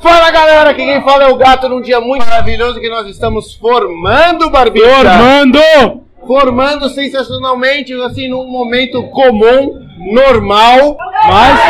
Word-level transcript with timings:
Fala 0.00 0.30
galera, 0.30 0.70
aqui 0.70 0.84
quem 0.84 1.02
fala 1.02 1.24
é 1.24 1.28
o 1.28 1.36
gato 1.36 1.68
num 1.68 1.80
dia 1.80 2.00
muito 2.00 2.24
maravilhoso 2.24 2.80
que 2.80 2.88
nós 2.88 3.06
estamos 3.06 3.54
formando, 3.54 4.48
Barbicha. 4.50 4.86
Formando! 4.88 5.60
Formando 6.26 6.88
sensacionalmente, 6.88 7.92
assim, 8.02 8.28
num 8.28 8.46
momento 8.50 9.02
comum, 9.10 9.78
normal. 10.12 10.96
Mas. 11.28 11.60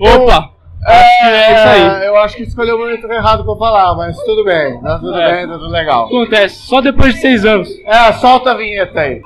Opa! 0.00 0.50
É, 0.86 1.52
isso 1.54 1.68
aí. 1.68 2.06
Eu 2.06 2.16
acho 2.18 2.36
que 2.36 2.42
escolheu 2.44 2.76
o 2.76 2.78
momento 2.78 3.10
errado 3.10 3.44
pra 3.44 3.56
falar, 3.56 3.94
mas 3.96 4.16
tudo 4.22 4.44
bem, 4.44 4.80
tá 4.80 4.98
tudo 4.98 5.18
É. 5.18 5.32
bem, 5.36 5.46
tá 5.48 5.54
tudo 5.54 5.68
legal. 5.70 6.06
Acontece, 6.06 6.66
só 6.66 6.80
depois 6.80 7.14
de 7.14 7.20
seis 7.20 7.44
anos. 7.44 7.68
É, 7.84 8.12
solta 8.14 8.52
a 8.52 8.54
vinheta 8.54 9.00
aí. 9.00 9.20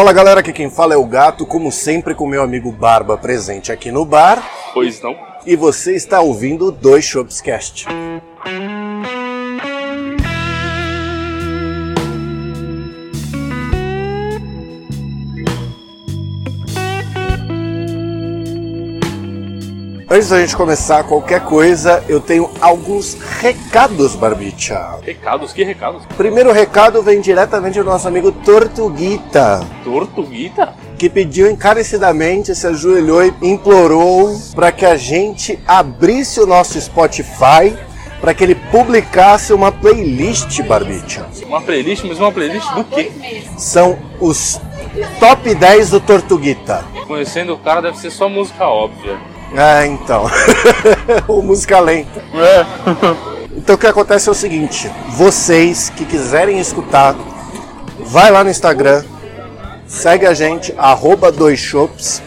Fala 0.00 0.14
galera, 0.14 0.40
aqui 0.40 0.50
quem 0.50 0.70
fala 0.70 0.94
é 0.94 0.96
o 0.96 1.04
Gato, 1.04 1.44
como 1.44 1.70
sempre 1.70 2.14
com 2.14 2.26
meu 2.26 2.42
amigo 2.42 2.72
Barba 2.72 3.18
presente 3.18 3.70
aqui 3.70 3.92
no 3.92 4.02
bar. 4.02 4.42
Pois 4.72 4.98
não. 5.02 5.14
E 5.44 5.54
você 5.54 5.94
está 5.94 6.22
ouvindo 6.22 6.68
o 6.68 6.72
Dois 6.72 7.04
Shops 7.04 7.42
Cast. 7.42 7.86
Antes 20.12 20.30
da 20.30 20.40
gente 20.40 20.56
começar 20.56 21.04
qualquer 21.04 21.40
coisa, 21.44 22.02
eu 22.08 22.20
tenho 22.20 22.50
alguns 22.60 23.14
recados, 23.40 24.16
Barbicha. 24.16 24.98
Recados? 25.02 25.52
Que 25.52 25.62
recados? 25.62 26.02
Primeiro 26.16 26.50
recado 26.50 27.00
vem 27.00 27.20
diretamente 27.20 27.78
do 27.78 27.84
nosso 27.84 28.08
amigo 28.08 28.32
Tortuguita. 28.32 29.64
Tortuguita? 29.84 30.74
que 30.98 31.08
pediu 31.08 31.48
encarecidamente, 31.48 32.54
se 32.54 32.66
ajoelhou 32.66 33.24
e 33.24 33.32
implorou 33.40 34.36
para 34.54 34.70
que 34.70 34.84
a 34.84 34.96
gente 34.96 35.58
abrisse 35.66 36.40
o 36.40 36.46
nosso 36.46 36.78
Spotify 36.78 37.74
para 38.20 38.34
que 38.34 38.44
ele 38.44 38.54
publicasse 38.54 39.52
uma 39.54 39.72
playlist, 39.72 40.60
Barbicha. 40.64 41.26
Uma 41.46 41.62
playlist, 41.62 42.04
mas 42.04 42.18
uma 42.18 42.30
playlist 42.30 42.68
do 42.74 42.84
quê? 42.84 43.10
São 43.56 43.96
os 44.20 44.60
top 45.20 45.54
10 45.54 45.90
do 45.90 46.00
Tortuguita. 46.00 46.84
Conhecendo 47.06 47.54
o 47.54 47.58
cara 47.58 47.80
deve 47.80 47.96
ser 47.96 48.10
só 48.10 48.28
música 48.28 48.66
óbvia. 48.66 49.16
É, 49.54 49.86
então. 49.86 50.30
o 51.28 51.42
música 51.42 51.80
lenta. 51.80 52.22
É. 52.34 52.66
Então 53.56 53.74
o 53.74 53.78
que 53.78 53.86
acontece 53.86 54.28
é 54.28 54.32
o 54.32 54.34
seguinte: 54.34 54.90
vocês 55.10 55.90
que 55.90 56.04
quiserem 56.04 56.58
escutar, 56.58 57.14
vai 57.98 58.30
lá 58.30 58.44
no 58.44 58.50
Instagram, 58.50 59.04
segue 59.86 60.26
a 60.26 60.34
gente, 60.34 60.74
arroba 60.78 61.32
dois 61.32 61.58
shops. 61.58 62.22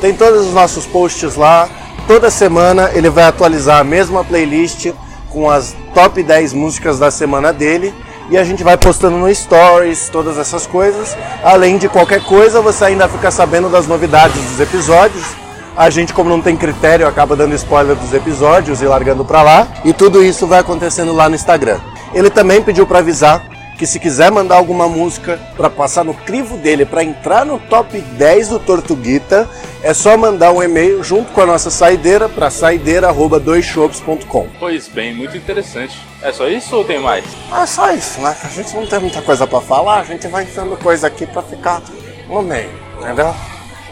Tem 0.00 0.14
todos 0.14 0.46
os 0.46 0.54
nossos 0.54 0.86
posts 0.86 1.36
lá. 1.36 1.68
Toda 2.06 2.30
semana 2.30 2.90
ele 2.94 3.10
vai 3.10 3.24
atualizar 3.24 3.80
a 3.80 3.84
mesma 3.84 4.24
playlist 4.24 4.92
com 5.30 5.50
as 5.50 5.74
top 5.94 6.22
10 6.22 6.52
músicas 6.52 6.98
da 6.98 7.10
semana 7.10 7.52
dele. 7.52 7.92
E 8.28 8.36
a 8.36 8.42
gente 8.42 8.64
vai 8.64 8.76
postando 8.76 9.16
no 9.16 9.32
Stories, 9.32 10.08
todas 10.08 10.36
essas 10.36 10.66
coisas. 10.66 11.16
Além 11.44 11.78
de 11.78 11.88
qualquer 11.88 12.22
coisa, 12.22 12.60
você 12.60 12.86
ainda 12.86 13.08
fica 13.08 13.30
sabendo 13.30 13.68
das 13.68 13.86
novidades 13.86 14.40
dos 14.42 14.60
episódios. 14.60 15.45
A 15.76 15.90
gente, 15.90 16.14
como 16.14 16.30
não 16.30 16.40
tem 16.40 16.56
critério, 16.56 17.06
acaba 17.06 17.36
dando 17.36 17.54
spoiler 17.54 17.94
dos 17.94 18.14
episódios 18.14 18.80
e 18.80 18.86
largando 18.86 19.24
pra 19.24 19.42
lá. 19.42 19.68
E 19.84 19.92
tudo 19.92 20.24
isso 20.24 20.46
vai 20.46 20.60
acontecendo 20.60 21.12
lá 21.12 21.28
no 21.28 21.34
Instagram. 21.34 21.78
Ele 22.14 22.30
também 22.30 22.62
pediu 22.62 22.86
pra 22.86 23.00
avisar 23.00 23.44
que 23.76 23.86
se 23.86 24.00
quiser 24.00 24.32
mandar 24.32 24.56
alguma 24.56 24.88
música 24.88 25.38
pra 25.54 25.68
passar 25.68 26.02
no 26.02 26.14
crivo 26.14 26.56
dele, 26.56 26.86
pra 26.86 27.04
entrar 27.04 27.44
no 27.44 27.58
top 27.58 28.00
10 28.00 28.48
do 28.48 28.58
Tortuguita, 28.58 29.46
é 29.82 29.92
só 29.92 30.16
mandar 30.16 30.50
um 30.50 30.62
e-mail 30.62 31.04
junto 31.04 31.30
com 31.32 31.42
a 31.42 31.46
nossa 31.46 31.70
saideira 31.70 32.26
para 32.26 32.48
saideira@doisshops.com. 32.48 34.46
Pois 34.58 34.88
bem, 34.88 35.14
muito 35.14 35.36
interessante. 35.36 35.98
É 36.22 36.32
só 36.32 36.48
isso 36.48 36.74
ou 36.74 36.84
tem 36.84 36.98
mais? 36.98 37.22
É 37.54 37.66
só 37.66 37.92
isso, 37.92 38.18
né? 38.22 38.34
A 38.42 38.48
gente 38.48 38.74
não 38.74 38.86
tem 38.86 38.98
muita 38.98 39.20
coisa 39.20 39.46
pra 39.46 39.60
falar, 39.60 40.00
a 40.00 40.04
gente 40.04 40.26
vai 40.26 40.44
enfiando 40.44 40.74
coisa 40.78 41.06
aqui 41.06 41.26
pra 41.26 41.42
ficar 41.42 41.82
no 42.30 42.40
meio, 42.40 42.70
entendeu? 42.98 43.34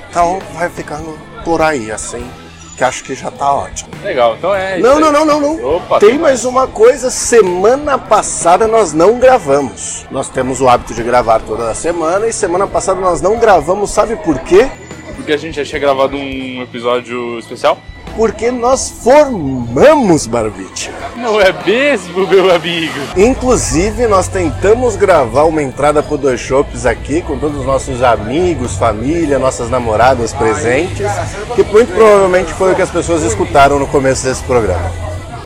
Então 0.09 0.39
vai 0.55 0.71
ficando 0.71 1.19
por 1.45 1.61
aí, 1.61 1.93
assim, 1.93 2.29
que 2.77 2.83
acho 2.83 3.05
que 3.05 3.15
já 3.15 3.31
tá 3.31 3.53
ótimo. 3.53 3.91
Legal, 4.03 4.35
então 4.37 4.55
é 4.55 4.79
Não, 4.79 4.99
não, 4.99 5.13
não, 5.13 5.25
não, 5.25 5.41
não. 5.41 5.77
Opa, 5.77 6.01
tem 6.01 6.19
mais 6.19 6.45
uma 6.45 6.67
coisa. 6.67 7.11
Semana 7.11 7.99
passada 7.99 8.67
nós 8.67 8.93
não 8.93 9.19
gravamos. 9.19 10.07
Nós 10.11 10.29
temos 10.29 10.61
o 10.61 10.69
hábito 10.69 10.95
de 10.95 11.03
gravar 11.03 11.41
toda 11.41 11.71
a 11.71 11.75
semana 11.75 12.27
e 12.27 12.33
semana 12.33 12.67
passada 12.67 13.01
nós 13.01 13.21
não 13.21 13.39
gravamos. 13.39 13.91
Sabe 13.91 14.17
por 14.17 14.39
quê? 14.41 14.69
Porque 15.15 15.33
a 15.33 15.37
gente 15.37 15.55
já 15.57 15.65
tinha 15.65 15.79
gravado 15.79 16.17
um 16.17 16.63
episódio 16.63 17.39
especial? 17.39 17.79
Porque 18.17 18.51
nós 18.51 18.89
formamos 19.03 20.27
Barbite. 20.27 20.91
Não 21.17 21.41
é 21.41 21.53
mesmo, 21.67 22.27
meu 22.27 22.55
amigo? 22.55 22.95
Inclusive, 23.17 24.07
nós 24.07 24.29
tentamos 24.29 24.95
gravar 24.95 25.45
uma 25.45 25.63
entrada 25.63 26.03
pro 26.03 26.17
Dois 26.17 26.41
Shops 26.41 26.87
aqui 26.87 27.23
com 27.23 27.39
todos 27.39 27.59
os 27.59 27.67
nossos 27.67 28.03
amigos, 28.03 28.77
família, 28.77 29.39
nossas 29.39 29.69
namoradas 29.69 30.33
presentes, 30.33 31.11
que 31.57 31.65
muito 31.65 31.93
provavelmente 31.93 32.53
foi 32.53 32.73
o 32.73 32.77
que 32.77 32.83
as 32.83 32.91
pessoas 32.91 33.23
escutaram 33.23 33.79
no 33.79 33.87
começo 33.87 34.25
desse 34.25 34.43
programa. 34.45 34.91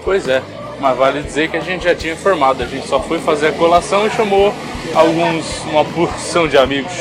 Pois 0.04 0.28
é, 0.28 0.42
mas 0.80 0.96
vale 0.96 1.22
dizer 1.22 1.50
que 1.50 1.56
a 1.56 1.60
gente 1.60 1.84
já 1.84 1.94
tinha 1.94 2.12
informado, 2.12 2.62
a 2.62 2.66
gente 2.66 2.86
só 2.86 3.00
foi 3.00 3.18
fazer 3.18 3.48
a 3.48 3.52
colação 3.52 4.06
e 4.06 4.10
chamou 4.10 4.54
alguns, 4.94 5.64
uma 5.64 5.84
porção 5.84 6.46
de 6.46 6.56
amigos. 6.58 6.92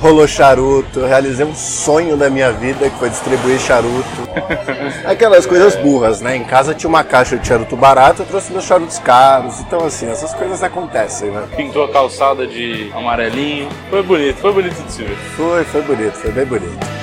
Rolou 0.00 0.26
charuto, 0.26 1.00
eu 1.00 1.06
realizei 1.06 1.44
um 1.44 1.54
sonho 1.54 2.16
da 2.16 2.30
minha 2.30 2.50
vida 2.50 2.88
que 2.88 2.98
foi 2.98 3.10
distribuir 3.10 3.58
charuto. 3.60 4.28
Aquelas 5.04 5.44
coisas 5.44 5.76
burras, 5.76 6.22
né? 6.22 6.36
Em 6.36 6.44
casa 6.44 6.74
tinha 6.74 6.88
uma 6.88 7.04
caixa 7.04 7.36
de 7.36 7.46
charuto 7.46 7.76
barato, 7.76 8.22
eu 8.22 8.26
trouxe 8.26 8.50
meus 8.50 8.64
charutos 8.64 8.98
caros. 8.98 9.60
Então, 9.60 9.84
assim, 9.84 10.08
essas 10.08 10.32
coisas 10.32 10.62
acontecem, 10.62 11.30
né? 11.30 11.46
Pintou 11.54 11.84
a 11.84 11.92
calçada 11.92 12.46
de 12.46 12.90
amarelinho. 12.94 13.68
Foi 13.90 14.02
bonito, 14.02 14.36
foi 14.38 14.52
bonito 14.54 14.82
de 14.82 14.90
se 14.90 15.02
ver. 15.02 15.16
Foi, 15.36 15.64
foi 15.64 15.82
bonito, 15.82 16.14
foi 16.14 16.32
bem 16.32 16.46
bonito. 16.46 16.99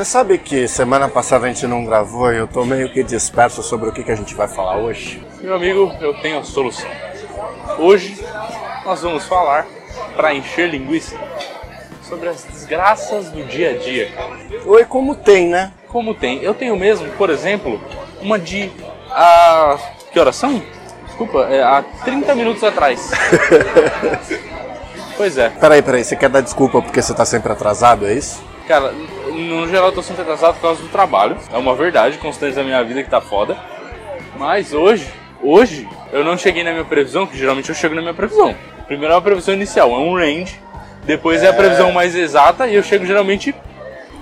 Você 0.00 0.04
sabe 0.06 0.38
que 0.38 0.66
semana 0.66 1.10
passada 1.10 1.44
a 1.44 1.52
gente 1.52 1.66
não 1.66 1.84
gravou 1.84 2.32
e 2.32 2.38
eu 2.38 2.48
tô 2.48 2.64
meio 2.64 2.90
que 2.90 3.02
disperso 3.02 3.62
sobre 3.62 3.90
o 3.90 3.92
que, 3.92 4.02
que 4.02 4.10
a 4.10 4.14
gente 4.14 4.34
vai 4.34 4.48
falar 4.48 4.78
hoje? 4.78 5.22
Meu 5.42 5.54
amigo, 5.54 5.94
eu 6.00 6.14
tenho 6.22 6.38
a 6.38 6.42
solução. 6.42 6.88
Hoje 7.78 8.16
nós 8.82 9.02
vamos 9.02 9.26
falar, 9.26 9.66
para 10.16 10.34
encher 10.34 10.70
linguiça, 10.70 11.14
sobre 12.02 12.30
as 12.30 12.44
desgraças 12.44 13.28
do 13.28 13.44
dia 13.44 13.72
a 13.72 13.76
dia. 13.76 14.10
Oi, 14.64 14.86
como 14.86 15.14
tem, 15.14 15.48
né? 15.48 15.70
Como 15.88 16.14
tem? 16.14 16.42
Eu 16.42 16.54
tenho 16.54 16.74
mesmo, 16.76 17.06
por 17.18 17.28
exemplo, 17.28 17.78
uma 18.22 18.38
de. 18.38 18.72
A. 19.10 19.76
Que 20.10 20.18
horas 20.18 20.36
são? 20.36 20.62
Desculpa, 21.04 21.40
é, 21.50 21.62
há 21.62 21.84
30 22.06 22.34
minutos 22.34 22.64
atrás. 22.64 23.10
pois 25.18 25.36
é. 25.36 25.50
Peraí, 25.50 25.82
peraí, 25.82 26.02
você 26.02 26.16
quer 26.16 26.30
dar 26.30 26.40
desculpa 26.40 26.80
porque 26.80 27.02
você 27.02 27.12
tá 27.12 27.26
sempre 27.26 27.52
atrasado, 27.52 28.06
é 28.06 28.14
isso? 28.14 28.42
Cara, 28.66 28.94
no 29.40 29.68
geral 29.68 29.86
eu 29.86 29.92
tô 29.92 30.02
sempre 30.02 30.22
atrasado 30.22 30.54
por 30.54 30.62
causa 30.62 30.82
do 30.82 30.88
trabalho. 30.88 31.36
É 31.52 31.56
uma 31.56 31.74
verdade 31.74 32.18
constante 32.18 32.54
da 32.54 32.62
minha 32.62 32.82
vida 32.84 33.02
que 33.02 33.10
tá 33.10 33.20
foda. 33.20 33.56
Mas 34.38 34.72
hoje, 34.72 35.06
hoje, 35.42 35.88
eu 36.12 36.24
não 36.24 36.36
cheguei 36.36 36.64
na 36.64 36.72
minha 36.72 36.84
previsão, 36.84 37.26
que 37.26 37.36
geralmente 37.36 37.68
eu 37.68 37.74
chego 37.74 37.94
na 37.94 38.00
minha 38.00 38.14
previsão. 38.14 38.54
Primeiro 38.86 39.14
é 39.14 39.16
a 39.16 39.20
previsão 39.20 39.54
inicial, 39.54 39.90
é 39.90 39.98
um 39.98 40.14
range. 40.14 40.60
Depois 41.04 41.42
é, 41.42 41.48
a 41.48 41.52
previsão 41.52 41.92
mais 41.92 42.14
exata 42.14 42.66
e 42.66 42.74
eu 42.74 42.82
chego 42.82 43.06
geralmente 43.06 43.54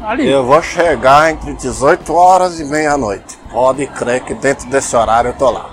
ali. 0.03 0.29
Eu 0.29 0.45
vou 0.45 0.63
chegar 0.63 1.31
entre 1.31 1.55
18 1.55 2.15
horas 2.15 2.61
e 2.61 2.65
meia-noite. 2.65 3.39
Pode 3.51 3.87
crer 3.87 4.21
que 4.23 4.35
dentro 4.35 4.69
desse 4.69 4.95
horário 4.95 5.31
eu 5.31 5.35
tô 5.35 5.51
lá. 5.51 5.71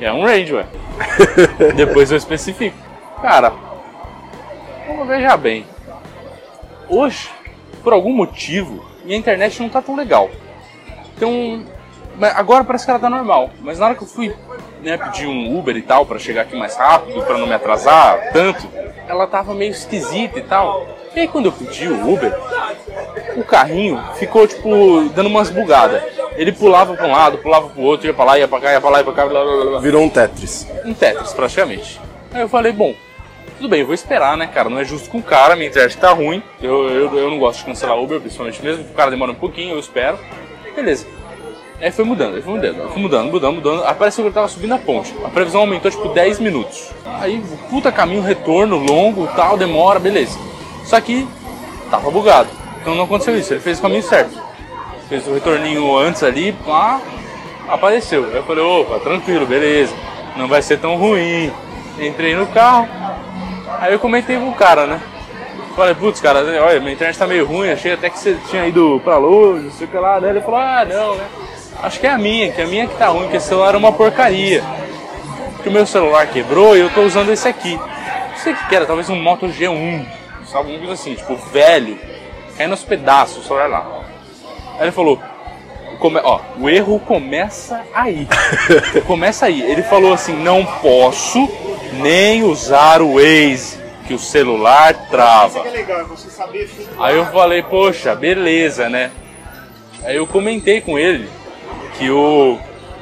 É 0.00 0.12
um 0.12 0.24
range, 0.24 0.54
ué. 0.54 0.66
Depois 1.74 2.10
eu 2.10 2.16
especifico. 2.16 2.76
Cara, 3.20 3.52
vamos 4.86 5.08
veja 5.08 5.36
bem. 5.36 5.66
Hoje, 6.88 7.30
por 7.84 7.92
algum 7.92 8.12
motivo, 8.12 8.84
minha 9.04 9.18
internet 9.18 9.60
não 9.60 9.68
tá 9.68 9.82
tão 9.82 9.94
legal. 9.94 10.30
Então, 11.16 11.62
mas 12.18 12.34
agora 12.36 12.64
parece 12.64 12.84
que 12.86 12.90
ela 12.90 12.98
tá 12.98 13.10
normal. 13.10 13.50
Mas 13.60 13.78
na 13.78 13.86
hora 13.86 13.94
que 13.94 14.02
eu 14.02 14.08
fui 14.08 14.34
né, 14.82 14.96
pedir 14.96 15.26
um 15.26 15.56
Uber 15.56 15.76
e 15.76 15.82
tal 15.82 16.06
para 16.06 16.18
chegar 16.18 16.42
aqui 16.42 16.56
mais 16.56 16.74
rápido, 16.76 17.22
para 17.22 17.38
não 17.38 17.46
me 17.46 17.54
atrasar 17.54 18.32
tanto, 18.32 18.66
ela 19.06 19.26
tava 19.26 19.54
meio 19.54 19.70
esquisita 19.70 20.38
e 20.38 20.42
tal. 20.42 20.88
E 21.14 21.20
aí 21.20 21.28
quando 21.28 21.46
eu 21.46 21.52
pedi 21.52 21.86
o 21.86 22.12
Uber, 22.12 22.34
o 23.36 23.44
carrinho 23.44 24.02
ficou 24.14 24.46
tipo 24.48 25.08
dando 25.14 25.28
umas 25.28 25.50
bugadas. 25.50 26.02
Ele 26.36 26.50
pulava 26.50 26.94
para 26.94 27.06
um 27.06 27.12
lado, 27.12 27.38
pulava 27.38 27.68
para 27.68 27.80
o 27.80 27.84
outro, 27.84 28.06
ia 28.08 28.14
para 28.14 28.24
lá, 28.24 28.38
ia 28.38 28.48
para 28.48 28.60
cá, 28.60 28.72
ia 28.72 28.80
para 28.80 28.90
lá, 28.90 28.98
ia 28.98 29.04
para 29.04 29.12
cá, 29.12 29.26
blá, 29.26 29.44
blá, 29.44 29.64
blá. 29.66 29.80
Virou 29.80 30.02
um 30.02 30.08
Tetris. 30.08 30.66
um 30.84 30.92
Tetris 30.92 31.32
praticamente. 31.32 32.00
Aí 32.32 32.40
eu 32.40 32.48
falei, 32.48 32.72
bom, 32.72 32.92
tudo 33.64 33.70
bem, 33.70 33.82
vou 33.82 33.94
esperar, 33.94 34.36
né, 34.36 34.46
cara? 34.46 34.68
Não 34.68 34.78
é 34.78 34.84
justo 34.84 35.08
com 35.08 35.16
o 35.16 35.22
cara, 35.22 35.56
minha 35.56 35.68
internet 35.68 35.96
tá 35.96 36.10
ruim. 36.10 36.42
Eu, 36.60 36.86
eu, 36.90 37.18
eu 37.18 37.30
não 37.30 37.38
gosto 37.38 37.60
de 37.60 37.64
cancelar 37.64 37.98
Uber, 37.98 38.20
principalmente 38.20 38.62
mesmo, 38.62 38.84
o 38.84 38.92
cara 38.92 39.10
demora 39.10 39.32
um 39.32 39.36
pouquinho, 39.36 39.74
eu 39.74 39.78
espero. 39.78 40.18
Beleza. 40.76 41.06
Aí 41.80 41.90
foi 41.90 42.04
mudando, 42.04 42.36
aí 42.36 42.42
foi 42.42 42.52
mudando, 42.52 42.92
foi 42.92 43.00
mudando, 43.02 43.30
mudando, 43.30 43.54
mudando. 43.54 43.84
Apareceu 43.84 44.22
que 44.22 44.28
ele 44.28 44.34
tava 44.34 44.48
subindo 44.48 44.74
a 44.74 44.78
ponte. 44.78 45.14
A 45.24 45.30
previsão 45.30 45.62
aumentou 45.62 45.90
tipo 45.90 46.08
10 46.10 46.40
minutos. 46.40 46.90
Aí, 47.06 47.42
puta 47.70 47.90
caminho, 47.90 48.20
retorno, 48.20 48.76
longo, 48.76 49.26
tal, 49.28 49.56
demora, 49.56 49.98
beleza. 49.98 50.38
Só 50.84 51.00
que 51.00 51.26
tava 51.90 52.10
bugado. 52.10 52.50
Então 52.82 52.94
não 52.94 53.04
aconteceu 53.04 53.34
isso, 53.34 53.54
ele 53.54 53.60
fez 53.60 53.78
o 53.78 53.82
caminho 53.82 54.02
certo. 54.02 54.38
Fez 55.08 55.26
o 55.26 55.32
retorninho 55.32 55.96
antes 55.96 56.22
ali, 56.22 56.52
pá, 56.52 57.00
apareceu. 57.66 58.26
Aí 58.26 58.36
eu 58.36 58.44
falei, 58.44 58.62
opa, 58.62 59.00
tranquilo, 59.00 59.46
beleza. 59.46 59.94
Não 60.36 60.48
vai 60.48 60.60
ser 60.60 60.78
tão 60.78 60.96
ruim. 60.96 61.50
Entrei 61.98 62.34
no 62.34 62.46
carro. 62.48 63.03
Aí 63.80 63.92
eu 63.92 63.98
comentei 63.98 64.36
com 64.36 64.48
o 64.48 64.54
cara, 64.54 64.86
né? 64.86 65.00
Falei, 65.76 65.94
putz, 65.94 66.20
cara, 66.20 66.40
olha, 66.62 66.78
minha 66.80 66.92
internet 66.92 67.18
tá 67.18 67.26
meio 67.26 67.44
ruim, 67.44 67.68
achei 67.70 67.92
até 67.92 68.08
que 68.08 68.18
você 68.18 68.36
tinha 68.48 68.66
ido 68.66 69.00
pra 69.02 69.16
luz, 69.16 69.64
não 69.64 69.70
sei 69.72 69.86
o 69.86 69.90
que 69.90 69.96
lá. 69.98 70.20
Daí 70.20 70.30
ele 70.30 70.40
falou, 70.40 70.60
ah, 70.60 70.84
não, 70.84 71.16
né? 71.16 71.24
Acho 71.82 71.98
que 71.98 72.06
é 72.06 72.10
a 72.10 72.18
minha, 72.18 72.52
que 72.52 72.62
a 72.62 72.66
minha 72.66 72.86
que 72.86 72.94
tá 72.96 73.08
ruim, 73.08 73.28
que 73.28 73.36
esse 73.36 73.48
celular 73.48 73.74
é 73.74 73.76
uma 73.78 73.92
porcaria. 73.92 74.62
Que 75.62 75.68
o 75.68 75.72
meu 75.72 75.84
celular 75.86 76.26
quebrou 76.28 76.76
e 76.76 76.80
eu 76.80 76.90
tô 76.90 77.02
usando 77.02 77.30
esse 77.32 77.48
aqui. 77.48 77.74
Não 77.76 78.36
sei 78.36 78.52
o 78.52 78.56
que 78.56 78.68
que 78.68 78.76
era, 78.76 78.86
talvez 78.86 79.10
um 79.10 79.20
Moto 79.20 79.46
G1, 79.48 80.06
sabe? 80.46 80.70
Alguma 80.72 80.78
coisa 80.78 80.92
assim, 80.92 81.14
tipo, 81.14 81.34
velho. 81.36 81.98
Caindo 82.56 82.70
aos 82.70 82.84
pedaços 82.84 83.38
o 83.38 83.42
celular 83.48 83.68
lá. 83.68 84.00
Aí 84.76 84.82
ele 84.82 84.92
falou, 84.92 85.18
come- 85.98 86.20
ó, 86.22 86.38
o 86.58 86.68
erro 86.70 87.00
começa 87.00 87.82
aí. 87.92 88.28
começa 89.08 89.46
aí. 89.46 89.60
Ele 89.60 89.82
falou 89.82 90.12
assim, 90.12 90.34
não 90.36 90.64
posso 90.64 91.48
nem 91.94 92.42
usar 92.42 93.00
o 93.00 93.14
Waze, 93.14 93.78
que 94.06 94.14
o 94.14 94.18
celular 94.18 95.08
trava. 95.10 95.60
é 95.60 95.70
legal, 95.70 96.00
é 96.00 96.04
você 96.04 96.28
saber 96.28 96.70
Aí 96.98 97.16
eu 97.16 97.26
falei, 97.26 97.62
poxa, 97.62 98.14
beleza, 98.14 98.88
né? 98.88 99.10
Aí 100.04 100.16
eu 100.16 100.26
comentei 100.26 100.80
com 100.80 100.98
ele 100.98 101.28
que 101.96 102.10
o, 102.10 102.58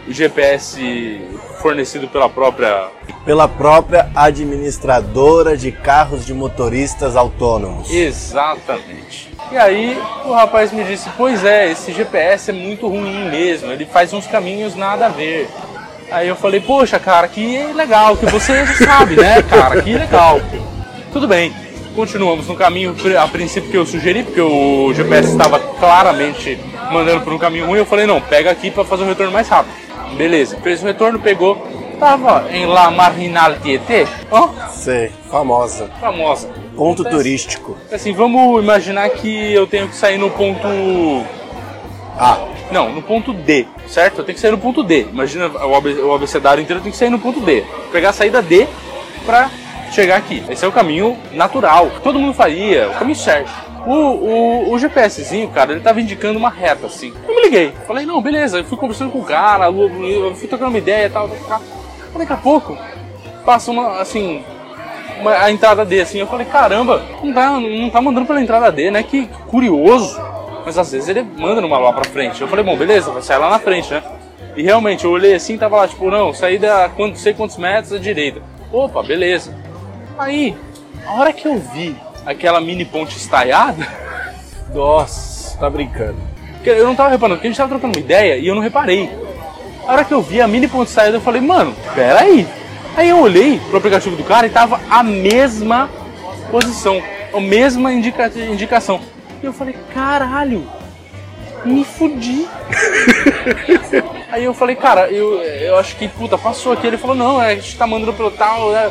o 0.07 0.13
GPS 0.13 1.21
fornecido 1.63 2.09
pela 2.09 2.29
própria. 2.29 2.89
Pela 3.25 3.47
própria 3.47 4.11
administradora 4.15 5.57
de 5.57 5.71
carros 5.71 6.27
de 6.27 6.35
motoristas 6.35 7.17
autônomos. 7.17 7.91
Exatamente. 7.91 9.33
E 9.51 9.57
aí 9.57 10.01
o 10.25 10.33
rapaz 10.33 10.73
me 10.73 10.83
disse, 10.83 11.09
pois 11.17 11.45
é, 11.45 11.71
esse 11.71 11.93
GPS 11.93 12.51
é 12.51 12.55
muito 12.55 12.89
ruim 12.89 13.29
mesmo, 13.31 13.71
ele 13.71 13.85
faz 13.87 14.13
uns 14.13 14.27
caminhos 14.27 14.75
nada 14.75 15.07
a 15.07 15.09
ver. 15.09 15.49
Aí 16.13 16.29
eu 16.29 16.37
falei, 16.37 16.61
poxa, 16.61 16.99
cara, 16.99 17.27
que 17.27 17.59
legal, 17.75 18.17
que 18.17 18.27
você 18.27 18.67
sabe, 18.67 19.17
né, 19.17 19.43
cara, 19.43 19.81
que 19.81 19.93
legal. 19.95 20.41
Tudo 21.13 21.27
bem, 21.27 21.53
continuamos 21.95 22.47
no 22.47 22.55
caminho 22.55 22.95
a 23.19 23.27
princípio 23.29 23.71
que 23.71 23.77
eu 23.77 23.87
sugeri, 23.87 24.23
porque 24.23 24.41
o 24.41 24.93
GPS 24.95 25.31
estava 25.33 25.59
claramente 25.59 26.59
mandando 26.91 27.23
por 27.23 27.33
um 27.33 27.39
caminho 27.39 27.67
ruim. 27.67 27.79
Eu 27.79 27.87
falei, 27.87 28.07
não, 28.07 28.21
pega 28.21 28.51
aqui 28.51 28.71
para 28.71 28.85
fazer 28.85 29.05
o 29.05 29.07
retorno 29.07 29.33
mais 29.33 29.49
rápido. 29.49 29.73
Beleza, 30.17 30.59
fez 30.63 30.83
o 30.83 30.87
retorno, 30.87 31.19
pegou, 31.19 31.57
tava 31.99 32.45
em 32.51 32.67
La 32.67 32.91
Marginal 32.91 33.55
Tietê, 33.61 34.07
ó, 34.31 34.51
Sei, 34.71 35.11
famosa. 35.31 35.91
famosa. 36.01 36.49
Ponto 36.77 37.01
Acontece- 37.03 37.17
turístico. 37.17 37.77
Assim, 37.91 38.13
vamos 38.13 38.63
imaginar 38.63 39.09
que 39.11 39.53
eu 39.55 39.67
tenho 39.67 39.89
que 39.89 39.97
sair 39.97 40.19
no 40.19 40.29
ponto. 40.31 40.69
Ah, 42.19 42.39
Não, 42.71 42.91
no 42.93 43.03
ponto 43.03 43.33
D, 43.33 43.67
certo? 43.87 44.23
Tenho 44.23 44.35
que 44.35 44.41
sair 44.41 44.51
no 44.51 44.59
ponto 44.59 44.83
D. 44.83 45.03
Imagina 45.13 45.49
o 45.49 45.75
AB 45.75 45.93
o 46.01 46.15
abecedário 46.15 46.63
inteiro, 46.63 46.81
tenho 46.81 46.93
que 46.93 46.99
sair 46.99 47.11
no 47.11 47.19
ponto 47.19 47.41
D. 47.41 47.65
Pegar 47.91 48.11
a 48.11 48.13
saída 48.13 48.41
D 48.41 48.67
pra 49.27 49.51
chegar 49.91 50.17
aqui. 50.17 50.43
Esse 50.49 50.65
é 50.65 50.69
o 50.69 50.73
caminho 50.73 51.17
natural, 51.33 51.91
todo 52.03 52.19
mundo 52.19 52.33
faria, 52.33 52.89
o 52.89 52.95
caminho 52.95 53.17
certo. 53.17 53.51
O, 53.87 53.93
o, 53.93 54.73
o 54.73 54.79
GPSzinho, 54.79 55.49
cara, 55.49 55.73
ele 55.73 55.81
tava 55.81 56.01
indicando 56.01 56.39
uma 56.39 56.49
reta 56.49 56.87
assim. 56.87 57.13
Eu 57.29 57.35
me 57.35 57.43
liguei. 57.43 57.73
Falei, 57.87 58.07
não, 58.07 58.23
beleza. 58.23 58.59
Eu 58.59 58.65
fui 58.65 58.79
conversando 58.79 59.11
com 59.11 59.19
o 59.19 59.25
cara, 59.25 59.67
fui 60.37 60.47
trocando 60.49 60.71
uma 60.71 60.79
ideia 60.79 61.07
e 61.07 61.11
tal, 61.11 61.29
tal, 61.29 61.39
tal. 61.49 61.63
Daqui 62.17 62.33
a 62.33 62.37
pouco, 62.37 62.79
passa 63.45 63.71
uma, 63.71 64.01
assim, 64.01 64.43
uma- 65.21 65.33
a 65.37 65.51
entrada 65.51 65.85
D, 65.85 66.01
assim, 66.01 66.19
eu 66.21 66.27
falei, 66.29 66.47
caramba, 66.47 67.03
não 67.25 67.33
tá, 67.35 67.51
não 67.59 67.91
tá 67.91 68.01
mandando 68.01 68.27
pela 68.27 68.41
entrada 68.41 68.71
D, 68.71 68.91
né? 68.91 69.03
Que 69.03 69.27
curioso. 69.49 70.19
Mas 70.65 70.79
às 70.79 70.93
vezes 70.93 71.09
ele 71.09 71.23
manda 71.23 71.61
numa 71.61 71.79
lá 71.79 71.93
pra 71.93 72.05
frente. 72.05 72.41
Eu 72.41 72.49
falei, 72.49 72.65
bom, 72.65 72.77
beleza, 72.77 73.11
vai 73.11 73.23
sair 73.23 73.39
lá 73.39 73.51
na 73.51 73.59
frente, 73.59 73.93
né? 73.93 74.03
E 74.57 74.63
realmente, 74.63 75.05
eu 75.05 75.11
olhei 75.11 75.35
assim, 75.35 75.57
tava 75.57 75.77
lá, 75.77 75.89
tipo, 75.89 76.11
não, 76.11 76.33
saída 76.33 76.89
quanto, 76.91 77.19
sei 77.19 77.33
quantos 77.33 77.57
metros 77.57 77.93
à 77.93 77.99
direita. 77.99 78.43
Opa, 78.71 79.03
beleza. 79.03 79.57
Aí, 80.19 80.55
a 81.07 81.15
hora 81.15 81.33
que 81.33 81.49
eu 81.49 81.59
vi 81.59 81.97
aquela 82.27 82.61
mini 82.61 82.85
ponte 82.85 83.17
estaiada, 83.17 83.87
nossa, 84.75 85.59
tá 85.59 85.69
brincando. 85.71 86.17
porque 86.55 86.71
eu 86.71 86.87
não 86.87 86.95
tava 86.95 87.09
reparando, 87.09 87.37
porque 87.37 87.49
a 87.49 87.51
gente 87.51 87.57
tava 87.57 87.71
trocando 87.71 87.99
uma 87.99 88.05
ideia 88.05 88.37
e 88.37 88.47
eu 88.47 88.55
não 88.55 88.63
reparei. 88.63 89.11
A 89.87 89.93
hora 89.93 90.05
que 90.05 90.15
eu 90.15 90.23
vi 90.23 90.41
a 90.41 90.47
mini 90.47 90.69
ponte 90.69 90.89
estaiada, 90.89 91.17
eu 91.17 91.21
falei, 91.21 91.41
mano, 91.41 91.75
pera 91.95 92.21
aí. 92.21 92.47
Aí 92.95 93.09
eu 93.09 93.21
olhei 93.21 93.59
pro 93.69 93.79
aplicativo 93.79 94.17
do 94.17 94.23
cara 94.23 94.47
e 94.47 94.51
tava 94.51 94.81
a 94.91 95.03
mesma 95.03 95.89
posição, 96.51 97.03
a 97.35 97.41
mesma 97.41 97.93
indica 97.93 98.31
indicação. 98.37 99.01
E 99.43 99.47
eu 99.47 99.53
falei, 99.53 99.75
caralho, 99.93 100.65
me 101.65 101.85
fudi. 101.85 102.47
Aí 104.31 104.45
eu 104.45 104.55
falei, 104.55 104.77
cara, 104.77 105.11
eu, 105.11 105.43
eu 105.43 105.77
acho 105.77 105.97
que, 105.97 106.09
puta, 106.09 106.39
passou 106.39 106.73
aqui. 106.73 106.87
Ele 106.87 106.97
falou, 106.97 107.17
não, 107.17 107.43
é, 107.43 107.53
a 107.53 107.55
gente 107.57 107.77
tá 107.77 107.87
mandando 107.87 108.13
pelo 108.13 108.31
tal, 108.31 108.71
né? 108.71 108.91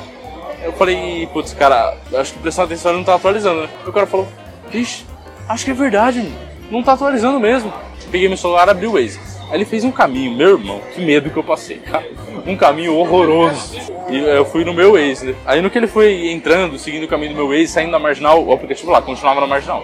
Eu 0.64 0.74
falei, 0.74 1.28
putz, 1.34 1.54
cara, 1.54 1.98
acho 2.14 2.34
que 2.34 2.40
prestando 2.40 2.68
atenção 2.68 2.92
ele 2.92 3.00
não 3.00 3.06
tá 3.06 3.16
atualizando, 3.16 3.62
né? 3.62 3.70
O 3.88 3.92
cara 3.92 4.06
falou, 4.06 4.28
vixe, 4.70 5.06
acho 5.50 5.66
que 5.66 5.72
é 5.72 5.74
verdade, 5.74 6.20
mano. 6.20 6.36
não 6.70 6.84
tá 6.84 6.94
atualizando 6.94 7.40
mesmo. 7.40 7.74
Peguei 8.12 8.28
meu 8.28 8.38
celular, 8.38 8.70
abri 8.70 8.86
o 8.86 8.94
Waze. 8.94 9.20
Aí 9.50 9.58
ele 9.58 9.66
fez 9.66 9.84
um 9.84 9.92
caminho, 9.92 10.36
meu 10.36 10.58
irmão, 10.58 10.82
que 10.94 11.02
medo 11.04 11.30
que 11.30 11.38
eu 11.38 11.44
passei, 11.44 11.78
cara. 11.78 12.06
Um 12.46 12.56
caminho 12.56 12.96
horroroso. 12.96 13.76
E 14.10 14.18
eu 14.18 14.46
fui 14.46 14.64
no 14.64 14.74
meu 14.74 14.94
Waze, 14.94 15.28
né? 15.28 15.36
Aí 15.46 15.62
no 15.62 15.70
que 15.70 15.78
ele 15.78 15.88
foi 15.88 16.30
entrando, 16.30 16.78
seguindo 16.78 17.04
o 17.04 17.08
caminho 17.08 17.34
do 17.34 17.36
meu 17.36 17.48
Waze, 17.48 17.68
saindo 17.68 17.92
da 17.92 18.00
marginal, 18.00 18.44
o 18.44 18.54
aplicativo 18.54 18.92
lá, 18.92 19.02
continuava 19.02 19.42
na 19.42 19.48
marginal. 19.48 19.84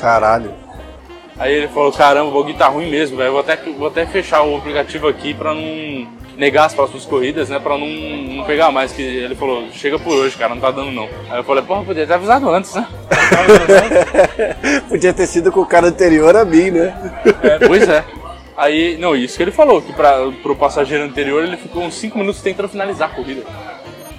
Caralho. 0.00 0.52
Aí 1.38 1.54
ele 1.54 1.68
falou, 1.68 1.92
caramba, 1.92 2.30
o 2.30 2.34
bagulho 2.34 2.54
tá 2.54 2.68
ruim 2.68 2.90
mesmo, 2.90 3.16
velho. 3.16 3.32
Vou 3.32 3.40
até, 3.40 3.56
vou 3.56 3.88
até 3.88 4.04
fechar 4.04 4.42
o 4.42 4.56
aplicativo 4.56 5.08
aqui 5.08 5.32
pra 5.32 5.54
não 5.54 6.06
negar 6.36 6.66
as 6.66 6.74
próximas 6.74 7.06
corridas, 7.06 7.48
né? 7.48 7.58
Pra 7.58 7.78
não, 7.78 7.86
não 7.86 8.44
pegar 8.44 8.70
mais. 8.70 8.92
Que 8.92 9.02
ele 9.02 9.34
falou, 9.34 9.68
chega 9.72 9.98
por 9.98 10.12
hoje, 10.12 10.36
cara, 10.36 10.54
não 10.54 10.60
tá 10.60 10.70
dando 10.70 10.90
não. 10.90 11.08
Aí 11.30 11.38
eu 11.38 11.44
falei, 11.44 11.62
porra, 11.62 11.84
podia 11.84 12.06
ter 12.06 12.12
avisado 12.12 12.50
antes, 12.50 12.74
né? 12.74 12.86
Podia 14.88 15.12
ter 15.12 15.26
sido 15.26 15.52
com 15.52 15.60
o 15.60 15.66
cara 15.66 15.86
anterior 15.86 16.36
a 16.36 16.44
mim, 16.44 16.70
né? 16.70 16.94
É, 17.42 17.66
pois 17.66 17.88
é. 17.88 18.04
Aí, 18.56 18.98
não, 18.98 19.16
isso 19.16 19.36
que 19.36 19.42
ele 19.42 19.52
falou, 19.52 19.80
que 19.80 19.92
pra, 19.92 20.30
pro 20.42 20.54
passageiro 20.54 21.04
anterior 21.04 21.42
ele 21.42 21.56
ficou 21.56 21.82
uns 21.82 21.94
5 21.94 22.18
minutos 22.18 22.42
tentando 22.42 22.68
finalizar 22.68 23.08
a 23.08 23.14
corrida. 23.14 23.42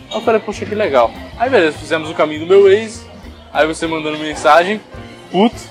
Aí 0.10 0.18
eu 0.18 0.22
falei, 0.22 0.42
poxa, 0.42 0.66
que 0.66 0.74
legal. 0.74 1.12
Aí 1.38 1.50
beleza, 1.50 1.78
fizemos 1.78 2.10
o 2.10 2.16
caminho 2.16 2.42
do 2.42 2.48
meu 2.48 2.68
ex, 2.68 3.06
aí 3.54 3.68
você 3.68 3.86
mandando 3.86 4.18
mensagem, 4.18 4.82
puto. 5.32 5.62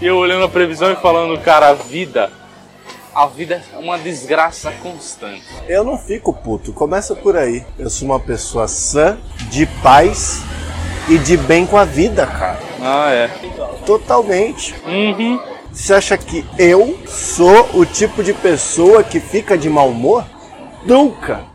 E 0.00 0.06
eu 0.06 0.16
olhando 0.16 0.44
a 0.44 0.48
previsão 0.48 0.92
e 0.92 0.96
falando, 0.96 1.38
cara, 1.40 1.68
a 1.68 1.74
vida, 1.74 2.30
a 3.14 3.26
vida 3.26 3.62
é 3.72 3.78
uma 3.78 3.98
desgraça 3.98 4.70
constante. 4.82 5.44
Eu 5.68 5.84
não 5.84 5.96
fico 5.96 6.32
puto, 6.32 6.72
começa 6.72 7.14
por 7.14 7.36
aí. 7.36 7.64
Eu 7.78 7.88
sou 7.88 8.08
uma 8.08 8.20
pessoa 8.20 8.68
sã, 8.68 9.18
de 9.50 9.66
paz 9.82 10.42
e 11.08 11.16
de 11.18 11.36
bem 11.36 11.64
com 11.64 11.78
a 11.78 11.84
vida, 11.84 12.26
cara. 12.26 12.60
Ah, 12.82 13.10
é. 13.10 13.28
Totalmente. 13.86 14.74
Uhum. 14.86 15.40
Você 15.72 15.94
acha 15.94 16.18
que 16.18 16.44
eu 16.58 16.98
sou 17.06 17.70
o 17.74 17.86
tipo 17.86 18.22
de 18.22 18.32
pessoa 18.32 19.02
que 19.02 19.18
fica 19.18 19.56
de 19.56 19.68
mau 19.70 19.88
humor? 19.88 20.24
Nunca! 20.84 21.53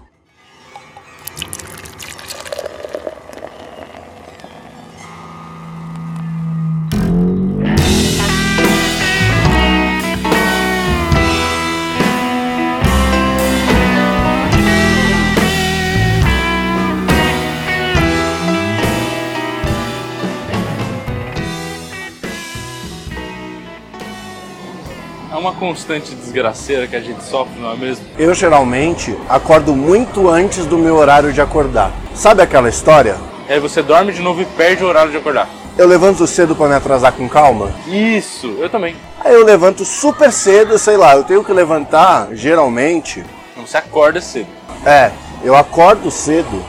Constante 25.60 26.16
desgraceira 26.16 26.88
que 26.88 26.96
a 26.96 27.02
gente 27.02 27.24
sofre, 27.24 27.60
não 27.60 27.74
é 27.74 27.76
mesmo? 27.76 28.06
Eu 28.18 28.34
geralmente 28.34 29.16
acordo 29.28 29.76
muito 29.76 30.30
antes 30.30 30.66
do 30.66 30.78
meu 30.78 30.96
horário 30.96 31.34
de 31.34 31.42
acordar. 31.42 31.92
Sabe 32.16 32.42
aquela 32.42 32.70
história? 32.70 33.18
Aí 33.48 33.60
você 33.60 33.82
dorme 33.82 34.14
de 34.14 34.22
novo 34.22 34.42
e 34.42 34.46
perde 34.46 34.84
o 34.84 34.88
horário 34.88 35.12
de 35.12 35.18
acordar. 35.18 35.50
Eu 35.78 35.88
levanto 35.88 36.26
cedo 36.26 36.56
para 36.56 36.68
me 36.68 36.76
atrasar 36.76 37.14
com 37.14 37.28
calma. 37.28 37.72
Isso, 37.88 38.56
eu 38.60 38.70
também. 38.70 38.96
Aí 39.24 39.34
eu 39.34 39.44
levanto 39.44 39.84
super 39.84 40.32
cedo, 40.32 40.78
sei 40.78 40.98
lá, 40.98 41.16
eu 41.16 41.24
tenho 41.24 41.44
que 41.44 41.52
levantar 41.52 42.30
geralmente. 42.32 43.24
Você 43.58 43.78
acorda 43.78 44.22
cedo. 44.22 44.48
É, 44.86 45.12
eu 45.44 45.56
acordo 45.56 46.10
cedo, 46.10 46.64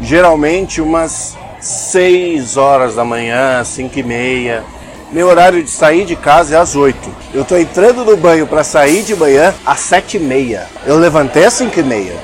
geralmente 0.00 0.80
umas 0.80 1.36
6 1.60 2.56
horas 2.56 2.94
da 2.94 3.04
manhã, 3.04 3.64
5 3.64 3.98
e 3.98 4.02
meia. 4.02 4.64
Meu 5.14 5.28
horário 5.28 5.62
de 5.62 5.70
sair 5.70 6.04
de 6.04 6.16
casa 6.16 6.56
é 6.56 6.58
às 6.58 6.74
8. 6.74 6.98
Eu 7.32 7.44
tô 7.44 7.56
entrando 7.56 8.04
no 8.04 8.16
banho 8.16 8.48
para 8.48 8.64
sair 8.64 9.04
de 9.04 9.14
manhã 9.14 9.54
às 9.64 9.78
7 9.78 10.16
e 10.16 10.20
meia. 10.20 10.66
Eu 10.84 10.98
levantei 10.98 11.44
às 11.44 11.54
5 11.54 11.78
e 11.78 11.82
meia. 11.84 12.16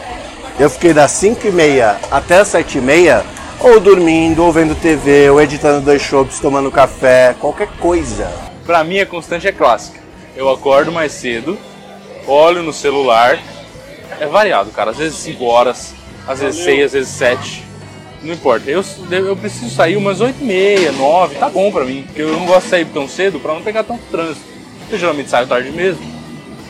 Eu 0.58 0.68
fiquei 0.68 0.92
das 0.92 1.12
5 1.12 1.46
e 1.46 1.52
meia 1.52 2.00
até 2.10 2.38
as 2.38 2.48
7 2.48 2.78
e 2.78 2.80
meia, 2.80 3.24
ou 3.60 3.78
dormindo, 3.78 4.42
ou 4.42 4.50
vendo 4.50 4.74
TV, 4.74 5.30
ou 5.30 5.40
editando 5.40 5.84
dois 5.84 6.02
shows, 6.02 6.40
tomando 6.40 6.68
café, 6.68 7.36
qualquer 7.38 7.68
coisa. 7.78 8.28
Pra 8.66 8.82
mim 8.82 8.98
a 8.98 9.06
constante 9.06 9.46
é 9.46 9.52
clássica. 9.52 10.00
Eu 10.34 10.50
acordo 10.50 10.90
mais 10.90 11.12
cedo, 11.12 11.56
olho 12.26 12.60
no 12.60 12.72
celular. 12.72 13.38
É 14.18 14.26
variado, 14.26 14.72
cara. 14.72 14.90
Às 14.90 14.96
vezes 14.96 15.16
5 15.18 15.44
horas, 15.44 15.94
às 16.26 16.40
vezes 16.40 16.64
6, 16.64 16.86
às 16.86 16.92
vezes 16.92 17.10
7. 17.10 17.69
Não 18.22 18.34
importa. 18.34 18.70
Eu, 18.70 18.84
eu 19.10 19.36
preciso 19.36 19.74
sair 19.74 19.96
umas 19.96 20.20
8 20.20 20.36
e 20.40 20.44
meia, 20.44 20.92
9, 20.92 21.36
tá 21.36 21.48
bom 21.48 21.72
pra 21.72 21.84
mim. 21.84 22.02
Porque 22.02 22.22
eu 22.22 22.32
não 22.32 22.46
gosto 22.46 22.64
de 22.64 22.70
sair 22.70 22.84
tão 22.86 23.08
cedo 23.08 23.40
pra 23.40 23.54
não 23.54 23.62
pegar 23.62 23.84
tanto 23.84 24.02
trânsito. 24.10 24.44
Eu 24.90 24.98
geralmente 24.98 25.30
saio 25.30 25.46
tarde 25.46 25.70
mesmo. 25.70 26.02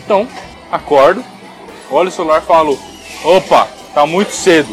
Então, 0.04 0.28
acordo, 0.70 1.24
olho 1.90 2.08
o 2.08 2.12
celular 2.12 2.42
e 2.42 2.46
falo: 2.46 2.78
opa, 3.24 3.66
tá 3.94 4.06
muito 4.06 4.32
cedo. 4.32 4.68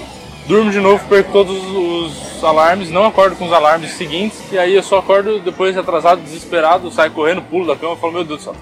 Durmo 0.47 0.71
de 0.71 0.79
novo, 0.79 1.03
perco 1.09 1.31
todos 1.31 1.57
os 1.57 2.43
alarmes, 2.43 2.89
não 2.89 3.05
acordo 3.05 3.35
com 3.35 3.45
os 3.45 3.51
alarmes 3.51 3.91
seguintes, 3.91 4.39
e 4.49 4.57
aí 4.57 4.75
eu 4.75 4.83
só 4.83 4.99
acordo 4.99 5.39
depois 5.39 5.77
atrasado, 5.77 6.21
desesperado, 6.21 6.89
saio 6.89 7.11
correndo, 7.11 7.41
pulo 7.41 7.67
da 7.67 7.75
cama 7.75 7.95
e 7.95 7.97
falo, 7.97 8.13
meu 8.13 8.23
Deus 8.23 8.39
do 8.39 8.43
céu. 8.45 8.55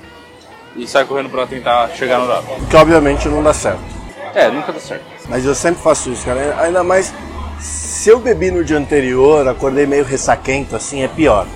E 0.75 0.87
saio 0.87 1.05
correndo 1.05 1.29
pra 1.29 1.45
tentar 1.45 1.89
chegar 1.89 2.19
no. 2.19 2.67
Que 2.67 2.75
obviamente 2.75 3.27
não 3.27 3.43
dá 3.43 3.53
certo. 3.53 3.79
É, 4.33 4.49
nunca 4.49 4.73
dá 4.73 4.79
certo. 4.79 5.05
Mas 5.29 5.45
eu 5.45 5.55
sempre 5.55 5.81
faço 5.81 6.11
isso, 6.11 6.25
cara. 6.25 6.59
Ainda 6.59 6.83
mais 6.83 7.13
se 7.59 8.09
eu 8.09 8.19
bebi 8.19 8.51
no 8.51 8.63
dia 8.63 8.77
anterior, 8.77 9.47
acordei 9.47 9.85
meio 9.85 10.03
ressaquento, 10.03 10.75
assim, 10.75 11.03
é 11.03 11.07
pior. 11.07 11.47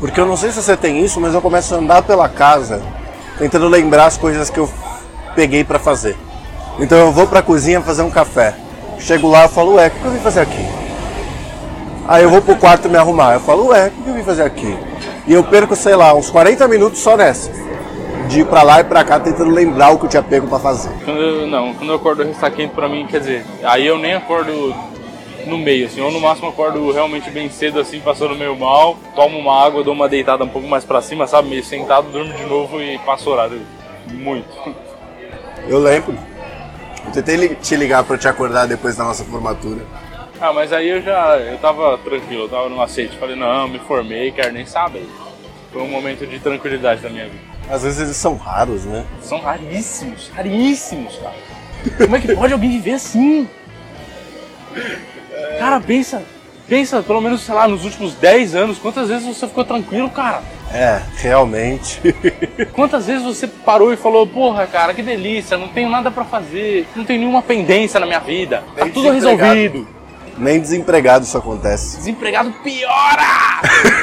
Porque 0.00 0.20
eu 0.20 0.26
não 0.26 0.36
sei 0.36 0.50
se 0.50 0.62
você 0.62 0.76
tem 0.76 1.04
isso, 1.04 1.20
mas 1.20 1.34
eu 1.34 1.40
começo 1.40 1.74
a 1.74 1.78
andar 1.78 2.02
pela 2.02 2.28
casa 2.28 2.80
tentando 3.38 3.68
lembrar 3.68 4.06
as 4.06 4.16
coisas 4.16 4.50
que 4.50 4.58
eu 4.58 4.68
peguei 5.34 5.64
pra 5.64 5.78
fazer. 5.78 6.16
Então 6.78 6.98
eu 6.98 7.12
vou 7.12 7.26
pra 7.26 7.42
cozinha 7.42 7.80
fazer 7.80 8.02
um 8.02 8.10
café. 8.10 8.54
Chego 8.98 9.28
lá 9.28 9.46
e 9.46 9.48
falo, 9.48 9.74
ué, 9.74 9.88
o 9.88 9.90
que 9.90 10.04
eu 10.04 10.10
vim 10.10 10.18
fazer 10.18 10.40
aqui? 10.40 10.64
Aí 12.06 12.22
eu 12.22 12.30
vou 12.30 12.40
pro 12.40 12.56
quarto 12.56 12.88
me 12.88 12.96
arrumar. 12.96 13.34
Eu 13.34 13.40
falo, 13.40 13.68
ué, 13.68 13.88
o 13.88 14.02
que 14.02 14.08
eu 14.08 14.14
vim 14.14 14.22
fazer 14.22 14.42
aqui? 14.42 14.76
E 15.26 15.32
eu 15.32 15.44
perco, 15.44 15.76
sei 15.76 15.94
lá, 15.94 16.14
uns 16.14 16.30
40 16.30 16.66
minutos 16.68 17.00
só 17.00 17.16
nessa. 17.16 17.50
De 18.28 18.40
ir 18.40 18.46
pra 18.46 18.62
lá 18.62 18.80
e 18.80 18.84
pra 18.84 19.04
cá 19.04 19.18
tentando 19.18 19.50
lembrar 19.50 19.90
o 19.90 19.98
que 19.98 20.06
eu 20.06 20.10
tinha 20.10 20.22
pego 20.22 20.46
pra 20.46 20.58
fazer. 20.58 20.90
Quando 21.04 21.20
eu, 21.20 21.46
não, 21.46 21.74
quando 21.74 21.90
eu 21.90 21.96
acordo 21.96 22.22
ressaquento 22.22 22.74
pra 22.74 22.88
mim, 22.88 23.06
quer 23.06 23.20
dizer, 23.20 23.44
aí 23.62 23.86
eu 23.86 23.98
nem 23.98 24.14
acordo 24.14 24.74
no 25.46 25.58
meio, 25.58 25.86
assim, 25.86 26.00
ou 26.00 26.10
no 26.10 26.20
máximo 26.20 26.48
acordo 26.48 26.90
realmente 26.92 27.30
bem 27.30 27.48
cedo, 27.48 27.80
assim, 27.80 28.00
passando 28.00 28.34
meio 28.34 28.56
mal, 28.56 28.96
tomo 29.14 29.38
uma 29.38 29.64
água, 29.64 29.82
dou 29.82 29.94
uma 29.94 30.08
deitada 30.08 30.44
um 30.44 30.48
pouco 30.48 30.68
mais 30.68 30.84
pra 30.84 31.00
cima, 31.00 31.26
sabe, 31.26 31.48
meio 31.48 31.64
sentado, 31.64 32.10
durmo 32.10 32.32
de 32.32 32.44
novo 32.44 32.80
e 32.80 32.98
passo 32.98 33.30
o 33.30 33.32
horário. 33.32 33.60
Muito. 34.12 34.74
Eu 35.68 35.78
lembro. 35.78 36.18
Eu 37.06 37.12
tentei 37.12 37.54
te 37.54 37.76
ligar 37.76 38.04
pra 38.04 38.18
te 38.18 38.28
acordar 38.28 38.66
depois 38.66 38.96
da 38.96 39.04
nossa 39.04 39.24
formatura. 39.24 39.84
Ah, 40.40 40.52
mas 40.52 40.72
aí 40.72 40.88
eu 40.88 41.02
já, 41.02 41.36
eu 41.38 41.58
tava 41.58 41.98
tranquilo, 41.98 42.44
eu 42.44 42.48
tava 42.48 42.68
no 42.68 42.80
aceite, 42.80 43.16
falei, 43.16 43.34
não, 43.34 43.66
me 43.66 43.78
formei, 43.80 44.30
quero 44.30 44.52
nem 44.52 44.64
saber. 44.66 45.06
Foi 45.72 45.82
um 45.82 45.88
momento 45.88 46.26
de 46.26 46.38
tranquilidade 46.38 47.00
da 47.00 47.10
minha 47.10 47.24
vida. 47.24 47.42
Às 47.68 47.82
vezes 47.82 48.00
eles 48.00 48.16
são 48.16 48.36
raros, 48.36 48.84
né? 48.84 49.04
São 49.20 49.40
raríssimos, 49.40 50.30
raríssimos, 50.34 51.16
cara. 51.16 51.34
Como 51.98 52.16
é 52.16 52.20
que 52.20 52.34
pode 52.34 52.52
alguém 52.52 52.70
viver 52.70 52.92
assim? 52.92 53.48
Cara, 55.58 55.80
pensa, 55.80 56.22
pensa, 56.68 57.02
pelo 57.02 57.20
menos, 57.20 57.40
sei 57.42 57.54
lá, 57.54 57.66
nos 57.68 57.84
últimos 57.84 58.14
10 58.14 58.54
anos, 58.54 58.78
quantas 58.78 59.08
vezes 59.08 59.26
você 59.26 59.46
ficou 59.46 59.64
tranquilo, 59.64 60.08
cara? 60.10 60.42
É, 60.72 61.00
realmente. 61.16 61.98
Quantas 62.74 63.06
vezes 63.06 63.22
você 63.22 63.46
parou 63.46 63.90
e 63.90 63.96
falou, 63.96 64.26
porra, 64.26 64.66
cara, 64.66 64.92
que 64.92 65.02
delícia, 65.02 65.56
não 65.56 65.68
tenho 65.68 65.88
nada 65.88 66.10
pra 66.10 66.24
fazer, 66.24 66.86
não 66.94 67.06
tenho 67.06 67.20
nenhuma 67.20 67.40
pendência 67.40 67.98
na 67.98 68.04
minha 68.04 68.20
vida, 68.20 68.62
tá 68.76 68.84
Nem 68.84 68.92
tudo 68.92 69.10
desempregado. 69.10 69.54
resolvido. 69.54 69.88
Nem 70.36 70.60
desempregado 70.60 71.24
isso 71.24 71.38
acontece. 71.38 71.96
Desempregado 71.96 72.52
piora! 72.62 73.62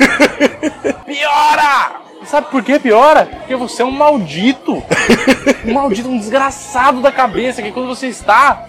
piora! 1.06 1.92
Sabe 2.26 2.48
por 2.50 2.64
que 2.64 2.80
piora? 2.80 3.28
Porque 3.28 3.56
você 3.56 3.84
é 3.84 3.86
um 3.86 3.92
maldito. 3.92 4.84
Um 5.66 5.74
maldito, 5.74 6.08
um 6.10 6.20
desgraçado 6.20 7.02
da 7.02 7.12
cabeça, 7.12 7.60
que 7.60 7.72
quando 7.72 7.88
você 7.88 8.06
está 8.06 8.66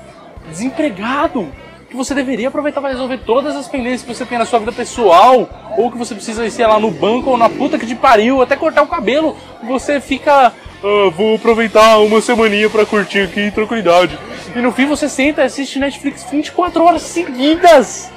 desempregado, 0.49 1.47
que 1.89 1.97
você 1.97 2.15
deveria 2.15 2.49
aproveitar 2.49 2.81
para 2.81 2.91
resolver 2.91 3.19
todas 3.19 3.55
as 3.55 3.69
pendências 3.69 4.03
que 4.03 4.15
você 4.15 4.25
tem 4.25 4.39
na 4.39 4.45
sua 4.45 4.59
vida 4.59 4.73
pessoal, 4.73 5.49
ou 5.77 5.91
que 5.91 5.97
você 5.99 6.15
precisa 6.15 6.45
ir, 6.45 6.51
sei 6.51 6.67
lá, 6.67 6.81
no 6.81 6.91
banco 6.91 7.31
ou 7.31 7.39
na 7.39 7.49
puta 7.49 7.79
que 7.79 7.87
te 7.87 7.95
pariu, 7.95 8.43
até 8.43 8.57
cortar 8.57 8.83
o 8.83 8.87
cabelo, 8.87 9.37
você 9.63 10.01
fica. 10.01 10.53
"Ah, 10.83 11.11
vou 11.17 11.37
aproveitar 11.37 11.99
uma 11.99 12.21
semaninha 12.21 12.69
pra 12.69 12.85
curtir 12.85 13.21
aqui 13.21 13.41
em 13.41 13.51
tranquilidade. 13.51 14.19
E 14.55 14.59
no 14.61 14.73
fim 14.73 14.87
você 14.87 15.09
senta 15.09 15.43
e 15.43 15.45
assiste 15.45 15.79
Netflix 15.79 16.27
24 16.31 16.83
horas 16.83 17.03
seguidas! 17.03 18.11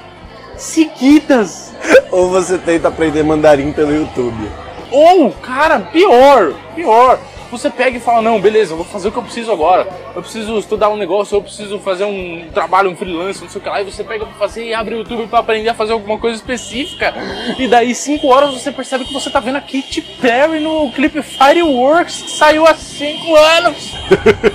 Seguidas! 0.57 1.73
Ou 2.11 2.29
você 2.29 2.57
tenta 2.57 2.87
aprender 2.89 3.23
mandarim 3.23 3.71
pelo 3.71 3.93
YouTube. 3.93 4.49
Ou, 4.91 5.31
cara, 5.31 5.79
pior, 5.79 6.53
pior. 6.75 7.19
Você 7.51 7.69
pega 7.69 7.97
e 7.97 7.99
fala, 7.99 8.21
não, 8.21 8.39
beleza, 8.39 8.73
eu 8.73 8.77
vou 8.77 8.85
fazer 8.85 9.07
o 9.07 9.11
que 9.11 9.17
eu 9.17 9.23
preciso 9.23 9.51
agora. 9.51 9.87
Eu 10.15 10.21
preciso 10.21 10.57
estudar 10.59 10.89
um 10.89 10.97
negócio, 10.97 11.35
eu 11.35 11.41
preciso 11.41 11.79
fazer 11.79 12.05
um 12.05 12.47
trabalho, 12.53 12.91
um 12.91 12.95
freelance, 12.95 13.41
não 13.41 13.49
sei 13.49 13.59
o 13.59 13.63
que 13.63 13.69
lá. 13.69 13.81
E 13.81 13.85
você 13.85 14.03
pega 14.03 14.25
pra 14.25 14.35
fazer 14.35 14.65
e 14.65 14.73
abre 14.73 14.93
o 14.93 14.99
YouTube 14.99 15.27
pra 15.27 15.39
aprender 15.39 15.69
a 15.69 15.73
fazer 15.73 15.93
alguma 15.93 16.19
coisa 16.19 16.35
específica. 16.37 17.13
E 17.57 17.67
daí, 17.67 17.95
5 17.95 18.27
horas, 18.27 18.53
você 18.53 18.71
percebe 18.71 19.03
que 19.05 19.13
você 19.13 19.31
tá 19.31 19.39
vendo 19.39 19.55
a 19.55 19.61
Katy 19.61 20.01
Perry 20.21 20.59
no 20.59 20.91
clipe 20.91 21.23
Fireworks, 21.23 22.21
que 22.21 22.31
saiu 22.31 22.67
há 22.67 22.75
5 22.75 23.35
anos. 23.35 23.95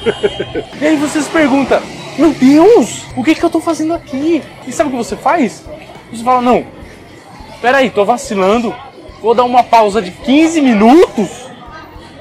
e 0.80 0.86
aí 0.86 0.96
você 0.96 1.20
se 1.20 1.30
pergunta, 1.30 1.82
meu 2.16 2.32
Deus, 2.32 3.06
o 3.16 3.24
que 3.24 3.34
que 3.34 3.44
eu 3.44 3.50
tô 3.50 3.60
fazendo 3.60 3.92
aqui? 3.92 4.40
E 4.68 4.72
sabe 4.72 4.88
o 4.88 4.92
que 4.92 4.98
você 4.98 5.16
faz? 5.16 5.64
Você 6.12 6.22
fala, 6.22 6.40
não, 6.40 6.64
peraí, 7.60 7.90
tô 7.90 8.04
vacilando. 8.04 8.72
Vou 9.20 9.34
dar 9.34 9.44
uma 9.44 9.64
pausa 9.64 10.00
de 10.00 10.12
15 10.12 10.60
minutos 10.60 11.43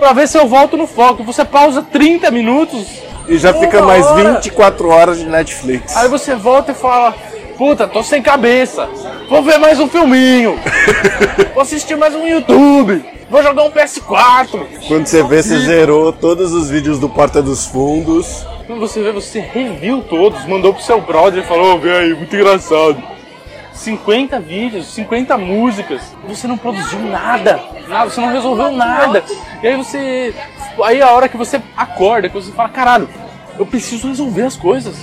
pra 0.04 0.12
ver 0.12 0.28
se 0.28 0.38
eu 0.38 0.46
volto 0.46 0.76
no 0.76 0.86
foco. 0.86 1.24
Você 1.24 1.46
pausa 1.46 1.82
30 1.82 2.30
minutos. 2.30 2.86
E 3.26 3.38
já 3.38 3.54
fica 3.54 3.82
mais 3.82 4.06
hora. 4.06 4.34
24 4.34 4.90
horas 4.90 5.20
de 5.20 5.26
Netflix. 5.26 5.96
Aí 5.96 6.10
você 6.10 6.36
volta 6.36 6.74
e 6.74 6.76
fala: 6.76 7.16
Puta, 7.58 7.88
tô 7.88 8.04
sem 8.04 8.22
cabeça. 8.22 8.90
Vou 9.30 9.42
ver 9.42 9.58
mais 9.60 9.80
um 9.80 9.88
filminho. 9.88 10.60
Vou 11.56 11.64
assistir 11.64 11.96
mais 11.96 12.14
um 12.14 12.28
YouTube. 12.28 13.02
Vou 13.30 13.42
jogar 13.42 13.64
um 13.64 13.72
PS4. 13.72 14.60
Quando 14.90 15.08
você 15.08 15.24
vê, 15.24 15.42
você 15.42 15.58
zerou 15.62 16.12
todos 16.12 16.52
os 16.52 16.70
vídeos 16.70 17.00
do 17.00 17.08
Porta 17.08 17.42
dos 17.42 17.66
Fundos. 17.66 18.46
Quando 18.68 18.82
você 18.82 19.02
vê, 19.02 19.12
você 19.14 19.40
reviu 19.40 20.02
todos, 20.02 20.46
mandou 20.46 20.74
pro 20.74 20.84
seu 20.84 21.00
brother 21.00 21.44
e 21.44 21.48
falou: 21.48 21.80
Vê 21.80 21.92
aí, 21.94 22.14
muito 22.14 22.36
engraçado. 22.36 23.02
50 23.74 24.40
vídeos, 24.40 24.88
50 24.88 25.38
músicas, 25.38 26.02
você 26.28 26.48
não 26.48 26.58
produziu 26.58 27.00
nada, 27.00 27.60
nada, 27.88 28.10
você 28.10 28.22
não 28.22 28.30
resolveu 28.30 28.72
nada. 28.72 29.24
E 29.62 29.68
aí 29.68 29.76
você. 29.76 30.34
Aí 30.84 31.02
a 31.02 31.12
hora 31.12 31.28
que 31.28 31.38
você 31.38 31.62
acorda, 31.76 32.30
que 32.30 32.36
você 32.36 32.52
fala, 32.52 32.70
caralho, 32.70 33.10
eu 33.58 33.66
preciso 33.66 34.08
resolver 34.08 34.44
as 34.44 34.56
coisas. 34.56 34.96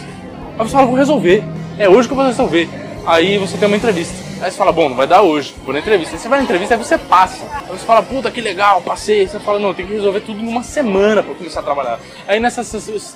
Aí 0.58 0.66
você 0.66 0.72
fala, 0.72 0.86
vou 0.86 0.96
resolver. 0.96 1.42
É 1.78 1.88
hoje 1.88 2.08
que 2.08 2.12
eu 2.12 2.16
vou 2.16 2.26
resolver. 2.26 2.68
Aí 3.06 3.38
você 3.38 3.56
tem 3.56 3.66
uma 3.66 3.76
entrevista. 3.76 4.30
Aí 4.42 4.50
você 4.50 4.56
fala, 4.56 4.72
bom, 4.72 4.88
não 4.88 4.96
vai 4.96 5.06
dar 5.06 5.20
hoje, 5.20 5.54
vou 5.64 5.72
na 5.72 5.80
entrevista. 5.80 6.14
Aí 6.14 6.20
você 6.20 6.28
vai 6.28 6.38
na 6.38 6.44
entrevista, 6.44 6.74
aí 6.74 6.82
você 6.82 6.96
passa. 6.96 7.44
Aí 7.52 7.68
você 7.68 7.84
fala, 7.84 8.02
puta, 8.02 8.30
que 8.30 8.40
legal, 8.40 8.80
passei. 8.80 9.20
Aí 9.20 9.28
você 9.28 9.38
fala, 9.38 9.58
não, 9.58 9.74
tem 9.74 9.86
que 9.86 9.92
resolver 9.92 10.20
tudo 10.20 10.40
em 10.40 10.48
uma 10.48 10.62
semana 10.62 11.22
pra 11.22 11.34
começar 11.34 11.60
a 11.60 11.62
trabalhar. 11.62 12.00
Aí 12.26 12.40
nessa, 12.40 12.62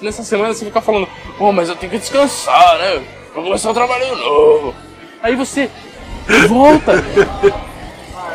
nessa 0.03 0.23
semana 0.23 0.53
você 0.53 0.67
fica 0.67 0.83
falando, 0.83 1.09
oh, 1.39 1.51
mas 1.51 1.69
eu 1.69 1.77
tenho 1.77 1.93
que 1.93 1.99
descansar, 1.99 2.79
né? 2.79 3.03
Vou 3.35 3.43
começar 3.43 3.71
a 3.71 3.75
trabalhar 3.75 4.15
de 4.15 4.21
novo. 4.21 4.75
Aí 5.25 5.35
você 5.37 5.71
volta 6.51 7.03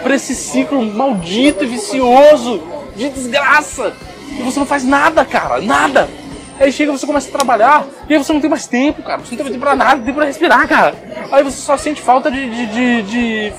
pra 0.01 0.15
esse 0.15 0.34
ciclo 0.34 0.84
maldito 0.84 1.63
e 1.63 1.67
vicioso 1.67 2.63
de 2.96 3.10
desgraça. 3.10 3.93
E 4.31 4.41
você 4.41 4.58
não 4.58 4.65
faz 4.65 4.84
nada, 4.84 5.24
cara, 5.24 5.62
nada. 5.62 6.10
Aí 6.60 6.72
chega, 6.72 6.91
você 6.91 7.05
começa 7.05 7.29
a 7.29 7.31
trabalhar, 7.31 7.86
e 8.10 8.13
aí 8.13 8.17
você 8.17 8.34
não 8.34 8.41
tem 8.41 8.50
mais 8.50 8.65
tempo, 8.65 9.03
cara. 9.03 9.19
Você 9.19 9.36
não 9.36 9.43
tem 9.43 9.53
tempo 9.53 9.60
pra 9.60 9.75
nada, 9.75 9.98
não 9.98 10.03
tem 10.03 10.15
pra 10.15 10.25
respirar, 10.25 10.67
cara. 10.67 10.96
Aí 11.31 11.43
você 11.43 11.58
só 11.58 11.77
sente 11.77 12.01
falta 12.01 12.31
de, 12.31 12.50
de, 12.50 12.65
de, 12.65 13.01
de 13.03 13.53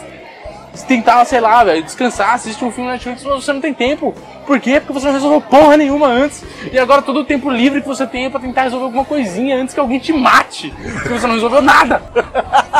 tentar, 0.88 1.24
sei 1.24 1.40
lá, 1.40 1.62
velho, 1.62 1.84
descansar, 1.84 2.34
assistir 2.34 2.64
um 2.64 2.72
filme 2.72 2.88
na 2.88 2.94
Netflix, 2.94 3.22
mas 3.22 3.44
você 3.44 3.52
não 3.52 3.60
tem 3.60 3.72
tempo. 3.72 4.12
Por 4.44 4.58
quê? 4.58 4.80
Porque 4.80 4.92
você 4.92 5.06
não 5.06 5.12
resolveu 5.12 5.40
porra 5.40 5.76
nenhuma 5.76 6.08
antes. 6.08 6.42
E 6.72 6.76
agora 6.76 7.00
todo 7.00 7.20
o 7.20 7.24
tempo 7.24 7.48
livre 7.48 7.80
que 7.80 7.86
você 7.86 8.08
tem 8.08 8.24
é 8.24 8.28
pra 8.28 8.40
tentar 8.40 8.62
resolver 8.62 8.86
alguma 8.86 9.04
coisinha 9.04 9.54
antes 9.54 9.72
que 9.72 9.78
alguém 9.78 10.00
te 10.00 10.12
mate. 10.12 10.74
Porque 10.94 11.10
você 11.10 11.28
não 11.28 11.34
resolveu 11.34 11.62
nada. 11.62 12.02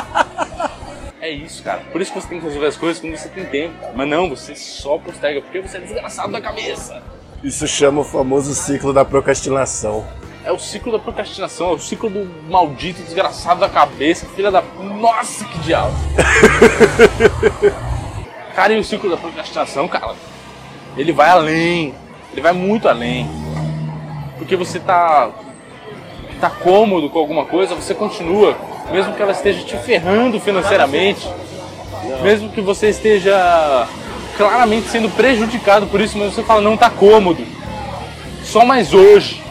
É 1.31 1.33
isso, 1.33 1.63
cara. 1.63 1.81
Por 1.93 2.01
isso 2.01 2.13
que 2.13 2.21
você 2.21 2.27
tem 2.27 2.41
que 2.41 2.45
resolver 2.45 2.67
as 2.67 2.77
coisas 2.77 3.01
quando 3.01 3.17
você 3.17 3.29
tem 3.29 3.45
tempo. 3.45 3.75
Mas 3.95 4.09
não, 4.09 4.29
você 4.29 4.57
só 4.57 4.99
postega, 4.99 5.41
porque 5.41 5.61
você 5.61 5.77
é 5.77 5.81
desgraçado 5.81 6.33
da 6.33 6.41
cabeça. 6.41 7.01
Isso 7.41 7.69
chama 7.69 8.01
o 8.01 8.05
famoso 8.05 8.53
ciclo 8.53 8.93
da 8.93 9.05
procrastinação. 9.05 10.05
É 10.45 10.51
o 10.51 10.59
ciclo 10.59 10.91
da 10.91 10.99
procrastinação, 10.99 11.71
é 11.71 11.75
o 11.75 11.79
ciclo 11.79 12.11
do 12.11 12.29
maldito 12.51 13.01
desgraçado 13.01 13.61
da 13.61 13.69
cabeça, 13.69 14.27
filha 14.35 14.51
da. 14.51 14.61
Nossa, 14.61 15.45
que 15.45 15.59
diabo! 15.61 15.95
cara, 18.53 18.73
e 18.73 18.81
o 18.81 18.83
ciclo 18.83 19.09
da 19.09 19.17
procrastinação, 19.17 19.87
cara? 19.87 20.17
Ele 20.97 21.13
vai 21.13 21.31
além. 21.31 21.95
Ele 22.33 22.41
vai 22.41 22.53
muito 22.53 22.89
além. 22.89 23.29
Porque 24.37 24.57
você 24.57 24.81
tá. 24.81 25.31
tá 26.41 26.51
cômodo 26.51 27.09
com 27.09 27.21
alguma 27.21 27.45
coisa, 27.45 27.77
você 27.77 27.95
continua. 27.95 28.59
Mesmo 28.91 29.15
que 29.15 29.23
ela 29.23 29.33
esteja 29.33 29.63
te 29.65 29.77
ferrando 29.77 30.41
financeiramente. 30.41 31.29
Mesmo 32.23 32.51
que 32.51 32.61
você 32.61 32.89
esteja 32.89 33.87
claramente 34.37 34.89
sendo 34.89 35.09
prejudicado 35.11 35.87
por 35.87 36.01
isso, 36.01 36.17
mas 36.19 36.35
você 36.35 36.43
fala, 36.43 36.61
não 36.61 36.77
tá 36.77 36.91
cômodo. 36.91 37.45
Só 38.43 38.65
mais 38.65 38.93
hoje. 38.95 39.43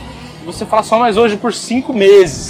Você 0.46 0.66
fala 0.66 0.82
só 0.82 0.98
mais 0.98 1.16
hoje 1.16 1.38
por 1.38 1.54
cinco 1.54 1.94
meses. 1.94 2.50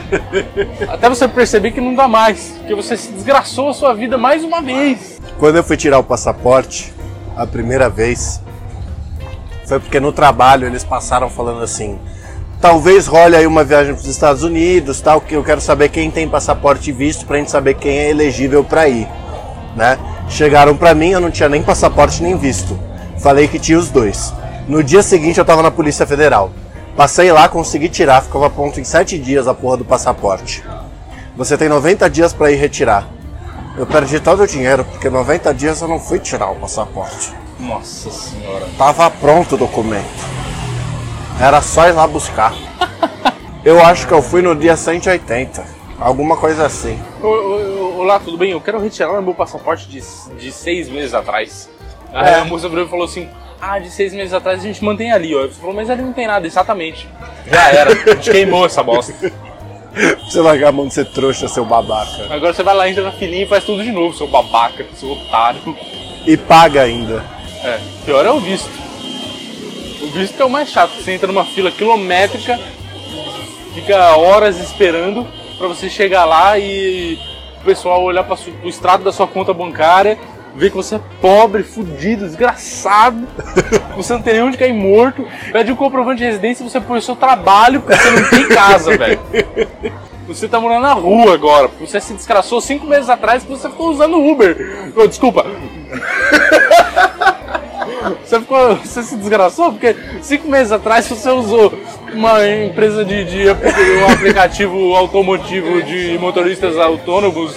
Até 0.88 1.08
você 1.08 1.28
perceber 1.28 1.70
que 1.70 1.80
não 1.80 1.94
dá 1.94 2.08
mais. 2.08 2.56
Porque 2.58 2.74
você 2.74 2.96
se 2.96 3.12
desgraçou 3.12 3.68
a 3.68 3.74
sua 3.74 3.94
vida 3.94 4.18
mais 4.18 4.42
uma 4.42 4.60
vez. 4.60 5.20
Quando 5.38 5.56
eu 5.56 5.64
fui 5.64 5.76
tirar 5.76 5.98
o 5.98 6.02
passaporte, 6.02 6.92
a 7.36 7.46
primeira 7.46 7.88
vez, 7.88 8.42
foi 9.64 9.78
porque 9.78 10.00
no 10.00 10.12
trabalho 10.12 10.66
eles 10.66 10.82
passaram 10.82 11.30
falando 11.30 11.62
assim. 11.62 11.98
Talvez 12.64 13.06
role 13.06 13.36
aí 13.36 13.46
uma 13.46 13.62
viagem 13.62 13.92
para 13.92 14.00
os 14.00 14.08
Estados 14.08 14.42
Unidos, 14.42 14.98
tal, 14.98 15.20
que 15.20 15.34
eu 15.34 15.44
quero 15.44 15.60
saber 15.60 15.90
quem 15.90 16.10
tem 16.10 16.26
passaporte 16.26 16.88
e 16.88 16.94
visto 16.94 17.26
para 17.26 17.36
a 17.36 17.38
gente 17.38 17.50
saber 17.50 17.74
quem 17.74 17.98
é 17.98 18.08
elegível 18.08 18.64
para 18.64 18.88
ir, 18.88 19.06
né? 19.76 19.98
Chegaram 20.30 20.74
para 20.74 20.94
mim, 20.94 21.10
eu 21.10 21.20
não 21.20 21.30
tinha 21.30 21.46
nem 21.46 21.62
passaporte 21.62 22.22
nem 22.22 22.38
visto. 22.38 22.80
Falei 23.18 23.48
que 23.48 23.58
tinha 23.58 23.78
os 23.78 23.90
dois. 23.90 24.32
No 24.66 24.82
dia 24.82 25.02
seguinte 25.02 25.36
eu 25.36 25.44
tava 25.44 25.60
na 25.62 25.70
Polícia 25.70 26.06
Federal. 26.06 26.52
Passei 26.96 27.30
lá, 27.30 27.46
consegui 27.50 27.90
tirar, 27.90 28.22
ficava 28.22 28.48
pronto 28.48 28.80
em 28.80 28.84
7 28.84 29.18
dias 29.18 29.46
a 29.46 29.52
porra 29.52 29.76
do 29.76 29.84
passaporte. 29.84 30.64
Você 31.36 31.58
tem 31.58 31.68
90 31.68 32.08
dias 32.08 32.32
para 32.32 32.50
ir 32.50 32.56
retirar. 32.56 33.06
Eu 33.76 33.84
perdi 33.84 34.18
todo 34.20 34.42
o 34.42 34.46
dinheiro, 34.46 34.86
porque 34.86 35.10
90 35.10 35.52
dias 35.52 35.82
eu 35.82 35.88
não 35.88 36.00
fui 36.00 36.18
tirar 36.18 36.50
o 36.50 36.54
passaporte. 36.54 37.30
Nossa 37.60 38.10
senhora. 38.10 38.66
Tava 38.78 39.10
pronto 39.10 39.54
o 39.54 39.58
documento. 39.58 40.43
Era 41.40 41.60
só 41.60 41.88
ir 41.88 41.92
lá 41.92 42.06
buscar. 42.06 42.54
Eu 43.64 43.82
acho 43.82 44.06
que 44.06 44.12
eu 44.12 44.20
fui 44.20 44.42
no 44.42 44.54
dia 44.54 44.76
180. 44.76 45.64
Alguma 45.98 46.36
coisa 46.36 46.66
assim. 46.66 46.98
Olá, 47.22 48.20
tudo 48.20 48.36
bem? 48.36 48.50
Eu 48.50 48.60
quero 48.60 48.78
retirar 48.78 49.22
meu 49.22 49.34
passaporte 49.34 49.88
de, 49.88 50.02
de 50.38 50.52
seis 50.52 50.86
meses 50.90 51.14
atrás. 51.14 51.70
Aí 52.12 52.28
É. 52.28 52.34
a 52.40 52.44
moça 52.44 52.68
virou 52.68 52.84
e 52.84 52.88
falou 52.88 53.06
assim: 53.06 53.26
Ah, 53.58 53.78
de 53.78 53.88
seis 53.90 54.12
meses 54.12 54.34
atrás 54.34 54.60
a 54.60 54.62
gente 54.62 54.84
mantém 54.84 55.10
ali, 55.12 55.34
ó. 55.34 55.42
Você 55.46 55.54
falou, 55.58 55.74
mas 55.74 55.88
ali 55.88 56.02
não 56.02 56.12
tem 56.12 56.26
nada, 56.26 56.46
exatamente. 56.46 57.08
Já 57.50 57.68
era, 57.72 57.90
a 57.92 57.94
gente 58.14 58.30
queimou 58.30 58.66
essa 58.66 58.82
bosta. 58.82 59.14
Você 60.28 60.40
largar 60.40 60.68
a 60.68 60.72
mão 60.72 60.88
de 60.88 60.92
ser 60.94 61.06
trouxa, 61.06 61.48
seu 61.48 61.64
babaca. 61.64 62.26
Agora 62.34 62.52
você 62.52 62.62
vai 62.64 62.74
lá, 62.74 62.86
entra 62.90 63.02
na 63.04 63.12
filinha 63.12 63.44
e 63.44 63.48
faz 63.48 63.62
tudo 63.64 63.82
de 63.82 63.92
novo, 63.92 64.12
seu 64.14 64.26
babaca, 64.26 64.84
seu 64.94 65.08
otário. 65.12 65.60
E 66.26 66.36
paga 66.36 66.82
ainda. 66.82 67.24
É, 67.62 67.78
pior 68.04 68.26
é 68.26 68.30
o 68.30 68.40
visto. 68.40 68.68
O 70.04 70.08
visto 70.08 70.36
que 70.36 70.42
é 70.42 70.44
o 70.44 70.50
mais 70.50 70.68
chato, 70.68 70.90
você 70.90 71.12
entra 71.12 71.26
numa 71.26 71.46
fila 71.46 71.70
quilométrica, 71.70 72.60
fica 73.74 74.16
horas 74.16 74.60
esperando 74.60 75.26
pra 75.56 75.66
você 75.66 75.88
chegar 75.88 76.26
lá 76.26 76.58
e 76.58 77.18
o 77.60 77.64
pessoal 77.64 78.02
olhar 78.02 78.22
para 78.22 78.36
o 78.62 78.68
extrato 78.68 79.02
da 79.02 79.12
sua 79.12 79.26
conta 79.26 79.54
bancária, 79.54 80.18
ver 80.54 80.70
que 80.70 80.76
você 80.76 80.96
é 80.96 81.00
pobre, 81.22 81.62
fudido, 81.62 82.26
desgraçado, 82.26 83.26
você 83.96 84.12
não 84.12 84.20
tem 84.20 84.34
nem 84.34 84.42
onde 84.42 84.58
cair 84.58 84.74
morto, 84.74 85.26
pede 85.50 85.72
um 85.72 85.76
comprovante 85.76 86.18
de 86.18 86.24
residência 86.24 86.62
e 86.62 86.68
você 86.68 86.80
põe 86.80 86.98
o 86.98 87.02
seu 87.02 87.16
trabalho 87.16 87.80
porque 87.80 87.96
você 87.96 88.10
não 88.10 88.30
tem 88.30 88.48
casa, 88.48 88.94
velho. 88.96 89.20
Você 90.26 90.48
tá 90.48 90.60
morando 90.60 90.82
na 90.82 90.92
rua 90.92 91.32
agora, 91.32 91.68
você 91.80 91.98
se 91.98 92.12
desgraçou 92.12 92.60
cinco 92.60 92.86
meses 92.86 93.08
atrás 93.08 93.42
que 93.42 93.48
você 93.48 93.70
ficou 93.70 93.90
usando 93.90 94.18
Uber. 94.18 94.92
Ô, 94.94 95.06
desculpa, 95.06 95.44
você, 98.24 98.40
ficou, 98.40 98.76
você 98.76 99.02
se 99.02 99.16
desgraçou? 99.16 99.72
Porque 99.72 99.94
cinco 100.22 100.48
meses 100.48 100.72
atrás 100.72 101.06
você 101.06 101.30
usou 101.30 101.72
uma 102.12 102.46
empresa 102.46 103.04
de, 103.04 103.24
apli- 103.48 103.72
um 104.02 104.12
aplicativo 104.12 104.94
automotivo 104.94 105.82
de 105.82 106.16
motoristas 106.18 106.76
autônomos 106.78 107.54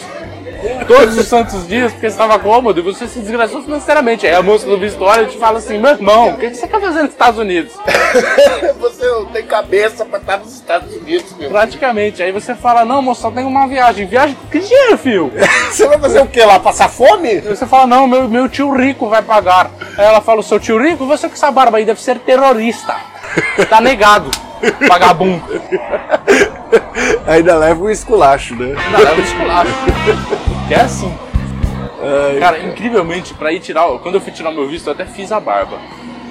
todos 0.87 1.17
os 1.17 1.27
santos 1.27 1.67
dias 1.67 1.91
porque 1.91 2.09
você 2.09 2.13
estava 2.13 2.39
cômodo 2.39 2.79
e 2.79 2.83
você 2.83 3.07
se 3.07 3.19
desgraçou 3.19 3.61
financeiramente. 3.61 4.25
Aí 4.25 4.33
a 4.33 4.41
moça 4.41 4.65
do 4.65 4.77
e 4.77 5.25
te 5.27 5.37
fala 5.37 5.57
assim: 5.57 5.77
meu 5.77 5.91
irmão, 5.91 6.29
o 6.29 6.37
que 6.37 6.53
você 6.53 6.65
está 6.65 6.79
fazendo 6.79 7.03
nos 7.03 7.11
Estados 7.11 7.39
Unidos? 7.39 7.73
Você 8.79 9.05
não 9.05 9.25
tem 9.25 9.45
cabeça 9.45 10.05
pra 10.05 10.19
estar 10.19 10.37
nos 10.37 10.53
Estados 10.53 10.95
Unidos, 10.95 11.35
meu. 11.37 11.49
Praticamente. 11.49 12.21
Aí 12.21 12.31
você 12.31 12.55
fala: 12.55 12.85
não, 12.85 13.01
moça, 13.01 13.21
só 13.21 13.31
tem 13.31 13.43
uma 13.43 13.67
viagem. 13.67 14.05
Viagem? 14.05 14.37
Que 14.51 14.59
dinheiro, 14.59 14.97
filho? 14.97 15.31
Você 15.71 15.87
vai 15.87 15.97
fazer 15.99 16.21
o 16.21 16.27
que 16.27 16.41
lá? 16.43 16.59
Passar 16.59 16.89
fome? 16.89 17.29
Aí 17.29 17.41
você 17.41 17.65
fala, 17.65 17.87
não, 17.87 18.07
meu, 18.07 18.27
meu 18.27 18.49
tio 18.49 18.71
rico 18.71 19.09
vai 19.09 19.21
pagar. 19.21 19.69
Aí 19.97 20.05
ela 20.05 20.21
fala, 20.21 20.39
o 20.39 20.43
seu 20.43 20.59
tio 20.59 20.81
rico? 20.81 21.05
Você 21.05 21.27
com 21.27 21.35
essa 21.35 21.51
barba 21.51 21.77
aí 21.77 21.85
deve 21.85 22.01
ser 22.01 22.19
terrorista. 22.19 22.95
Tá 23.69 23.81
negado. 23.81 24.31
Vagabundo. 24.87 25.43
Ainda 27.27 27.55
leva 27.57 27.83
um 27.83 27.89
esculacho, 27.89 28.55
né? 28.55 28.75
Não, 28.91 28.99
é 28.99 29.13
um 29.13 29.19
esculacho. 29.19 29.71
Que 30.67 30.73
é 30.73 30.81
assim. 30.81 31.13
Cara, 32.39 32.59
incrivelmente, 32.59 33.33
pra 33.33 33.51
ir 33.51 33.59
tirar. 33.59 33.87
Quando 33.99 34.15
eu 34.15 34.21
fui 34.21 34.31
tirar 34.31 34.51
meu 34.51 34.67
visto, 34.67 34.87
eu 34.87 34.93
até 34.93 35.05
fiz 35.05 35.31
a 35.31 35.39
barba. 35.39 35.77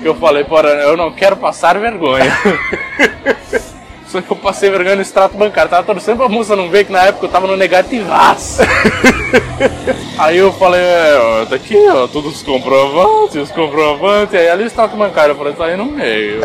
Eu 0.02 0.14
falei, 0.14 0.44
porra, 0.44 0.68
eu 0.68 0.96
não 0.96 1.10
quero 1.10 1.36
passar 1.36 1.78
vergonha. 1.78 2.30
Só 4.06 4.22
que 4.22 4.30
eu 4.30 4.36
passei 4.36 4.70
vergonha 4.70 4.94
no 4.94 5.02
extrato 5.02 5.36
bancário. 5.36 5.70
Tava 5.70 5.82
torcendo 5.82 6.18
pra 6.18 6.28
moça 6.28 6.54
não 6.54 6.70
ver 6.70 6.84
que 6.84 6.92
na 6.92 7.02
época 7.02 7.26
eu 7.26 7.30
tava 7.30 7.46
no 7.46 7.56
negativaço. 7.56 8.62
Aí 10.16 10.38
eu 10.38 10.52
falei, 10.52 10.80
é, 10.80 11.18
ó, 11.18 11.44
tá 11.46 11.56
aqui, 11.56 11.76
ó, 11.88 12.06
todos 12.06 12.36
os 12.36 12.42
comprovantes, 12.42 13.36
os 13.36 13.50
comprovantes. 13.50 14.34
Aí 14.34 14.48
ali 14.48 14.64
o 14.64 14.66
extrato 14.66 14.96
bancário, 14.96 15.32
eu 15.32 15.36
falei, 15.36 15.52
tá 15.52 15.66
aí 15.66 15.76
no 15.76 15.86
meio. 15.86 16.40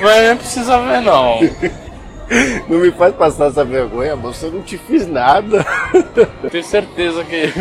Mas 0.00 0.28
não 0.28 0.36
precisa 0.36 0.78
ver, 0.78 1.00
não. 1.00 1.40
Não 2.68 2.78
me 2.78 2.92
faz 2.92 3.14
passar 3.14 3.48
essa 3.48 3.64
vergonha, 3.64 4.14
moço. 4.14 4.46
Eu 4.46 4.52
não 4.52 4.62
te 4.62 4.78
fiz 4.78 5.06
nada. 5.06 5.66
Tenho 6.50 6.64
certeza 6.64 7.24
que, 7.24 7.52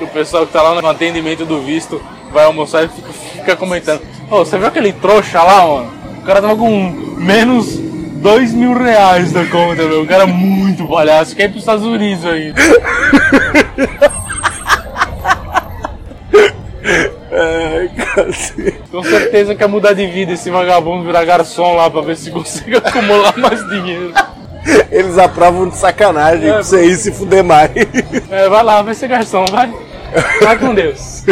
o 0.00 0.06
pessoal 0.08 0.46
que 0.46 0.52
tá 0.52 0.60
lá 0.60 0.80
no 0.80 0.88
atendimento 0.88 1.44
do 1.46 1.60
visto 1.60 2.02
vai 2.32 2.44
almoçar 2.44 2.84
e 2.84 2.88
fica, 2.88 3.12
fica 3.12 3.56
comentando. 3.56 4.02
Ô, 4.30 4.38
você 4.38 4.58
viu 4.58 4.66
aquele 4.66 4.92
trouxa 4.92 5.42
lá, 5.42 5.66
mano? 5.66 5.92
O 6.18 6.22
cara 6.22 6.42
tava 6.42 6.56
com 6.56 6.90
menos 7.16 7.78
dois 8.20 8.52
mil 8.52 8.74
reais 8.74 9.32
na 9.32 9.46
conta, 9.46 9.84
meu. 9.84 10.02
O 10.02 10.06
cara 10.06 10.24
é 10.24 10.26
muito 10.26 10.86
palhaço. 10.86 11.36
Quer 11.36 11.44
ir 11.44 11.50
pros 11.50 11.62
Estados 11.62 11.84
Unidos 11.84 12.24
aí. 12.26 12.52
Cacete. 18.24 18.78
Com 18.90 19.02
certeza 19.02 19.54
quer 19.54 19.68
mudar 19.68 19.92
de 19.92 20.06
vida 20.06 20.32
esse 20.32 20.50
vagabundo 20.50 21.04
virar 21.04 21.24
garçom 21.24 21.76
lá 21.76 21.90
pra 21.90 22.00
ver 22.00 22.16
se 22.16 22.30
consegue 22.30 22.76
acumular 22.76 23.36
mais 23.36 23.66
dinheiro. 23.68 24.12
Eles 24.90 25.18
aprovam 25.18 25.68
de 25.68 25.76
sacanagem 25.76 26.50
pra 26.50 26.62
você 26.62 26.84
ir 26.84 26.96
se 26.96 27.12
fuder 27.12 27.44
mais. 27.44 27.70
É, 28.30 28.48
vai 28.48 28.62
lá, 28.62 28.82
vai 28.82 28.94
ser 28.94 29.08
garçom, 29.08 29.44
vai. 29.46 29.72
Vai 30.42 30.58
com 30.58 30.74
Deus. 30.74 31.24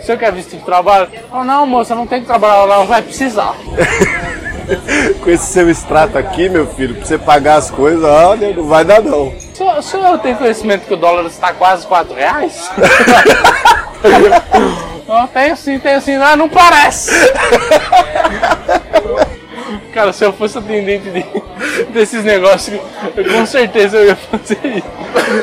O 0.00 0.04
senhor 0.04 0.18
quer 0.18 0.32
visto 0.32 0.56
de 0.56 0.64
trabalho? 0.64 1.08
Oh, 1.32 1.42
não, 1.42 1.66
moça, 1.66 1.94
não 1.94 2.06
tem 2.06 2.20
que 2.20 2.26
trabalhar 2.26 2.64
lá, 2.64 2.84
vai 2.84 3.02
precisar. 3.02 3.54
Com 5.22 5.30
esse 5.30 5.46
seu 5.46 5.68
extrato 5.68 6.16
aqui, 6.16 6.48
meu 6.48 6.66
filho, 6.66 6.94
pra 6.94 7.04
você 7.04 7.18
pagar 7.18 7.56
as 7.56 7.70
coisas, 7.70 8.04
olha, 8.04 8.54
não 8.54 8.64
vai 8.64 8.84
dar 8.84 9.02
não. 9.02 9.32
Só, 9.54 9.80
senhor 9.82 10.18
tem 10.18 10.34
conhecimento 10.34 10.86
que 10.86 10.94
o 10.94 10.96
dólar 10.96 11.26
está 11.26 11.52
quase 11.52 11.86
4 11.86 12.14
reais? 12.14 12.70
Não, 15.06 15.26
tenho 15.26 15.56
sim, 15.56 15.78
tenho 15.78 16.00
sim. 16.00 16.14
Ah, 16.14 16.36
não 16.36 16.48
parece! 16.48 17.12
Cara, 19.92 20.12
se 20.12 20.24
eu 20.24 20.32
fosse 20.32 20.58
atendente 20.58 21.08
de, 21.10 21.24
desses 21.92 22.24
negócios, 22.24 22.80
eu, 23.16 23.24
com 23.32 23.46
certeza 23.46 23.98
eu 23.98 24.06
ia 24.06 24.16
fazer 24.16 24.58
isso. 24.64 24.86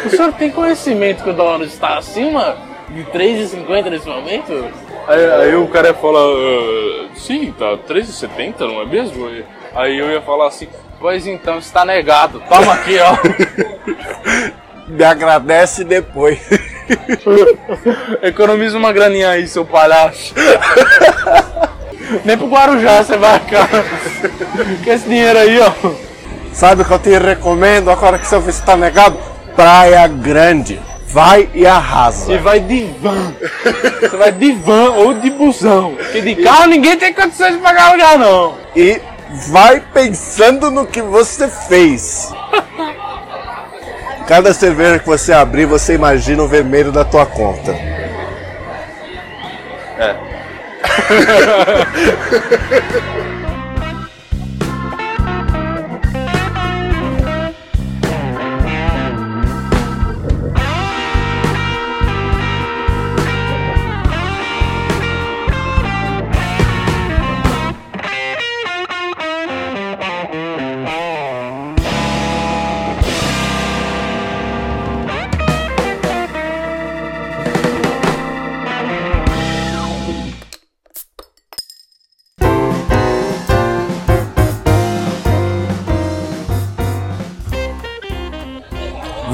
O 0.06 0.10
senhor 0.10 0.34
tem 0.34 0.50
conhecimento 0.52 1.24
que 1.24 1.30
o 1.30 1.34
dólar 1.34 1.65
está 1.65 1.97
acima 1.97 2.58
de 2.89 3.04
3,50 3.06 3.89
nesse 3.89 4.08
momento? 4.08 4.67
Aí, 5.08 5.26
aí 5.41 5.56
o 5.56 5.67
cara 5.67 5.89
ia 5.89 5.93
falar, 5.93 6.19
"Ah, 6.19 7.08
sim, 7.15 7.54
tá 7.58 7.78
3,70, 7.88 8.67
não 8.67 8.82
é 8.82 8.86
mesmo? 8.86 9.30
Aí 9.74 9.97
eu 9.97 10.12
ia 10.12 10.21
falar 10.21 10.47
assim, 10.47 10.67
pois 11.00 11.26
então, 11.26 11.58
está 11.58 11.86
negado. 11.86 12.43
Toma 12.50 12.74
aqui, 12.74 12.97
ó. 13.00 13.15
Me 14.87 15.03
agradece 15.03 15.83
depois. 15.83 16.39
Economiza 18.21 18.77
uma 18.77 18.91
graninha 18.91 19.29
aí, 19.29 19.47
seu 19.47 19.65
palhaço. 19.65 20.33
Nem 22.25 22.37
pro 22.37 22.47
Guarujá 22.47 23.03
você 23.03 23.17
vai, 23.17 23.39
cara. 23.39 23.85
Com 24.83 24.91
esse 24.91 25.07
dinheiro 25.07 25.39
aí, 25.39 25.59
ó. 25.59 25.71
Sabe 26.53 26.81
o 26.81 26.85
que 26.85 26.91
eu 26.91 26.99
te 26.99 27.17
recomendo 27.17 27.89
agora 27.89 28.19
que 28.19 28.27
seu 28.27 28.41
visto 28.41 28.59
está 28.59 28.75
negado? 28.75 29.17
Praia 29.55 30.05
Grande. 30.07 30.79
Vai 31.07 31.49
e 31.53 31.65
arrasa. 31.65 32.31
E 32.31 32.37
vai 32.37 32.59
de 32.59 32.85
van. 33.01 33.33
Você 33.99 34.15
vai 34.15 34.31
de 34.31 34.53
van 34.53 34.91
ou 34.91 35.13
de 35.13 35.29
busão. 35.29 35.95
Porque 35.95 36.21
de 36.21 36.35
carro 36.35 36.67
ninguém 36.67 36.97
tem 36.97 37.13
condições 37.13 37.53
de 37.55 37.59
pagar 37.59 37.91
lugar, 37.91 38.17
não. 38.17 38.55
E 38.75 39.01
vai 39.49 39.81
pensando 39.93 40.71
no 40.71 40.85
que 40.85 41.01
você 41.01 41.49
fez. 41.49 42.31
Cada 44.31 44.53
cerveja 44.53 44.97
que 44.97 45.05
você 45.05 45.33
abrir, 45.33 45.65
você 45.65 45.93
imagina 45.93 46.41
o 46.41 46.47
vermelho 46.47 46.89
da 46.89 47.03
tua 47.03 47.25
conta. 47.25 47.75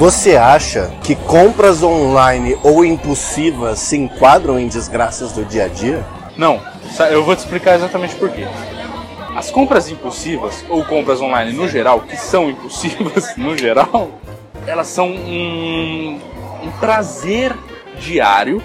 Você 0.08 0.38
acha 0.38 0.90
que 1.04 1.14
compras 1.14 1.82
online 1.82 2.58
ou 2.62 2.82
impulsivas 2.82 3.78
se 3.78 3.98
enquadram 3.98 4.58
em 4.58 4.66
desgraças 4.66 5.32
do 5.32 5.44
dia 5.44 5.66
a 5.66 5.68
dia? 5.68 6.02
Não, 6.34 6.62
eu 7.10 7.22
vou 7.22 7.36
te 7.36 7.40
explicar 7.40 7.74
exatamente 7.74 8.14
por 8.14 8.30
quê. 8.30 8.46
As 9.36 9.50
compras 9.50 9.90
impulsivas, 9.90 10.64
ou 10.70 10.82
compras 10.82 11.20
online 11.20 11.52
no 11.52 11.68
geral, 11.68 12.00
que 12.00 12.16
são 12.16 12.48
impulsivas 12.48 13.36
no 13.36 13.54
geral, 13.54 14.08
elas 14.66 14.86
são 14.86 15.08
um, 15.10 16.18
um 16.62 16.70
prazer 16.80 17.54
diário 18.00 18.62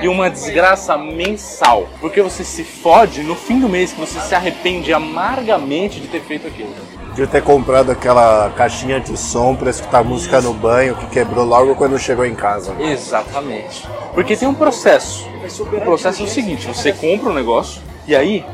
e 0.00 0.08
uma 0.08 0.30
desgraça 0.30 0.96
mensal. 0.96 1.90
Porque 2.00 2.22
você 2.22 2.42
se 2.42 2.64
fode 2.64 3.22
no 3.22 3.34
fim 3.34 3.60
do 3.60 3.68
mês 3.68 3.92
que 3.92 4.00
você 4.00 4.18
se 4.18 4.34
arrepende 4.34 4.94
amargamente 4.94 6.00
de 6.00 6.08
ter 6.08 6.22
feito 6.22 6.46
aquilo. 6.46 6.74
De 7.14 7.26
ter 7.26 7.42
comprado 7.42 7.90
aquela 7.90 8.50
caixinha 8.56 9.00
de 9.00 9.16
som 9.16 9.54
pra 9.54 9.70
escutar 9.70 10.02
música 10.02 10.40
no 10.40 10.54
banho 10.54 10.94
que 10.94 11.06
quebrou 11.06 11.44
logo 11.44 11.74
quando 11.74 11.98
chegou 11.98 12.24
em 12.24 12.34
casa. 12.34 12.74
Exatamente. 12.80 13.86
Porque 14.14 14.36
tem 14.36 14.48
um 14.48 14.54
processo. 14.54 15.28
O 15.58 15.80
processo 15.80 16.22
é 16.22 16.24
o 16.24 16.28
seguinte, 16.28 16.66
você 16.66 16.92
compra 16.92 17.30
um 17.30 17.34
negócio 17.34 17.82
e 18.06 18.14
aí 18.14 18.44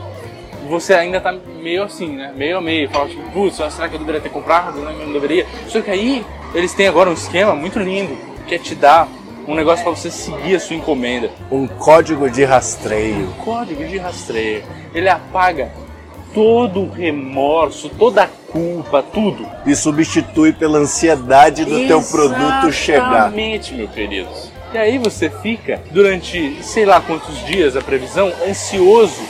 você 0.68 0.94
ainda 0.94 1.20
tá 1.20 1.32
meio 1.32 1.82
assim, 1.84 2.16
né? 2.16 2.32
Meio 2.34 2.58
a 2.58 2.60
meio. 2.60 2.90
Fala 2.90 3.08
tipo, 3.08 3.22
putz, 3.30 3.56
será 3.56 3.88
que 3.88 3.94
eu 3.94 4.00
deveria 4.00 4.20
ter 4.20 4.30
comprado? 4.30 4.80
Não, 4.80 4.92
não 4.92 5.12
deveria. 5.12 5.46
Só 5.68 5.80
que 5.80 5.90
aí 5.90 6.24
eles 6.54 6.74
têm 6.74 6.88
agora 6.88 7.10
um 7.10 7.14
esquema 7.14 7.54
muito 7.54 7.78
lindo, 7.78 8.16
que 8.46 8.54
é 8.54 8.58
te 8.58 8.74
dar 8.74 9.08
um 9.46 9.54
negócio 9.54 9.84
para 9.84 9.94
você 9.94 10.10
seguir 10.10 10.56
a 10.56 10.60
sua 10.60 10.76
encomenda. 10.76 11.30
Um 11.50 11.66
código 11.66 12.28
de 12.28 12.44
rastreio. 12.44 13.28
Código 13.44 13.84
de 13.84 13.98
rastreio. 13.98 14.64
Ele 14.92 15.08
apaga 15.08 15.70
todo 16.34 16.82
o 16.82 16.90
remorso, 16.90 17.88
toda 17.90 18.24
a 18.24 18.28
culpa, 18.56 19.02
tudo. 19.02 19.46
E 19.66 19.76
substitui 19.76 20.52
pela 20.52 20.78
ansiedade 20.78 21.64
do 21.64 21.86
teu 21.86 22.02
produto 22.02 22.72
chegar. 22.72 23.08
Exatamente, 23.08 23.74
meu 23.74 23.88
querido. 23.88 24.28
E 24.72 24.78
aí 24.78 24.98
você 24.98 25.28
fica 25.28 25.80
durante 25.90 26.62
sei 26.62 26.86
lá 26.86 27.00
quantos 27.00 27.44
dias 27.44 27.76
a 27.76 27.82
previsão 27.82 28.32
ansioso 28.48 29.22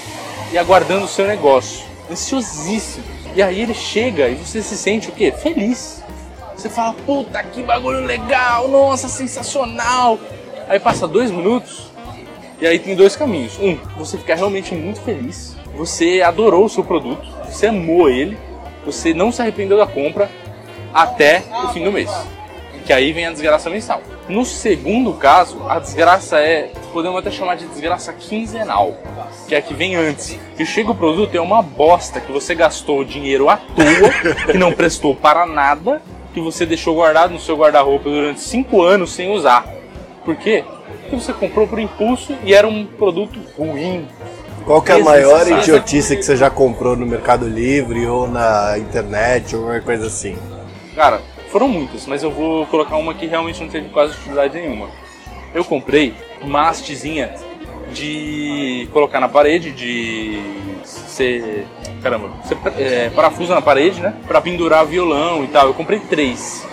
e 0.53 0.59
aguardando 0.59 1.05
o 1.05 1.09
seu 1.09 1.27
negócio. 1.27 1.85
Ansiosíssimo. 2.11 3.05
E 3.35 3.43
aí 3.43 3.61
ele 3.61 3.75
chega 3.75 4.29
e 4.29 4.37
você 4.37 4.63
se 4.63 4.77
sente 4.77 5.09
o 5.09 5.13
quê? 5.13 5.33
Feliz. 5.33 6.03
Você 6.57 6.71
fala, 6.71 6.95
puta 7.05 7.43
que 7.43 7.63
bagulho 7.63 8.07
legal, 8.07 8.69
nossa, 8.69 9.09
sensacional. 9.09 10.19
Aí 10.69 10.81
passa 10.81 11.07
dois 11.07 11.31
minutos 11.31 11.91
e 12.61 12.67
aí 12.67 12.79
tem 12.79 12.97
dois 12.97 13.15
caminhos. 13.15 13.59
Um, 13.59 13.77
você 13.99 14.17
ficar 14.17 14.37
realmente 14.37 14.75
muito 14.75 15.01
feliz. 15.03 15.57
Você 15.77 16.23
adorou 16.23 16.65
o 16.65 16.69
seu 16.69 16.83
produto, 16.83 17.29
você 17.45 17.67
amou 17.67 18.09
ele, 18.09 18.39
você 18.87 19.13
não 19.13 19.33
se 19.33 19.43
arrependeu 19.43 19.77
da 19.77 19.87
compra 19.87 20.31
até 20.95 21.43
o 21.65 21.69
fim 21.69 21.85
do 21.85 21.93
mês. 21.93 22.11
Que 22.87 22.93
aí 22.93 23.13
vem 23.13 23.27
a 23.27 23.33
desgraça 23.33 23.69
mensal. 23.69 24.01
No 24.29 24.45
segundo 24.45 25.13
caso, 25.15 25.69
a 25.69 25.79
desgraça 25.79 26.39
é, 26.39 26.71
podemos 26.93 27.19
até 27.19 27.31
chamar 27.31 27.57
de 27.57 27.67
desgraça 27.67 28.13
quinzenal, 28.13 28.97
que 29.49 29.55
é 29.55 29.59
a 29.59 29.63
que 29.63 29.75
vem 29.75 29.97
antes. 29.97 30.39
Que 30.57 30.65
chega 30.65 30.93
o 30.93 30.95
produto 30.95 31.35
e 31.35 31.37
é 31.37 31.41
uma 31.41 31.63
bosta, 31.63 32.21
que 32.21 32.31
você 32.31 32.55
gastou 32.55 33.05
dinheiro 33.05 33.49
à 33.49 33.57
toa, 33.57 34.35
que 34.51 34.57
não 34.57 34.73
prestou 34.73 35.15
para 35.15 35.47
nada, 35.47 36.01
que 36.33 36.41
você 36.41 36.65
deixou 36.65 36.95
guardado 36.95 37.33
no 37.33 37.41
seu 37.41 37.57
guarda-roupa 37.57 38.09
durante 38.09 38.41
cinco 38.41 38.83
anos 38.83 39.13
sem 39.13 39.31
usar. 39.31 39.67
Por 40.25 40.37
quê? 40.37 40.65
Porque 41.03 41.17
você 41.17 41.33
comprou 41.33 41.67
por 41.67 41.79
impulso 41.79 42.37
e 42.45 42.55
era 42.55 42.67
um 42.67 42.85
produto 42.85 43.39
ruim. 43.57 44.09
Qual 44.67 44.83
que 44.83 44.91
é 44.91 44.97
a 44.97 44.99
maior 44.99 45.47
idiotice 45.47 46.17
que 46.17 46.25
você 46.25 46.37
já 46.37 46.51
comprou 46.51 46.97
no 46.97 47.07
Mercado 47.07 47.49
Livre 47.49 48.05
ou 48.09 48.27
na 48.27 48.77
internet 48.77 49.55
ou 49.55 49.63
qualquer 49.63 49.85
coisa 49.85 50.09
assim? 50.09 50.37
Cara, 50.97 51.23
foram 51.53 51.69
muitas, 51.69 52.05
mas 52.05 52.25
eu 52.25 52.33
vou 52.33 52.67
colocar 52.67 52.97
uma 52.97 53.15
que 53.15 53.27
realmente 53.27 53.61
não 53.61 53.69
teve 53.69 53.89
quase 53.91 54.15
utilidade 54.15 54.59
nenhuma. 54.59 54.89
Eu 55.55 55.65
comprei 55.65 56.15
uma 56.43 56.69
hastezinha 56.69 57.33
de 57.93 58.89
colocar 58.93 59.21
na 59.21 59.29
parede, 59.29 59.71
de 59.71 60.43
ser. 60.85 61.65
Caramba, 62.03 62.31
você 62.43 62.57
é, 62.77 63.11
parafusa 63.11 63.55
na 63.55 63.63
parede, 63.63 64.01
né? 64.01 64.15
Pra 64.27 64.41
pendurar 64.41 64.85
violão 64.85 65.45
e 65.45 65.47
tal. 65.47 65.69
Eu 65.69 65.75
comprei 65.75 66.01
três. 66.01 66.67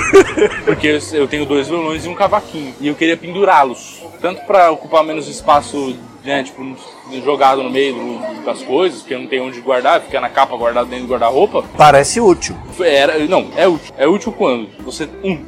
Porque 0.66 0.98
eu, 1.12 1.26
tenho 1.26 1.46
dois 1.46 1.68
violões 1.68 2.04
e 2.04 2.08
um 2.08 2.14
cavaquinho. 2.14 2.74
E 2.80 2.88
eu 2.88 2.94
queria 2.94 3.16
pendurá-los. 3.16 4.02
Tanto 4.20 4.42
pra 4.42 4.70
ocupar 4.70 5.02
menos 5.02 5.26
espaço, 5.26 5.96
né? 6.24 6.42
Tipo, 6.42 6.76
jogado 7.24 7.62
no 7.62 7.70
meio 7.70 7.94
do- 7.94 8.44
das 8.44 8.62
coisas, 8.62 9.00
porque 9.00 9.16
não 9.16 9.26
tenho 9.26 9.46
onde 9.46 9.60
guardar, 9.60 10.00
fica 10.00 10.20
na 10.20 10.28
capa 10.28 10.56
guardado 10.56 10.88
dentro 10.88 11.06
do 11.06 11.10
guarda-roupa. 11.12 11.64
Parece 11.76 12.20
útil. 12.20 12.56
Era, 12.80 13.18
não, 13.26 13.48
é 13.56 13.66
útil. 13.66 13.94
É 13.96 14.06
útil 14.06 14.32
quando 14.32 14.68
você, 14.84 15.08
um, 15.24 15.44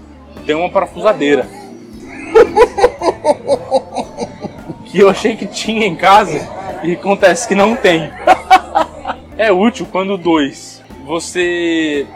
tem 0.46 0.54
uma 0.54 0.70
parafusadeira. 0.70 1.46
que 4.86 4.98
eu 4.98 5.08
achei 5.08 5.36
que 5.36 5.46
tinha 5.46 5.86
em 5.86 5.94
casa 5.96 6.48
e 6.82 6.92
acontece 6.92 7.46
que 7.48 7.54
não 7.54 7.74
tem. 7.76 8.10
é 9.38 9.50
útil 9.52 9.86
quando, 9.90 10.16
dois, 10.18 10.82
você 11.06 12.06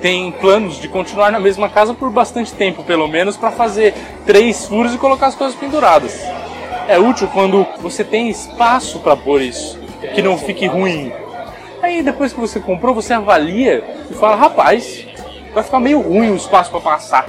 tem 0.00 0.30
planos 0.32 0.80
de 0.80 0.88
continuar 0.88 1.30
na 1.32 1.40
mesma 1.40 1.68
casa 1.68 1.94
por 1.94 2.10
bastante 2.10 2.52
tempo, 2.52 2.82
pelo 2.84 3.06
menos, 3.08 3.36
para 3.36 3.50
fazer 3.50 3.94
três 4.26 4.66
furos 4.66 4.94
e 4.94 4.98
colocar 4.98 5.26
as 5.28 5.34
coisas 5.34 5.56
penduradas. 5.56 6.20
É 6.86 6.98
útil 6.98 7.28
quando 7.28 7.66
você 7.80 8.04
tem 8.04 8.28
espaço 8.28 8.98
para 8.98 9.16
pôr 9.16 9.40
isso, 9.40 9.78
que 10.14 10.20
não 10.20 10.36
fique 10.36 10.66
ruim. 10.66 11.12
Aí 11.82 12.02
depois 12.02 12.32
que 12.32 12.40
você 12.40 12.60
comprou, 12.60 12.94
você 12.94 13.14
avalia 13.14 13.82
e 14.10 14.14
fala, 14.14 14.36
rapaz, 14.36 15.06
vai 15.54 15.62
ficar 15.62 15.80
meio 15.80 16.00
ruim 16.00 16.30
o 16.30 16.36
espaço 16.36 16.70
para 16.70 16.80
passar. 16.80 17.26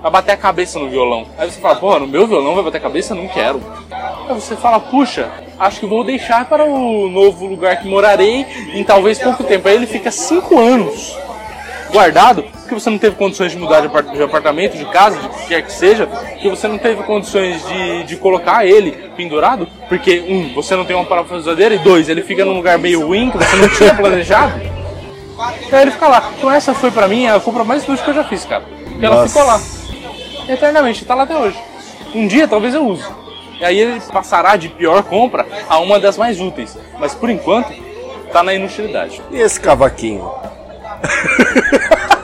Vai 0.00 0.10
bater 0.10 0.32
a 0.32 0.36
cabeça 0.36 0.78
no 0.78 0.88
violão. 0.88 1.26
Aí 1.36 1.50
você 1.50 1.60
fala, 1.60 1.76
porra, 1.76 1.98
no 2.00 2.06
meu 2.06 2.26
violão 2.26 2.54
vai 2.54 2.64
bater 2.64 2.78
a 2.78 2.80
cabeça? 2.80 3.14
Não 3.14 3.28
quero. 3.28 3.60
Aí 3.90 4.34
você 4.34 4.56
fala, 4.56 4.80
puxa, 4.80 5.30
acho 5.58 5.80
que 5.80 5.86
vou 5.86 6.04
deixar 6.04 6.46
para 6.46 6.64
o 6.64 7.08
novo 7.08 7.46
lugar 7.46 7.80
que 7.80 7.88
morarei 7.88 8.46
em 8.72 8.84
talvez 8.84 9.18
pouco 9.18 9.44
tempo. 9.44 9.68
Aí 9.68 9.74
ele 9.74 9.86
fica 9.86 10.10
cinco 10.10 10.58
anos 10.58 11.16
guardado 11.90 12.55
porque 12.66 12.74
você 12.80 12.90
não 12.90 12.98
teve 12.98 13.16
condições 13.16 13.52
de 13.52 13.58
mudar 13.58 13.80
de 13.80 13.86
apart- 13.86 14.10
de 14.10 14.22
apartamento, 14.22 14.76
de 14.76 14.84
casa, 14.86 15.18
de 15.20 15.28
que 15.28 15.46
quer 15.48 15.62
que 15.62 15.72
seja, 15.72 16.06
que 16.40 16.48
você 16.50 16.66
não 16.68 16.76
teve 16.78 17.02
condições 17.04 17.66
de, 17.66 18.04
de 18.04 18.16
colocar 18.16 18.66
ele 18.66 18.92
pendurado, 19.16 19.68
porque, 19.88 20.20
um, 20.28 20.52
você 20.54 20.74
não 20.76 20.84
tem 20.84 20.94
uma 20.96 21.04
parafusadeira, 21.04 21.74
e 21.74 21.78
dois, 21.78 22.08
ele 22.08 22.22
fica 22.22 22.44
num 22.44 22.54
lugar 22.54 22.78
meio 22.78 23.06
ruim 23.06 23.30
que 23.30 23.38
você 23.38 23.56
não 23.56 23.68
tinha 23.68 23.94
planejado. 23.96 24.60
Aí 25.72 25.82
ele 25.82 25.90
fica 25.90 26.08
lá. 26.08 26.30
Então 26.36 26.50
essa 26.50 26.74
foi 26.74 26.90
pra 26.90 27.06
mim 27.06 27.26
a 27.26 27.38
compra 27.38 27.62
mais 27.62 27.84
inútil 27.84 28.04
que 28.04 28.10
eu 28.10 28.14
já 28.14 28.24
fiz, 28.24 28.44
cara. 28.44 28.64
Porque 28.90 29.04
ela 29.06 29.16
Nossa. 29.16 29.28
ficou 29.28 29.44
lá. 29.46 29.60
Eternamente, 30.48 31.04
tá 31.04 31.14
lá 31.14 31.22
até 31.24 31.36
hoje. 31.36 31.58
Um 32.14 32.26
dia 32.26 32.48
talvez 32.48 32.74
eu 32.74 32.86
use. 32.86 33.04
E 33.60 33.64
aí 33.64 33.78
ele 33.78 34.00
passará 34.12 34.56
de 34.56 34.68
pior 34.68 35.02
compra 35.02 35.46
a 35.68 35.78
uma 35.78 35.98
das 36.00 36.16
mais 36.16 36.40
úteis. 36.40 36.76
Mas 36.98 37.14
por 37.14 37.28
enquanto, 37.30 37.72
tá 38.32 38.42
na 38.42 38.54
inutilidade. 38.54 39.20
E 39.30 39.38
esse 39.40 39.60
cavaquinho? 39.60 40.30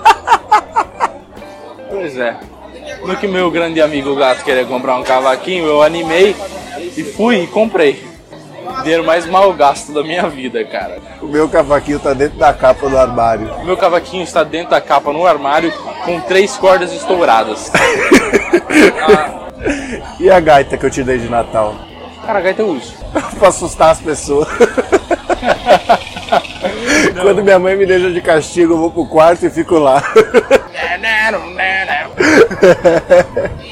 Pois 2.03 2.19
é. 2.19 2.37
No 3.07 3.17
que 3.17 3.29
meu 3.29 3.49
grande 3.49 3.81
amigo 3.81 4.17
gato 4.17 4.43
queria 4.43 4.65
comprar 4.65 4.97
um 4.97 5.05
cavaquinho, 5.05 5.65
eu 5.67 5.81
animei 5.85 6.35
e 6.97 7.05
fui 7.05 7.45
e 7.45 7.47
comprei. 7.47 8.05
Dinheiro 8.83 9.05
mais 9.05 9.25
mal 9.25 9.53
gasto 9.53 9.93
da 9.93 10.03
minha 10.03 10.29
vida, 10.29 10.65
cara. 10.65 10.99
O 11.21 11.27
meu 11.27 11.49
cavaquinho 11.49 12.01
tá 12.01 12.13
dentro 12.13 12.37
da 12.41 12.53
capa 12.53 12.89
do 12.89 12.99
armário. 12.99 13.55
O 13.55 13.65
meu 13.65 13.77
cavaquinho 13.77 14.25
está 14.25 14.43
dentro 14.43 14.71
da 14.71 14.81
capa 14.81 15.13
no 15.13 15.25
armário 15.25 15.73
com 16.05 16.19
três 16.23 16.57
cordas 16.57 16.93
estouradas. 16.93 17.71
E 20.19 20.29
a 20.29 20.41
gaita 20.41 20.77
que 20.77 20.85
eu 20.85 20.91
te 20.91 21.05
dei 21.05 21.19
de 21.19 21.29
Natal? 21.29 21.77
Cara, 22.27 22.41
a 22.41 22.43
gaita 22.43 22.63
eu 22.63 22.71
uso. 22.71 22.95
pra 23.39 23.47
assustar 23.47 23.91
as 23.91 24.01
pessoas. 24.01 24.49
Quando 27.21 27.43
minha 27.43 27.59
mãe 27.59 27.77
me 27.77 27.87
deixa 27.87 28.11
de 28.11 28.21
castigo, 28.21 28.75
eu 28.75 28.79
vou 28.79 28.91
pro 28.91 29.07
quarto 29.07 29.45
e 29.47 29.51
fico 29.51 29.79
lá. 29.79 30.03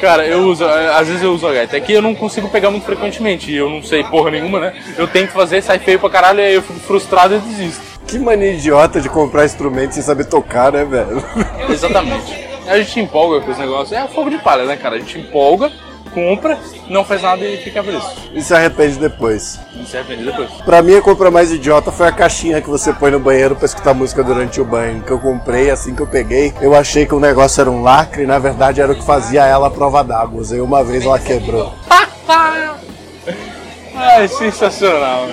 Cara, 0.01 0.27
eu 0.27 0.41
uso, 0.45 0.65
às 0.65 1.07
vezes 1.07 1.23
eu 1.23 1.33
uso 1.33 1.47
a 1.47 1.53
gaita. 1.53 1.77
É 1.77 1.81
que 1.81 1.93
eu 1.93 2.03
não 2.03 2.15
consigo 2.15 2.49
pegar 2.49 2.71
muito 2.71 2.85
frequentemente. 2.85 3.51
e 3.51 3.57
Eu 3.57 3.69
não 3.69 3.83
sei 3.83 4.03
porra 4.05 4.31
nenhuma, 4.31 4.61
né? 4.61 4.73
Eu 4.97 5.07
tento 5.07 5.31
fazer, 5.31 5.63
sai 5.63 5.79
feio 5.79 5.99
pra 5.99 6.11
caralho, 6.11 6.41
e 6.41 6.45
aí 6.45 6.55
eu 6.55 6.63
fico 6.63 6.81
frustrado 6.81 7.35
e 7.35 7.39
desisto. 7.39 7.83
que 8.07 8.19
mania 8.19 8.53
idiota 8.53 9.01
de 9.01 9.09
comprar 9.09 9.45
instrumento 9.45 9.93
sem 9.93 10.03
saber 10.03 10.25
tocar, 10.25 10.73
né, 10.73 10.85
velho? 10.85 11.23
Exatamente. 11.69 12.49
A 12.67 12.79
gente 12.79 13.01
empolga 13.01 13.41
com 13.45 13.51
os 13.51 13.59
negócios. 13.59 13.93
É 13.93 14.07
fogo 14.09 14.31
de 14.31 14.39
palha, 14.39 14.65
né, 14.65 14.77
cara? 14.77 14.97
A 14.97 14.99
gente 14.99 15.19
empolga, 15.19 15.71
compra, 16.11 16.59
não 16.89 17.05
faz 17.05 17.23
nada 17.23 17.45
e 17.45 17.57
fica 17.59 17.83
feliz. 17.83 18.03
E 18.35 18.43
se 18.43 18.55
arrepende 18.55 18.99
depois. 18.99 19.59
Não 19.75 19.85
se 19.87 19.97
arrepende 19.97 20.25
depois. 20.25 20.51
Pra 20.65 20.83
mim, 20.83 20.95
a 20.97 21.03
compra 21.03 21.31
mais 21.31 21.51
idiota 21.51 21.91
foi 21.91 22.09
a 22.09 22.13
caixinha 22.13 22.61
que 22.61 22.69
você 22.69 22.93
põe 22.93 23.11
no 23.11 23.19
banheiro 23.21 23.57
pra 23.57 23.67
escutar 23.67 23.95
música 23.95 24.23
durante 24.23 24.61
o 24.61 24.65
banho. 24.65 25.03
Que 25.03 25.11
eu 25.11 25.19
comprei, 25.19 25.71
assim 25.71 25.95
que 25.95 26.03
eu 26.03 26.07
peguei, 26.07 26.53
eu 26.61 26.75
achei 26.75 27.07
que 27.07 27.15
o 27.15 27.21
negócio 27.21 27.61
era 27.61 27.71
um 27.71 27.83
lacre 27.83 28.23
e 28.23 28.27
na 28.27 28.39
verdade 28.39 28.81
era 28.81 28.93
o 28.93 28.95
que 28.97 29.05
fazia 29.05 29.45
ela 29.47 29.69
à 29.69 29.71
prova 29.71 30.03
d'água. 30.05 30.41
Usei 30.41 30.61
uma 30.61 30.83
vez, 30.85 31.05
ela 31.05 31.19
quebrou. 31.19 31.73
Ai, 33.95 34.29
sensacional. 34.29 35.27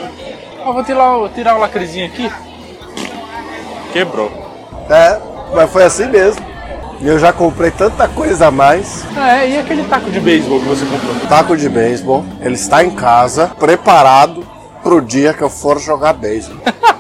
Ah, 0.66 0.72
vou 0.72 0.84
tirar, 0.84 1.18
o- 1.18 1.30
tirar 1.30 1.56
o 1.56 1.60
lacrezinho 1.60 2.06
aqui. 2.08 2.30
Quebrou. 3.94 4.30
É, 4.90 5.20
mas 5.54 5.72
foi 5.72 5.84
assim 5.84 6.08
mesmo. 6.08 6.46
E 7.00 7.08
eu 7.08 7.20
já 7.20 7.32
comprei 7.32 7.70
tanta 7.70 8.08
coisa 8.08 8.48
a 8.48 8.52
mais. 8.52 9.06
Ah, 9.16 9.38
é, 9.38 9.50
e 9.52 9.58
aquele 9.58 9.84
taco 9.84 10.10
de 10.10 10.20
beisebol 10.20 10.60
que 10.60 10.66
você 10.66 10.86
comprou? 10.86 11.16
Taco 11.28 11.56
de 11.56 11.70
beisebol, 11.70 12.26
ele 12.42 12.56
está 12.56 12.84
em 12.84 12.90
casa, 12.90 13.48
preparado 13.60 14.46
pro 14.82 15.02
dia 15.02 15.34
que 15.34 15.42
eu 15.42 15.50
for 15.50 15.80
jogar 15.80 16.14
beisebol. 16.14 16.60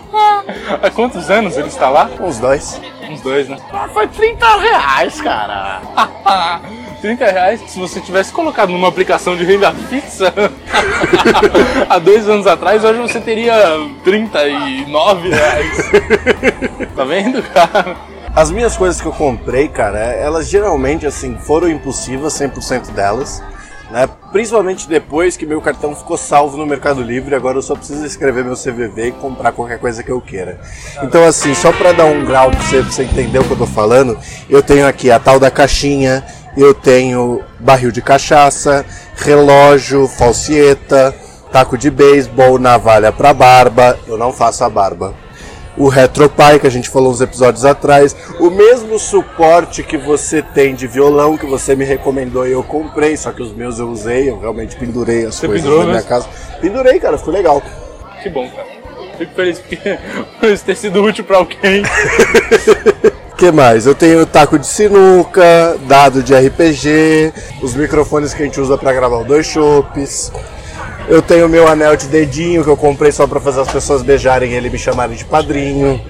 Há 0.82 0.90
quantos 0.92 1.30
anos 1.32 1.58
ele 1.58 1.68
está 1.68 1.90
lá? 1.90 2.10
Uns 2.20 2.38
dois. 2.38 2.80
Uns 3.10 3.22
dois, 3.22 3.50
né? 3.50 3.58
Foi 3.94 4.08
30 4.08 4.46
reais, 4.58 5.20
cara. 5.20 5.82
30 7.02 7.26
reais 7.26 7.62
se 7.68 7.80
você 7.80 8.02
tivesse 8.02 8.32
colocado 8.32 8.70
numa 8.70 8.88
aplicação 8.88 9.36
de 9.36 9.44
renda 9.44 9.72
fixa 9.72 10.34
há 11.88 12.00
dois 12.00 12.28
anos 12.28 12.48
atrás, 12.48 12.84
hoje 12.84 13.00
você 13.00 13.20
teria 13.20 13.54
39 14.04 15.30
reais. 15.30 15.92
Tá 16.96 17.04
vendo, 17.04 17.44
cara? 17.44 17.96
As 18.38 18.52
minhas 18.52 18.78
coisas 18.78 19.02
que 19.02 19.08
eu 19.08 19.12
comprei, 19.12 19.68
cara, 19.68 19.98
elas 19.98 20.48
geralmente, 20.48 21.08
assim, 21.08 21.36
foram 21.40 21.68
impossíveis, 21.68 22.34
100% 22.34 22.92
delas. 22.92 23.42
Né? 23.90 24.08
Principalmente 24.32 24.88
depois 24.88 25.36
que 25.36 25.44
meu 25.44 25.60
cartão 25.60 25.96
ficou 25.96 26.16
salvo 26.20 26.56
no 26.56 26.64
Mercado 26.64 27.02
Livre, 27.02 27.34
agora 27.34 27.58
eu 27.58 27.64
só 27.64 27.74
preciso 27.74 28.06
escrever 28.06 28.46
meu 28.46 28.54
CVV 28.54 29.08
e 29.08 29.12
comprar 29.14 29.54
qualquer 29.54 29.80
coisa 29.80 30.04
que 30.04 30.12
eu 30.12 30.22
queira. 30.22 30.62
Então, 31.02 31.24
assim, 31.24 31.56
só 31.56 31.72
pra 31.72 31.94
dar 31.94 32.06
um 32.06 32.24
grau 32.24 32.52
pra 32.52 32.60
você, 32.60 32.84
pra 32.84 32.92
você 32.92 33.04
entender 33.06 33.40
o 33.40 33.44
que 33.44 33.54
eu 33.54 33.58
tô 33.58 33.66
falando, 33.66 34.16
eu 34.48 34.62
tenho 34.62 34.86
aqui 34.88 35.10
a 35.10 35.18
tal 35.18 35.40
da 35.40 35.50
caixinha, 35.50 36.24
eu 36.56 36.76
tenho 36.76 37.42
barril 37.60 37.92
de 37.92 38.04
cachaça, 38.04 38.86
relógio, 39.16 40.08
falsieta, 40.08 41.12
taco 41.52 41.76
de 41.76 41.90
beisebol, 41.90 42.60
navalha 42.60 43.12
pra 43.12 43.34
barba, 43.34 43.98
eu 44.08 44.16
não 44.16 44.32
faço 44.32 44.64
a 44.64 44.70
barba 44.70 45.26
o 45.78 45.88
RetroPie, 45.88 46.60
que 46.60 46.68
a 46.68 46.72
gente 46.72 46.90
falou 46.90 47.12
uns 47.12 47.22
episódios 47.22 47.64
atrás, 47.64 48.16
o 48.40 48.50
mesmo 48.50 48.98
suporte 48.98 49.84
que 49.84 49.98
você 49.98 50.42
tem 50.42 50.74
de 50.74 50.88
violão, 50.88 51.38
que 51.38 51.46
você 51.46 51.76
me 51.76 51.86
recomendou 51.86 52.48
e 52.48 52.52
eu 52.52 52.64
comprei, 52.64 53.16
só 53.16 53.32
que 53.32 53.42
os 53.44 53.54
meus 53.54 53.78
eu 53.80 53.88
usei, 53.88 54.30
eu 54.30 54.40
realmente 54.40 54.76
pendurei 54.76 55.26
as 55.26 55.36
Você 55.36 55.48
coisas 55.48 55.64
pendurou 55.64 55.86
na 55.86 55.92
minha 55.92 55.96
mesmo? 55.98 56.10
casa. 56.10 56.28
Pendurei, 56.60 57.00
cara, 57.00 57.18
ficou 57.18 57.34
legal. 57.34 57.62
Que 58.24 58.30
bom, 58.30 58.50
cara. 58.50 58.68
Fico 59.18 59.34
feliz 59.34 59.60
por 60.40 60.50
isso 60.50 60.64
ter 60.66 60.76
sido 60.76 61.02
útil 61.04 61.24
pra 61.24 61.38
alguém. 61.38 61.84
O 63.32 63.36
que 63.38 63.52
mais? 63.52 63.86
Eu 63.86 63.96
tenho 63.96 64.26
taco 64.26 64.58
de 64.60 64.68
sinuca, 64.68 65.78
dado 65.88 66.22
de 66.24 66.36
RPG, 66.36 67.34
os 67.62 67.76
microfones 67.76 68.34
que 68.34 68.42
a 68.42 68.46
gente 68.46 68.60
usa 68.60 68.78
pra 68.78 68.94
gravar 68.94 69.18
o 69.18 69.24
dois 69.24 69.46
chopes. 69.46 70.32
Eu 71.08 71.22
tenho 71.22 71.48
meu 71.48 71.68
anel 71.68 71.96
de 71.96 72.08
dedinho 72.08 72.64
que 72.64 72.70
eu 72.70 72.76
comprei 72.76 73.12
só 73.12 73.26
pra 73.26 73.40
fazer 73.40 73.62
as 73.62 73.72
pessoas 73.72 74.02
beijarem 74.02 74.52
ele 74.52 74.68
e 74.68 74.72
me 74.72 74.78
chamarem 74.78 75.16
de 75.16 75.24
padrinho. 75.24 76.02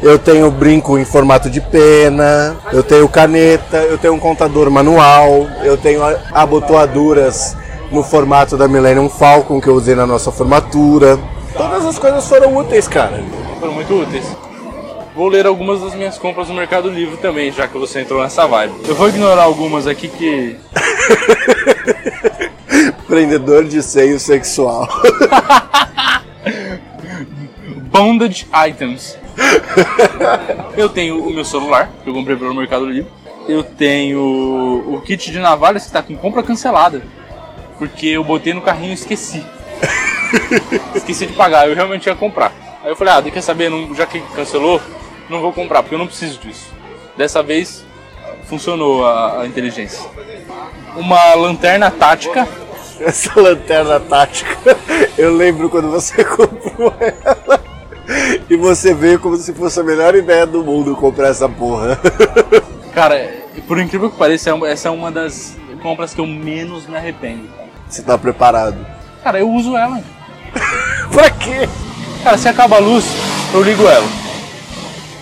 Eu 0.00 0.16
tenho 0.16 0.48
brinco 0.48 0.96
em 0.96 1.04
formato 1.04 1.50
de 1.50 1.60
pena, 1.60 2.56
eu 2.72 2.84
tenho 2.84 3.08
caneta, 3.08 3.78
eu 3.78 3.98
tenho 3.98 4.14
um 4.14 4.18
contador 4.18 4.70
manual, 4.70 5.48
eu 5.64 5.76
tenho 5.76 6.00
abotoaduras 6.32 7.56
no 7.90 8.04
formato 8.04 8.56
da 8.56 8.68
Millennium 8.68 9.08
Falcon 9.08 9.60
que 9.60 9.66
eu 9.66 9.74
usei 9.74 9.96
na 9.96 10.06
nossa 10.06 10.30
formatura. 10.30 11.18
Todas 11.56 11.84
as 11.84 11.98
coisas 11.98 12.28
foram 12.28 12.56
úteis, 12.56 12.86
cara. 12.86 13.20
Foram 13.58 13.72
muito 13.72 13.92
úteis. 13.92 14.24
Vou 15.16 15.26
ler 15.26 15.46
algumas 15.46 15.80
das 15.80 15.96
minhas 15.96 16.16
compras 16.16 16.48
no 16.48 16.54
Mercado 16.54 16.88
Livre 16.88 17.16
também, 17.16 17.50
já 17.50 17.66
que 17.66 17.76
você 17.76 18.02
entrou 18.02 18.22
nessa 18.22 18.46
vibe. 18.46 18.72
Eu 18.86 18.94
vou 18.94 19.08
ignorar 19.08 19.42
algumas 19.42 19.88
aqui 19.88 20.06
que. 20.06 20.56
Prendedor 23.08 23.64
de 23.64 23.82
seio 23.82 24.20
sexual. 24.20 24.86
Bondage 27.90 28.46
items. 28.68 29.16
eu 30.76 30.90
tenho 30.90 31.26
o 31.26 31.32
meu 31.32 31.44
celular, 31.44 31.90
que 32.04 32.10
eu 32.10 32.12
comprei 32.12 32.36
pelo 32.36 32.54
Mercado 32.54 32.84
Livre. 32.84 33.10
Eu 33.48 33.64
tenho 33.64 34.20
o 34.20 35.00
kit 35.00 35.32
de 35.32 35.38
navalhas 35.38 35.86
que 35.86 35.92
tá 35.92 36.02
com 36.02 36.14
compra 36.16 36.42
cancelada. 36.42 37.02
Porque 37.78 38.08
eu 38.08 38.22
botei 38.22 38.52
no 38.52 38.60
carrinho 38.60 38.90
e 38.90 38.94
esqueci. 38.94 39.42
esqueci 40.94 41.26
de 41.26 41.32
pagar, 41.32 41.66
eu 41.66 41.74
realmente 41.74 42.06
ia 42.06 42.14
comprar. 42.14 42.52
Aí 42.84 42.90
eu 42.90 42.96
falei, 42.96 43.14
ah, 43.14 43.22
quer 43.22 43.40
saber, 43.40 43.72
já 43.96 44.04
que 44.04 44.20
cancelou, 44.34 44.82
não 45.30 45.40
vou 45.40 45.54
comprar, 45.54 45.82
porque 45.82 45.94
eu 45.94 45.98
não 45.98 46.06
preciso 46.06 46.38
disso. 46.40 46.68
Dessa 47.16 47.42
vez 47.42 47.82
funcionou 48.44 49.06
a, 49.06 49.40
a 49.40 49.46
inteligência. 49.46 50.04
Uma 50.94 51.34
lanterna 51.34 51.90
tática 51.90 52.46
Essa 53.04 53.40
lanterna 53.40 54.00
tática, 54.00 54.76
eu 55.16 55.34
lembro 55.34 55.70
quando 55.70 55.90
você 55.90 56.22
comprou 56.24 56.92
ela. 57.00 57.60
E 58.48 58.56
você 58.56 58.94
veio 58.94 59.20
como 59.20 59.36
se 59.36 59.52
fosse 59.52 59.78
a 59.78 59.84
melhor 59.84 60.14
ideia 60.14 60.46
do 60.46 60.64
mundo 60.64 60.96
comprar 60.96 61.28
essa 61.28 61.48
porra. 61.48 61.98
Cara, 62.94 63.30
por 63.66 63.78
incrível 63.78 64.10
que 64.10 64.16
pareça, 64.16 64.50
é 64.50 64.72
essa 64.72 64.88
é 64.88 64.90
uma 64.90 65.10
das 65.10 65.56
compras 65.82 66.14
que 66.14 66.20
eu 66.20 66.26
menos 66.26 66.86
me 66.86 66.96
arrependo. 66.96 67.46
cara. 67.48 67.68
Você 67.88 68.02
tá 68.02 68.18
preparado? 68.18 68.84
Cara, 69.22 69.38
eu 69.38 69.48
uso 69.50 69.76
ela. 69.76 70.02
Pra 71.12 71.30
quê? 71.30 71.68
Cara, 72.24 72.38
se 72.38 72.48
acaba 72.48 72.76
a 72.76 72.80
luz, 72.80 73.04
eu 73.52 73.62
ligo 73.62 73.86
ela. 73.86 74.06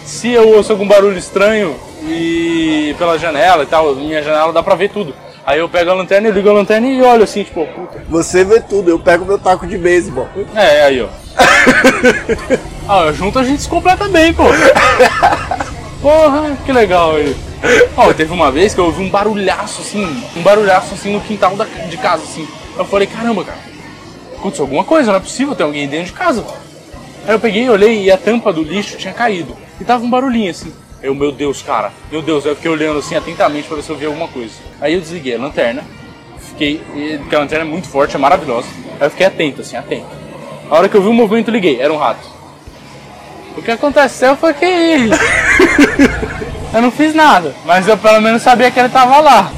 Se 0.05 0.31
eu 0.31 0.49
ouço 0.55 0.73
algum 0.73 0.87
barulho 0.87 1.19
estranho 1.19 1.77
e 2.05 2.95
pela 2.99 3.19
janela 3.19 3.65
e 3.65 3.67
tal, 3.67 3.95
minha 3.97 4.23
janela 4.23 4.53
dá 4.53 4.63
pra 4.63 4.77
ver 4.77 4.91
tudo. 4.91 5.13
Aí 5.47 5.61
eu 5.61 5.69
pego 5.69 5.93
a 5.93 5.95
lanterna, 5.95 6.29
ligo 6.29 6.51
a 6.51 6.53
lanterna 6.53 6.89
e 6.89 7.01
olho 7.01 7.23
assim, 7.23 7.45
tipo, 7.45 7.65
puta. 7.67 8.03
Você 8.09 8.45
vê 8.45 8.61
tudo, 8.61 8.91
eu 8.91 8.99
pego 8.99 9.25
meu 9.25 9.39
taco 9.39 9.65
de 9.65 9.79
beisebol. 9.79 10.29
É, 10.57 10.83
aí 10.83 11.01
ó. 11.01 11.07
ah, 12.89 13.13
junto 13.13 13.39
a 13.39 13.45
gente 13.45 13.63
se 13.63 13.69
completa 13.69 14.09
bem, 14.09 14.35
pô. 14.35 14.43
Porra, 16.03 16.57
que 16.65 16.73
legal 16.73 17.15
aí. 17.15 17.37
Ó, 17.97 18.13
teve 18.13 18.33
uma 18.33 18.51
vez 18.51 18.75
que 18.75 18.81
eu 18.81 18.87
ouvi 18.87 19.05
um 19.05 19.09
barulhaço 19.09 19.83
assim, 19.83 20.05
um 20.37 20.43
barulhaço 20.43 20.95
assim 20.95 21.13
no 21.13 21.21
quintal 21.21 21.55
da, 21.55 21.65
de 21.65 21.97
casa, 21.97 22.25
assim. 22.25 22.47
Eu 22.77 22.85
falei, 22.85 23.07
caramba, 23.07 23.45
cara, 23.45 23.59
aconteceu 24.37 24.65
alguma 24.65 24.83
coisa, 24.83 25.13
não 25.13 25.19
é 25.19 25.23
possível 25.23 25.55
ter 25.55 25.63
alguém 25.63 25.87
dentro 25.87 26.07
de 26.07 26.13
casa. 26.13 26.45
Aí 27.25 27.35
eu 27.35 27.39
peguei, 27.39 27.71
olhei 27.71 28.03
e 28.03 28.11
a 28.11 28.17
tampa 28.17 28.53
do 28.53 28.65
lixo 28.65 28.97
tinha 28.97 29.15
caído. 29.15 29.57
E 29.81 29.85
tava 29.85 30.05
um 30.05 30.11
barulhinho 30.11 30.51
assim. 30.51 30.73
Eu, 31.07 31.15
meu 31.15 31.31
Deus, 31.31 31.63
cara, 31.63 31.93
meu 32.11 32.21
Deus, 32.21 32.45
eu 32.45 32.57
fiquei 32.57 32.69
olhando 32.69 32.99
assim 32.99 33.15
atentamente 33.15 33.69
pra 33.69 33.77
ver 33.77 33.85
se 33.85 33.91
eu 33.91 33.97
via 33.97 34.09
alguma 34.09 34.27
coisa. 34.27 34.55
Aí 34.81 34.95
eu 34.95 35.01
desliguei 35.01 35.37
a 35.37 35.39
lanterna, 35.39 35.85
fiquei, 36.41 36.83
porque 37.19 37.37
a 37.37 37.39
lanterna 37.39 37.65
é 37.65 37.69
muito 37.69 37.87
forte, 37.87 38.17
é 38.17 38.19
maravilhosa. 38.19 38.67
Aí 38.99 39.07
eu 39.07 39.11
fiquei 39.11 39.25
atento, 39.25 39.61
assim, 39.61 39.77
atento. 39.77 40.09
A 40.69 40.75
hora 40.75 40.89
que 40.89 40.97
eu 40.97 41.03
vi 41.03 41.07
o 41.07 41.13
movimento, 41.13 41.49
liguei, 41.49 41.81
era 41.81 41.93
um 41.93 41.97
rato. 41.97 42.27
O 43.57 43.63
que 43.63 43.71
aconteceu 43.71 44.35
foi 44.35 44.53
que 44.53 44.67
eu 46.75 46.83
não 46.83 46.91
fiz 46.91 47.15
nada, 47.15 47.55
mas 47.65 47.87
eu 47.87 47.97
pelo 47.97 48.21
menos 48.21 48.43
sabia 48.43 48.73
que 48.73 48.81
ele 48.81 48.89
tava 48.89 49.21
lá. 49.21 49.53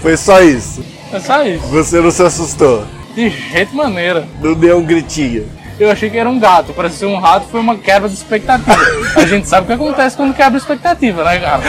Foi 0.00 0.16
só 0.16 0.40
isso. 0.40 0.84
É 1.12 1.18
só 1.18 1.44
isso. 1.44 1.66
Você 1.66 2.00
não 2.00 2.12
se 2.12 2.22
assustou. 2.22 2.86
De 3.12 3.28
jeito 3.28 3.74
maneira. 3.74 4.28
Não 4.40 4.54
deu 4.54 4.78
um 4.78 4.84
gritinho. 4.84 5.50
Eu 5.82 5.90
achei 5.90 6.08
que 6.08 6.16
era 6.16 6.30
um 6.30 6.38
gato, 6.38 6.72
parecia 6.72 7.08
um 7.08 7.18
rato, 7.18 7.48
foi 7.48 7.58
uma 7.58 7.76
quebra 7.76 8.08
de 8.08 8.14
expectativa. 8.14 8.80
A 9.16 9.26
gente 9.26 9.48
sabe 9.48 9.64
o 9.64 9.66
que 9.66 9.72
acontece 9.72 10.16
quando 10.16 10.32
quebra 10.32 10.56
expectativa, 10.56 11.24
né, 11.24 11.40
cara? 11.40 11.60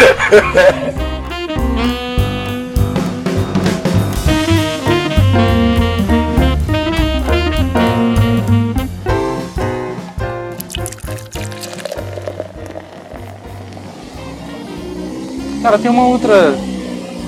Cara, 15.64 15.80
tem 15.80 15.90
uma 15.90 16.06
outra 16.06 16.56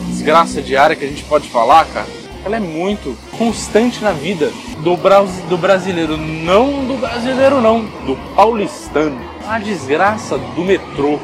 desgraça 0.09 0.61
diária 0.61 0.95
que 0.95 1.03
a 1.03 1.07
gente 1.07 1.23
pode 1.23 1.49
falar, 1.49 1.83
cara. 1.85 2.24
Ela 2.45 2.57
é 2.57 2.59
muito 2.59 3.17
constante 3.39 4.03
na 4.03 4.11
vida 4.11 4.51
do, 4.77 4.95
bra 4.95 5.23
do 5.49 5.57
brasileiro. 5.57 6.15
Não 6.15 6.85
do 6.85 6.95
brasileiro, 6.95 7.59
não. 7.59 7.83
Do 8.05 8.15
paulistano. 8.35 9.19
A 9.47 9.57
desgraça 9.57 10.37
do 10.37 10.63
metrô. 10.63 11.19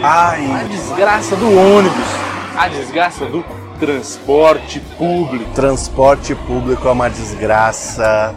A 0.00 0.30
Ai, 0.30 0.68
desgraça 0.70 1.34
do 1.34 1.46
ônibus. 1.46 2.06
A 2.56 2.68
desgraça 2.68 3.26
do 3.26 3.44
transporte 3.80 4.78
público. 4.96 5.50
transporte 5.52 6.32
público 6.36 6.86
é 6.86 6.92
uma 6.92 7.10
desgraça. 7.10 8.32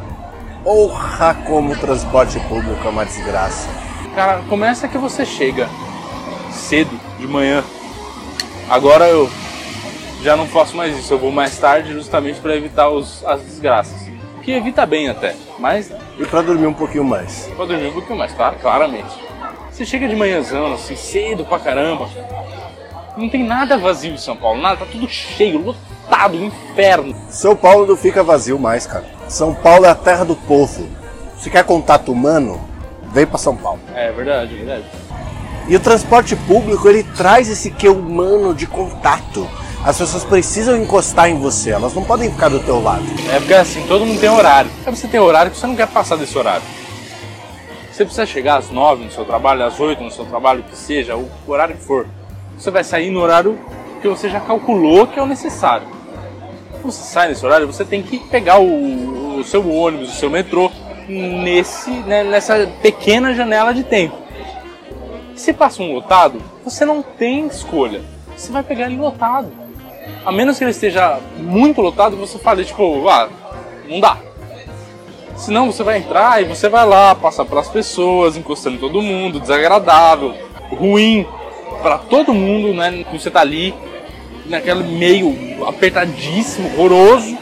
Porra, 0.64 1.36
como 1.46 1.74
o 1.74 1.78
transporte 1.78 2.40
público 2.40 2.88
é 2.88 2.90
uma 2.90 3.06
desgraça. 3.06 3.70
Cara, 4.16 4.42
começa 4.50 4.88
que 4.88 4.98
você 4.98 5.28
chega 5.28 5.70
cedo, 6.52 7.00
de 7.20 7.28
manhã. 7.28 7.64
Agora 8.68 9.08
eu 9.08 9.30
já 10.26 10.36
não 10.36 10.48
faço 10.48 10.76
mais 10.76 10.98
isso. 10.98 11.14
Eu 11.14 11.20
vou 11.20 11.32
mais 11.32 11.58
tarde 11.58 11.94
justamente 11.94 12.40
para 12.40 12.56
evitar 12.56 12.90
os, 12.90 13.24
as 13.26 13.42
desgraças. 13.42 14.10
Que 14.42 14.52
evita 14.52 14.86
bem 14.86 15.08
até. 15.08 15.36
Mas 15.60 15.92
E 16.20 16.26
pra 16.26 16.42
dormir 16.42 16.66
um 16.66 16.74
pouquinho 16.74 17.04
mais. 17.04 17.50
Pode 17.56 17.72
dormir 17.72 17.90
um 17.90 17.94
pouquinho 17.94 18.18
mais, 18.18 18.34
claro, 18.34 18.58
claramente. 18.60 19.16
Você 19.72 19.86
chega 19.86 20.08
de 20.08 20.16
manhãzão, 20.16 20.74
assim, 20.74 20.96
cedo 20.96 21.46
pra 21.46 21.60
caramba. 21.60 22.10
Não 23.16 23.30
tem 23.30 23.44
nada 23.44 23.78
vazio 23.78 24.14
em 24.14 24.18
São 24.18 24.36
Paulo, 24.36 24.62
nada, 24.62 24.78
tá 24.78 24.86
tudo 24.92 25.08
cheio, 25.08 25.60
lotado, 25.62 26.38
um 26.38 26.46
inferno. 26.46 27.16
São 27.30 27.56
Paulo 27.56 27.86
não 27.86 27.96
fica 27.96 28.24
vazio 28.24 28.60
mais, 28.60 28.86
cara. 28.86 29.06
São 29.28 29.54
Paulo 29.54 29.86
é 29.86 29.90
a 29.90 29.96
terra 29.96 30.26
do 30.26 30.36
povo. 30.36 30.88
Se 31.38 31.50
quer 31.50 31.64
contato 31.64 32.12
humano, 32.12 32.60
vem 33.14 33.26
pra 33.26 33.38
São 33.38 33.56
Paulo. 33.56 33.80
É 33.94 34.12
verdade, 34.12 34.54
é 34.54 34.58
verdade. 34.58 34.86
E 35.68 35.76
o 35.76 35.80
transporte 35.80 36.36
público, 36.36 36.88
ele 36.90 37.04
traz 37.04 37.50
esse 37.50 37.72
que 37.72 37.88
humano 37.88 38.54
de 38.54 38.68
contato. 38.68 39.48
As 39.86 40.00
pessoas 40.00 40.24
precisam 40.24 40.76
encostar 40.76 41.30
em 41.30 41.38
você, 41.38 41.70
elas 41.70 41.94
não 41.94 42.04
podem 42.04 42.32
ficar 42.32 42.50
do 42.50 42.60
teu 42.60 42.82
lado. 42.82 43.06
É 43.32 43.38
porque 43.38 43.54
assim, 43.54 43.86
todo 43.86 44.04
mundo 44.04 44.20
tem 44.20 44.30
horário. 44.30 44.72
Sabe, 44.84 44.98
você 44.98 45.08
tem 45.08 45.20
horário 45.20 45.52
que 45.52 45.58
você 45.60 45.68
não 45.68 45.76
quer 45.76 45.88
passar 45.88 46.16
desse 46.16 46.36
horário. 46.36 46.64
Você 47.92 48.04
precisa 48.04 48.26
chegar 48.26 48.58
às 48.58 48.72
9 48.72 49.06
no 49.06 49.12
seu 49.12 49.24
trabalho, 49.24 49.64
às 49.64 49.80
8 49.80 50.04
no 50.04 50.10
seu 50.10 50.26
trabalho, 50.26 50.64
que 50.64 50.76
seja, 50.76 51.16
o 51.16 51.30
horário 51.46 51.76
que 51.76 51.84
for. 51.84 52.08
Você 52.58 52.72
vai 52.72 52.84
sair 52.84 53.12
no 53.12 53.20
horário 53.20 53.60
que 54.02 54.08
você 54.10 54.28
já 54.28 54.40
calculou 54.40 55.06
que 55.06 55.20
é 55.20 55.22
o 55.22 55.28
necessário. 55.28 55.88
Quando 56.82 56.92
você 56.92 57.04
sai 57.04 57.28
nesse 57.28 57.46
horário, 57.46 57.68
você 57.68 57.86
tem 57.86 58.02
que 58.02 58.18
pegar 58.18 58.60
o, 58.60 59.38
o 59.38 59.44
seu 59.44 59.72
ônibus, 59.72 60.10
o 60.10 60.16
seu 60.16 60.32
metrô, 60.32 60.72
nesse, 61.08 61.92
né, 61.92 62.24
nessa 62.24 62.66
pequena 62.82 63.36
janela 63.36 63.72
de 63.72 63.84
tempo. 63.84 64.18
Se 65.36 65.54
passa 65.54 65.84
um 65.84 65.94
lotado, 65.94 66.42
você 66.64 66.86
não 66.86 67.04
tem 67.04 67.46
escolha. 67.46 68.02
Você 68.36 68.52
vai 68.52 68.64
pegar 68.64 68.88
ele 68.88 68.98
lotado. 68.98 69.65
A 70.26 70.32
menos 70.32 70.58
que 70.58 70.64
ele 70.64 70.72
esteja 70.72 71.20
muito 71.38 71.82
lotado, 71.82 72.18
você 72.18 72.38
fala, 72.38 72.64
tipo, 72.64 73.08
ah, 73.08 73.30
não 73.88 74.00
dá. 74.00 74.18
Senão 75.36 75.72
você 75.72 75.84
vai 75.84 75.98
entrar 75.98 76.42
e 76.42 76.46
você 76.46 76.70
vai 76.70 76.86
lá, 76.86 77.14
passar 77.14 77.46
pelas 77.46 77.68
pessoas, 77.68 78.38
encostando 78.38 78.78
em 78.78 78.80
todo 78.80 79.02
mundo, 79.02 79.40
desagradável, 79.40 80.34
ruim 80.72 81.28
para 81.82 81.98
todo 81.98 82.34
mundo, 82.34 82.74
né? 82.74 83.06
Você 83.12 83.30
tá 83.30 83.42
ali, 83.42 83.74
naquele 84.46 84.84
meio 84.84 85.68
apertadíssimo, 85.68 86.72
horroroso, 86.78 87.38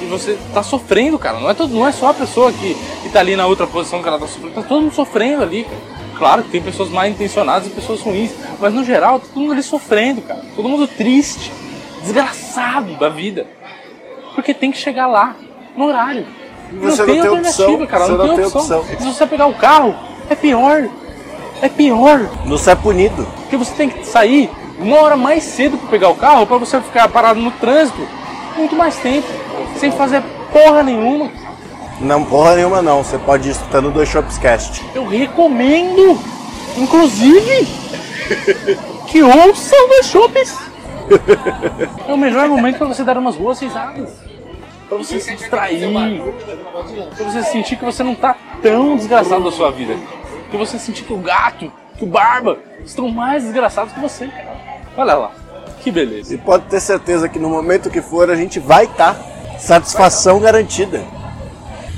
e 0.00 0.04
você 0.04 0.38
tá 0.52 0.62
sofrendo, 0.62 1.18
cara. 1.18 1.40
Não 1.40 1.50
é, 1.50 1.54
todo, 1.54 1.72
não 1.74 1.86
é 1.86 1.92
só 1.92 2.10
a 2.10 2.14
pessoa 2.14 2.52
que, 2.52 2.76
que 3.02 3.08
tá 3.08 3.20
ali 3.20 3.34
na 3.34 3.46
outra 3.46 3.66
posição 3.66 4.02
que 4.02 4.08
ela 4.08 4.18
tá 4.18 4.26
sofrendo, 4.26 4.54
tá 4.54 4.62
todo 4.62 4.82
mundo 4.82 4.94
sofrendo 4.94 5.42
ali, 5.42 5.64
cara. 5.64 5.98
Claro 6.16 6.42
que 6.42 6.50
tem 6.50 6.60
pessoas 6.60 6.90
mal 6.90 7.06
intencionadas 7.06 7.68
e 7.68 7.70
pessoas 7.70 8.00
ruins, 8.00 8.32
mas 8.60 8.74
no 8.74 8.84
geral 8.84 9.20
tá 9.20 9.26
todo 9.32 9.40
mundo 9.40 9.52
ali 9.52 9.62
sofrendo, 9.62 10.20
cara. 10.22 10.44
Todo 10.54 10.68
mundo 10.68 10.86
triste, 10.86 11.52
desgraçado 12.08 12.94
da 12.94 13.08
vida. 13.08 13.46
Porque 14.34 14.54
tem 14.54 14.70
que 14.70 14.78
chegar 14.78 15.06
lá, 15.06 15.36
no 15.76 15.86
horário. 15.86 16.26
E 16.72 16.76
você 16.76 17.02
não 17.02 17.06
tem 17.06 17.20
alternativa, 17.20 17.72
opção, 17.72 17.86
cara. 17.86 18.04
você 18.04 18.12
não, 18.12 18.18
não 18.18 18.26
tem, 18.26 18.36
tem 18.36 18.44
opção. 18.44 18.80
opção. 18.80 18.98
Se 18.98 19.06
você 19.06 19.26
pegar 19.26 19.46
o 19.46 19.54
carro, 19.54 19.94
é 20.28 20.34
pior. 20.34 20.88
É 21.60 21.68
pior. 21.68 22.20
Você 22.46 22.70
é 22.70 22.74
punido. 22.74 23.26
Porque 23.40 23.56
você 23.56 23.72
tem 23.74 23.88
que 23.88 24.06
sair 24.06 24.50
uma 24.78 25.00
hora 25.00 25.16
mais 25.16 25.42
cedo 25.42 25.76
para 25.76 25.88
pegar 25.88 26.08
o 26.08 26.14
carro 26.14 26.46
para 26.46 26.58
você 26.58 26.80
ficar 26.80 27.08
parado 27.08 27.40
no 27.40 27.50
trânsito 27.52 28.06
muito 28.56 28.74
mais 28.74 28.96
tempo, 28.96 29.26
sem 29.78 29.90
fazer 29.92 30.22
porra 30.52 30.82
nenhuma. 30.82 31.30
Não, 32.00 32.24
porra 32.24 32.56
nenhuma 32.56 32.82
não. 32.82 33.02
Você 33.02 33.18
pode 33.18 33.48
ir 33.48 33.52
escutando 33.52 33.90
dois 33.90 34.08
Shopscast. 34.08 34.84
Eu 34.94 35.06
recomendo, 35.06 36.18
inclusive, 36.76 37.66
que 39.08 39.22
ouçam 39.22 40.00
os 40.00 40.06
shoppings. 40.06 40.67
É 42.06 42.12
o 42.12 42.16
melhor 42.16 42.48
momento 42.48 42.78
para 42.78 42.86
você 42.86 43.04
dar 43.04 43.16
umas 43.18 43.36
boas 43.36 43.60
risadas. 43.60 44.10
Pra 44.88 44.98
você 44.98 45.20
se 45.20 45.34
distrair. 45.34 45.80
Pra 47.16 47.24
você 47.24 47.42
sentir 47.44 47.76
que 47.76 47.84
você 47.84 48.02
não 48.02 48.14
tá 48.14 48.36
tão 48.62 48.96
desgraçado 48.96 49.44
da 49.44 49.52
sua 49.52 49.70
vida. 49.70 49.94
Que 50.50 50.56
você 50.56 50.78
sentir 50.78 51.04
que 51.04 51.12
o 51.12 51.18
gato, 51.18 51.70
que 51.96 52.04
o 52.04 52.06
barba 52.06 52.58
estão 52.84 53.08
mais 53.10 53.44
desgraçados 53.44 53.92
que 53.92 54.00
você. 54.00 54.30
Olha 54.96 55.14
lá. 55.14 55.30
Que 55.80 55.90
beleza. 55.90 56.34
E 56.34 56.38
pode 56.38 56.64
ter 56.64 56.80
certeza 56.80 57.28
que 57.28 57.38
no 57.38 57.48
momento 57.48 57.90
que 57.90 58.00
for 58.00 58.30
a 58.30 58.36
gente 58.36 58.58
vai 58.58 58.84
estar. 58.84 59.16
Satisfação 59.58 60.40
garantida. 60.40 61.02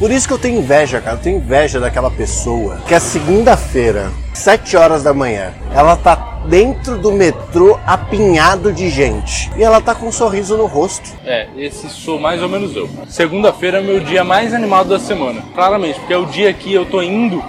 Por 0.01 0.11
isso 0.11 0.27
que 0.27 0.33
eu 0.33 0.39
tenho 0.39 0.61
inveja, 0.61 0.99
cara. 0.99 1.19
Eu 1.19 1.21
tenho 1.21 1.37
inveja 1.37 1.79
daquela 1.79 2.11
pessoa 2.11 2.79
que 2.89 2.95
é 2.95 2.99
segunda-feira, 2.99 4.11
7 4.33 4.75
horas 4.75 5.03
da 5.03 5.13
manhã. 5.13 5.53
Ela 5.75 5.95
tá 5.95 6.41
dentro 6.47 6.97
do 6.97 7.13
metrô 7.13 7.79
apinhado 7.87 8.73
de 8.73 8.89
gente. 8.89 9.51
E 9.59 9.63
ela 9.63 9.79
tá 9.79 9.95
com 9.95 10.07
um 10.07 10.13
sorriso 10.13 10.57
no 10.57 10.65
rosto. 10.65 11.07
É, 11.23 11.49
esse 11.55 11.91
sou 11.91 12.19
mais 12.19 12.43
ou 12.43 12.49
menos 12.49 12.75
eu. 12.75 12.89
Segunda-feira 13.11 13.77
é 13.77 13.83
meu 13.83 14.01
dia 14.01 14.25
mais 14.25 14.55
animado 14.55 14.89
da 14.89 14.99
semana. 14.99 15.43
Claramente, 15.55 15.99
porque 15.99 16.15
é 16.15 16.17
o 16.17 16.25
dia 16.25 16.51
que 16.55 16.73
eu 16.73 16.87
tô 16.87 17.03
indo. 17.03 17.45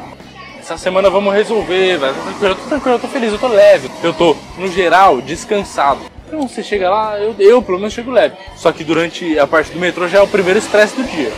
Essa 0.59 0.77
semana 0.77 1.09
vamos 1.09 1.33
resolver, 1.33 1.99
tranquilo, 1.99 2.51
eu 2.51 2.55
tô 2.55 2.67
tranquilo, 2.67 2.95
eu 2.95 2.99
tô 2.99 3.07
feliz, 3.07 3.31
eu 3.31 3.39
tô 3.39 3.47
leve. 3.47 3.89
Eu 4.03 4.13
tô, 4.13 4.35
no 4.57 4.67
geral, 4.67 5.21
descansado. 5.21 6.01
Então 6.27 6.45
você 6.45 6.61
chega 6.61 6.89
lá, 6.89 7.17
eu, 7.17 7.33
eu 7.39 7.61
pelo 7.61 7.77
menos 7.77 7.93
chego 7.93 8.11
leve. 8.11 8.35
Só 8.57 8.73
que 8.73 8.83
durante 8.83 9.39
a 9.39 9.47
parte 9.47 9.71
do 9.71 9.79
metrô 9.79 10.05
já 10.09 10.17
é 10.17 10.21
o 10.21 10.27
primeiro 10.27 10.59
estresse 10.59 10.97
do 10.97 11.03
dia. 11.05 11.31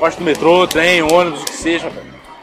Parte 0.00 0.16
do 0.16 0.24
metrô, 0.24 0.66
trem, 0.66 1.02
ônibus, 1.02 1.42
o 1.42 1.44
que 1.44 1.52
seja, 1.52 1.92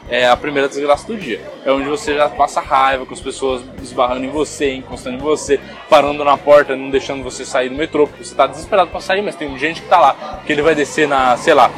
é 0.08 0.28
a 0.28 0.36
primeira 0.36 0.68
desgraça 0.68 1.04
do 1.08 1.16
dia. 1.16 1.40
É 1.66 1.72
onde 1.72 1.88
você 1.88 2.14
já 2.14 2.28
passa 2.28 2.60
raiva 2.60 3.04
com 3.04 3.12
as 3.12 3.20
pessoas 3.20 3.64
esbarrando 3.82 4.24
em 4.24 4.30
você, 4.30 4.74
encostando 4.74 5.16
em 5.16 5.20
você, 5.20 5.58
parando 5.90 6.24
na 6.24 6.36
porta, 6.36 6.76
não 6.76 6.88
deixando 6.88 7.24
você 7.24 7.44
sair 7.44 7.68
do 7.68 7.74
metrô, 7.74 8.06
porque 8.06 8.22
você 8.22 8.32
tá 8.32 8.46
desesperado 8.46 8.92
pra 8.92 9.00
sair, 9.00 9.22
mas 9.22 9.34
tem 9.34 9.58
gente 9.58 9.82
que 9.82 9.88
tá 9.88 9.98
lá, 9.98 10.40
que 10.46 10.52
ele 10.52 10.62
vai 10.62 10.76
descer 10.76 11.08
na, 11.08 11.36
sei 11.36 11.52
lá, 11.52 11.68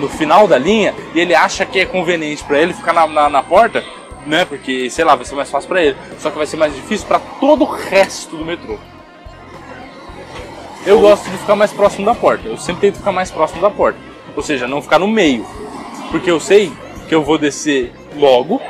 no 0.00 0.08
final 0.08 0.48
da 0.48 0.56
linha 0.56 0.94
e 1.14 1.20
ele 1.20 1.34
acha 1.34 1.66
que 1.66 1.80
é 1.80 1.84
conveniente 1.84 2.42
pra 2.42 2.58
ele 2.58 2.72
ficar 2.72 2.94
na, 2.94 3.06
na, 3.06 3.28
na 3.28 3.42
porta, 3.42 3.84
né? 4.24 4.46
Porque, 4.46 4.88
sei 4.88 5.04
lá, 5.04 5.14
vai 5.14 5.26
ser 5.26 5.34
mais 5.34 5.50
fácil 5.50 5.68
pra 5.68 5.82
ele. 5.82 5.98
Só 6.18 6.30
que 6.30 6.38
vai 6.38 6.46
ser 6.46 6.56
mais 6.56 6.74
difícil 6.74 7.06
pra 7.06 7.18
todo 7.18 7.62
o 7.62 7.70
resto 7.70 8.38
do 8.38 8.44
metrô. 8.44 8.78
Eu 10.86 10.98
gosto 10.98 11.28
de 11.28 11.36
ficar 11.36 11.56
mais 11.56 11.74
próximo 11.74 12.06
da 12.06 12.14
porta. 12.14 12.48
Eu 12.48 12.56
sempre 12.56 12.80
tento 12.80 12.96
ficar 12.96 13.12
mais 13.12 13.30
próximo 13.30 13.60
da 13.60 13.68
porta. 13.68 14.05
Ou 14.36 14.42
seja, 14.42 14.68
não 14.68 14.82
ficar 14.82 14.98
no 14.98 15.08
meio. 15.08 15.46
Porque 16.10 16.30
eu 16.30 16.38
sei 16.38 16.70
que 17.08 17.14
eu 17.14 17.24
vou 17.24 17.38
descer 17.38 17.92
logo. 18.14 18.60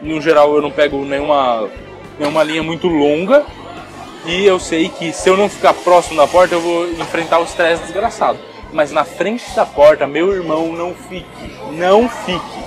No 0.00 0.20
geral, 0.20 0.54
eu 0.54 0.62
não 0.62 0.70
pego 0.70 1.04
nenhuma, 1.04 1.68
nenhuma 2.18 2.44
linha 2.44 2.62
muito 2.62 2.86
longa. 2.86 3.44
E 4.24 4.44
eu 4.44 4.58
sei 4.58 4.88
que 4.88 5.12
se 5.12 5.28
eu 5.28 5.36
não 5.36 5.48
ficar 5.48 5.74
próximo 5.74 6.16
da 6.16 6.26
porta, 6.26 6.54
eu 6.54 6.60
vou 6.60 6.88
enfrentar 6.90 7.40
o 7.40 7.44
estresse 7.44 7.82
desgraçado. 7.82 8.38
Mas 8.72 8.90
na 8.90 9.04
frente 9.04 9.44
da 9.54 9.64
porta, 9.64 10.06
meu 10.06 10.32
irmão, 10.32 10.72
não 10.72 10.94
fique. 10.94 11.26
Não 11.72 12.08
fique. 12.08 12.65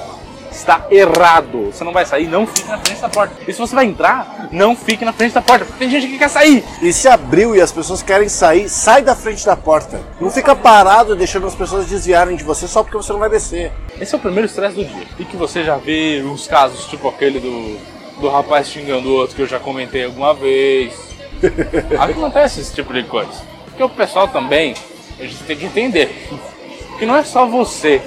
Está 0.51 0.85
errado. 0.89 1.71
Você 1.71 1.83
não 1.83 1.91
vai 1.91 2.05
sair, 2.05 2.27
não 2.27 2.45
fique 2.45 2.67
na 2.67 2.77
frente 2.77 3.01
da 3.01 3.09
porta. 3.09 3.35
E 3.47 3.53
se 3.53 3.59
você 3.59 3.75
vai 3.75 3.85
entrar, 3.85 4.49
não 4.51 4.75
fique 4.75 5.05
na 5.05 5.13
frente 5.13 5.33
da 5.33 5.41
porta. 5.41 5.65
Tem 5.77 5.89
gente 5.89 6.07
que 6.07 6.17
quer 6.17 6.29
sair. 6.29 6.63
E 6.81 6.91
se 6.91 7.07
abriu 7.07 7.55
e 7.55 7.61
as 7.61 7.71
pessoas 7.71 8.01
querem 8.01 8.29
sair, 8.29 8.69
sai 8.69 9.01
da 9.01 9.15
frente 9.15 9.45
da 9.45 9.55
porta. 9.55 10.01
Não 10.19 10.29
fica 10.29 10.55
parado 10.55 11.15
deixando 11.15 11.47
as 11.47 11.55
pessoas 11.55 11.87
desviarem 11.87 12.35
de 12.35 12.43
você 12.43 12.67
só 12.67 12.83
porque 12.83 12.97
você 12.97 13.11
não 13.11 13.19
vai 13.19 13.29
descer. 13.29 13.71
Esse 13.99 14.15
é 14.15 14.17
o 14.17 14.21
primeiro 14.21 14.45
estresse 14.45 14.75
do 14.75 14.85
dia. 14.85 15.07
E 15.17 15.25
que 15.25 15.37
você 15.37 15.63
já 15.63 15.77
vê 15.77 16.21
os 16.21 16.47
casos, 16.47 16.85
tipo 16.85 17.07
aquele 17.07 17.39
do, 17.39 17.77
do 18.19 18.29
rapaz 18.29 18.67
xingando 18.69 19.09
o 19.09 19.13
outro 19.13 19.35
que 19.35 19.41
eu 19.41 19.47
já 19.47 19.59
comentei 19.59 20.05
alguma 20.05 20.33
vez. 20.33 20.93
Acontece 21.99 22.61
esse 22.61 22.73
tipo 22.73 22.93
de 22.93 23.03
coisa. 23.03 23.31
Porque 23.65 23.83
o 23.83 23.89
pessoal 23.89 24.27
também, 24.27 24.73
a 25.19 25.23
gente 25.23 25.43
tem 25.43 25.57
que 25.57 25.65
entender 25.65 26.29
que 26.97 27.05
não 27.05 27.15
é 27.15 27.23
só 27.23 27.45
você, 27.45 28.01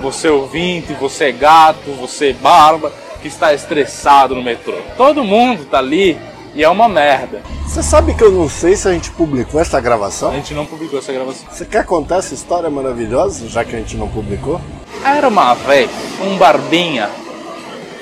você 0.00 0.28
ouvinte, 0.28 0.92
você 0.94 1.32
gato, 1.32 1.92
você 1.92 2.32
barba, 2.32 2.92
que 3.20 3.28
está 3.28 3.52
estressado 3.52 4.34
no 4.34 4.42
metrô. 4.42 4.76
Todo 4.96 5.22
mundo 5.22 5.64
tá 5.66 5.78
ali 5.78 6.18
e 6.54 6.64
é 6.64 6.68
uma 6.68 6.88
merda. 6.88 7.42
Você 7.66 7.82
sabe 7.82 8.14
que 8.14 8.24
eu 8.24 8.32
não 8.32 8.48
sei 8.48 8.76
se 8.76 8.88
a 8.88 8.92
gente 8.92 9.10
publicou 9.10 9.60
essa 9.60 9.76
A 9.78 9.80
gravação? 9.80 10.32
gente 10.32 10.54
não 10.54 10.66
publicou 10.66 10.98
essa 10.98 11.12
gravação. 11.12 11.46
Você 11.50 11.64
quer 11.64 11.84
contar 11.84 12.16
essa 12.16 12.34
história 12.34 12.68
maravilhosa, 12.68 13.48
já 13.48 13.64
que 13.64 13.76
a 13.76 13.78
gente 13.78 13.96
não 13.96 14.08
publicou? 14.08 14.60
Era 15.04 15.28
uma 15.28 15.54
vez 15.54 15.90
um 16.20 16.36
barbinha 16.36 17.08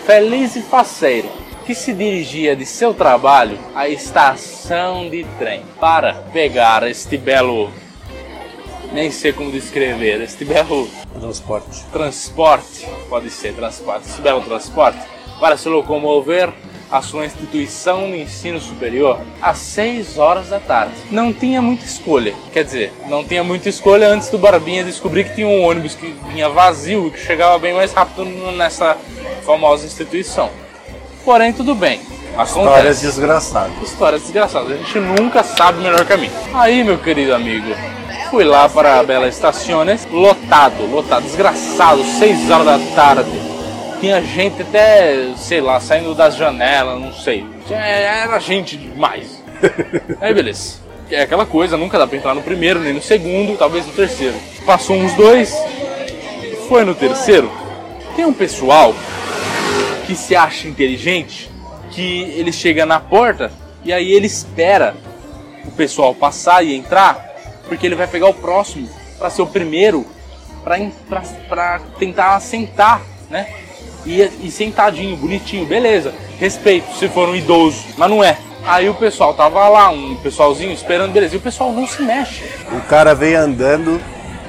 feliz 0.06 0.56
e 0.56 0.62
faceiro 0.62 1.28
que 1.66 1.74
se 1.74 1.92
dirigia 1.92 2.56
de 2.56 2.64
seu 2.64 2.94
trabalho 2.94 3.58
à 3.74 3.88
estação 3.90 5.10
de 5.10 5.26
trem 5.38 5.62
para 5.78 6.14
pegar 6.32 6.88
este 6.88 7.18
belo. 7.18 7.70
Nem 8.92 9.10
sei 9.10 9.32
como 9.32 9.50
descrever, 9.52 10.20
este 10.22 10.44
belo 10.44 10.88
Transporte. 11.20 11.84
transporte, 11.92 12.88
pode 13.08 13.30
ser 13.30 13.52
transporte, 13.54 14.08
esse 14.08 14.20
belo 14.22 14.40
transporte, 14.42 14.98
para 15.38 15.56
se 15.56 15.68
locomover 15.68 16.50
à 16.90 17.02
sua 17.02 17.26
instituição 17.26 18.10
de 18.10 18.18
ensino 18.22 18.58
superior 18.58 19.20
às 19.42 19.58
6 19.58 20.16
horas 20.18 20.48
da 20.48 20.58
tarde. 20.58 20.94
Não 21.10 21.32
tinha 21.34 21.60
muita 21.60 21.84
escolha, 21.84 22.34
quer 22.52 22.64
dizer, 22.64 22.92
não 23.08 23.22
tinha 23.24 23.44
muita 23.44 23.68
escolha 23.68 24.08
antes 24.08 24.30
do 24.30 24.38
Barbinha 24.38 24.82
descobrir 24.84 25.24
que 25.24 25.34
tinha 25.34 25.46
um 25.46 25.62
ônibus 25.64 25.94
que 25.94 26.14
vinha 26.28 26.48
vazio 26.48 27.08
e 27.08 27.10
que 27.10 27.20
chegava 27.20 27.58
bem 27.58 27.74
mais 27.74 27.92
rápido 27.92 28.24
nessa 28.52 28.96
famosa 29.44 29.84
instituição. 29.86 30.50
Porém, 31.24 31.52
tudo 31.52 31.74
bem. 31.74 32.00
Histórias 32.42 32.56
Acontece. 32.56 33.06
desgraçadas. 33.06 33.82
Histórias 33.82 34.22
desgraçadas. 34.22 34.72
A 34.72 34.76
gente 34.76 34.98
nunca 35.00 35.42
sabe 35.42 35.78
o 35.80 35.82
melhor 35.82 36.06
caminho. 36.06 36.32
Aí, 36.54 36.84
meu 36.84 36.96
querido 36.96 37.34
amigo, 37.34 37.66
fui 38.30 38.44
lá 38.44 38.68
para 38.68 39.00
a 39.00 39.02
Bela 39.02 39.28
Estaciones, 39.28 40.06
lotado, 40.10 40.84
lotado, 40.90 41.22
desgraçado, 41.22 42.04
6 42.04 42.50
horas 42.50 42.66
da 42.66 42.78
tarde. 42.94 43.30
Tinha 44.00 44.20
gente 44.22 44.62
até, 44.62 45.32
sei 45.36 45.60
lá, 45.60 45.80
saindo 45.80 46.14
das 46.14 46.36
janelas, 46.36 47.00
não 47.00 47.12
sei. 47.12 47.44
Era 47.70 48.38
gente 48.38 48.76
demais. 48.76 49.42
Aí, 50.20 50.32
beleza. 50.32 50.78
É 51.10 51.22
aquela 51.22 51.46
coisa, 51.46 51.76
nunca 51.76 51.98
dá 51.98 52.06
pra 52.06 52.18
entrar 52.18 52.34
no 52.34 52.42
primeiro, 52.42 52.80
nem 52.80 52.92
no 52.92 53.02
segundo, 53.02 53.56
talvez 53.56 53.86
no 53.86 53.92
terceiro. 53.92 54.34
Passou 54.66 54.96
uns 54.96 55.12
dois, 55.14 55.56
foi 56.68 56.84
no 56.84 56.94
terceiro. 56.94 57.50
Tem 58.14 58.26
um 58.26 58.32
pessoal 58.32 58.94
que 60.06 60.14
se 60.14 60.36
acha 60.36 60.68
inteligente, 60.68 61.50
que 61.90 62.34
ele 62.36 62.52
chega 62.52 62.84
na 62.84 63.00
porta 63.00 63.50
e 63.84 63.92
aí 63.92 64.12
ele 64.12 64.26
espera 64.26 64.94
o 65.64 65.70
pessoal 65.70 66.14
passar 66.14 66.62
e 66.64 66.74
entrar, 66.74 67.27
porque 67.68 67.86
ele 67.86 67.94
vai 67.94 68.06
pegar 68.06 68.28
o 68.28 68.34
próximo 68.34 68.88
para 69.18 69.30
ser 69.30 69.42
o 69.42 69.46
primeiro 69.46 70.06
para 71.48 71.80
tentar 71.98 72.40
sentar, 72.40 73.00
né? 73.30 73.48
E, 74.04 74.20
e 74.42 74.50
sentadinho, 74.50 75.16
bonitinho, 75.16 75.66
beleza. 75.66 76.14
Respeito 76.38 76.94
se 76.96 77.08
for 77.08 77.28
um 77.28 77.36
idoso, 77.36 77.84
mas 77.96 78.10
não 78.10 78.22
é. 78.22 78.38
Aí 78.64 78.88
o 78.88 78.94
pessoal 78.94 79.34
tava 79.34 79.68
lá, 79.68 79.90
um 79.90 80.16
pessoalzinho 80.16 80.72
esperando, 80.72 81.12
beleza. 81.12 81.34
E 81.34 81.38
o 81.38 81.40
pessoal 81.40 81.72
não 81.72 81.86
se 81.86 82.02
mexe. 82.02 82.44
O 82.72 82.80
cara 82.82 83.14
veio 83.14 83.40
andando 83.40 84.00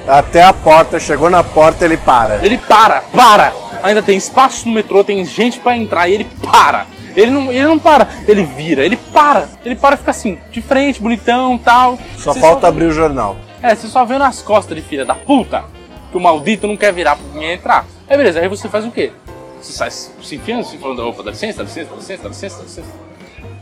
até 0.08 0.44
a 0.44 0.52
porta, 0.52 1.00
chegou 1.00 1.30
na 1.30 1.44
porta, 1.44 1.86
ele 1.86 1.98
para. 1.98 2.44
Ele 2.44 2.58
para, 2.58 3.02
para. 3.02 3.54
Ainda 3.82 4.02
tem 4.02 4.18
espaço 4.18 4.68
no 4.68 4.74
metrô, 4.74 5.04
tem 5.04 5.24
gente 5.24 5.60
pra 5.60 5.78
entrar 5.78 6.10
e 6.10 6.16
ele 6.16 6.28
para. 6.44 6.86
Ele 7.20 7.32
não, 7.32 7.52
ele 7.52 7.64
não 7.64 7.78
para, 7.78 8.08
ele 8.28 8.44
vira, 8.44 8.86
ele 8.86 8.96
para. 8.96 9.50
Ele 9.66 9.76
para 9.76 9.96
e 9.96 9.98
fica 9.98 10.12
assim, 10.12 10.40
de 10.52 10.62
frente, 10.62 11.02
bonitão 11.02 11.58
tal. 11.58 11.98
Só 12.18 12.34
Você 12.34 12.40
falta 12.40 12.68
abrir 12.68 12.86
o 12.86 12.92
jornal. 12.92 13.36
É, 13.62 13.76
você 13.76 13.88
só 13.88 14.06
vê 14.06 14.18
nas 14.18 14.42
costas 14.42 14.76
de 14.76 14.82
filha 14.82 15.04
da 15.04 15.14
puta 15.14 15.66
que 16.12 16.18
o 16.18 16.20
maldito 16.20 16.66
não 16.66 16.78
quer 16.78 16.94
virar 16.94 17.18
pra 17.18 17.26
ninguém 17.34 17.54
entrar. 17.54 17.86
Aí 18.10 18.16
beleza, 18.16 18.40
aí 18.40 18.48
você 18.48 18.70
faz 18.70 18.86
o 18.86 18.92
quê? 18.92 19.12
Você 19.62 19.74
sai 19.74 19.92
se 19.92 20.36
enfiando, 20.36 20.64
se 20.64 20.78
falando, 20.78 21.06
opa, 21.08 21.22
dá 21.22 21.32
licença, 21.32 21.58
dá 21.58 21.64
licença, 21.64 21.90
dá 21.90 21.96
licença, 21.98 22.24
dá 22.24 22.30
licença, 22.30 22.58
dá 22.58 22.64
licença. 22.64 22.90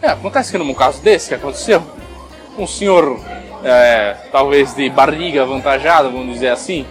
É, 0.02 0.08
acontece 0.10 0.52
que 0.52 0.58
num 0.60 0.74
caso 0.76 1.02
desse 1.02 1.30
que 1.30 1.36
aconteceu, 1.36 1.82
um 2.58 2.68
senhor, 2.68 3.20
é, 3.64 4.16
talvez 4.32 4.76
de 4.76 4.88
barriga 4.90 5.42
avantajada, 5.42 6.10
vamos 6.10 6.36
dizer 6.36 6.50
assim, 6.50 6.86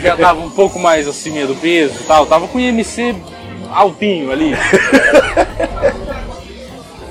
já 0.00 0.16
tava 0.16 0.40
um 0.40 0.50
pouco 0.50 0.78
mais 0.78 1.06
acima 1.06 1.46
do 1.46 1.54
peso 1.54 2.00
e 2.00 2.04
tal, 2.04 2.24
tava 2.24 2.48
com 2.48 2.58
IMC 2.58 3.14
altinho 3.72 4.32
ali. 4.32 4.54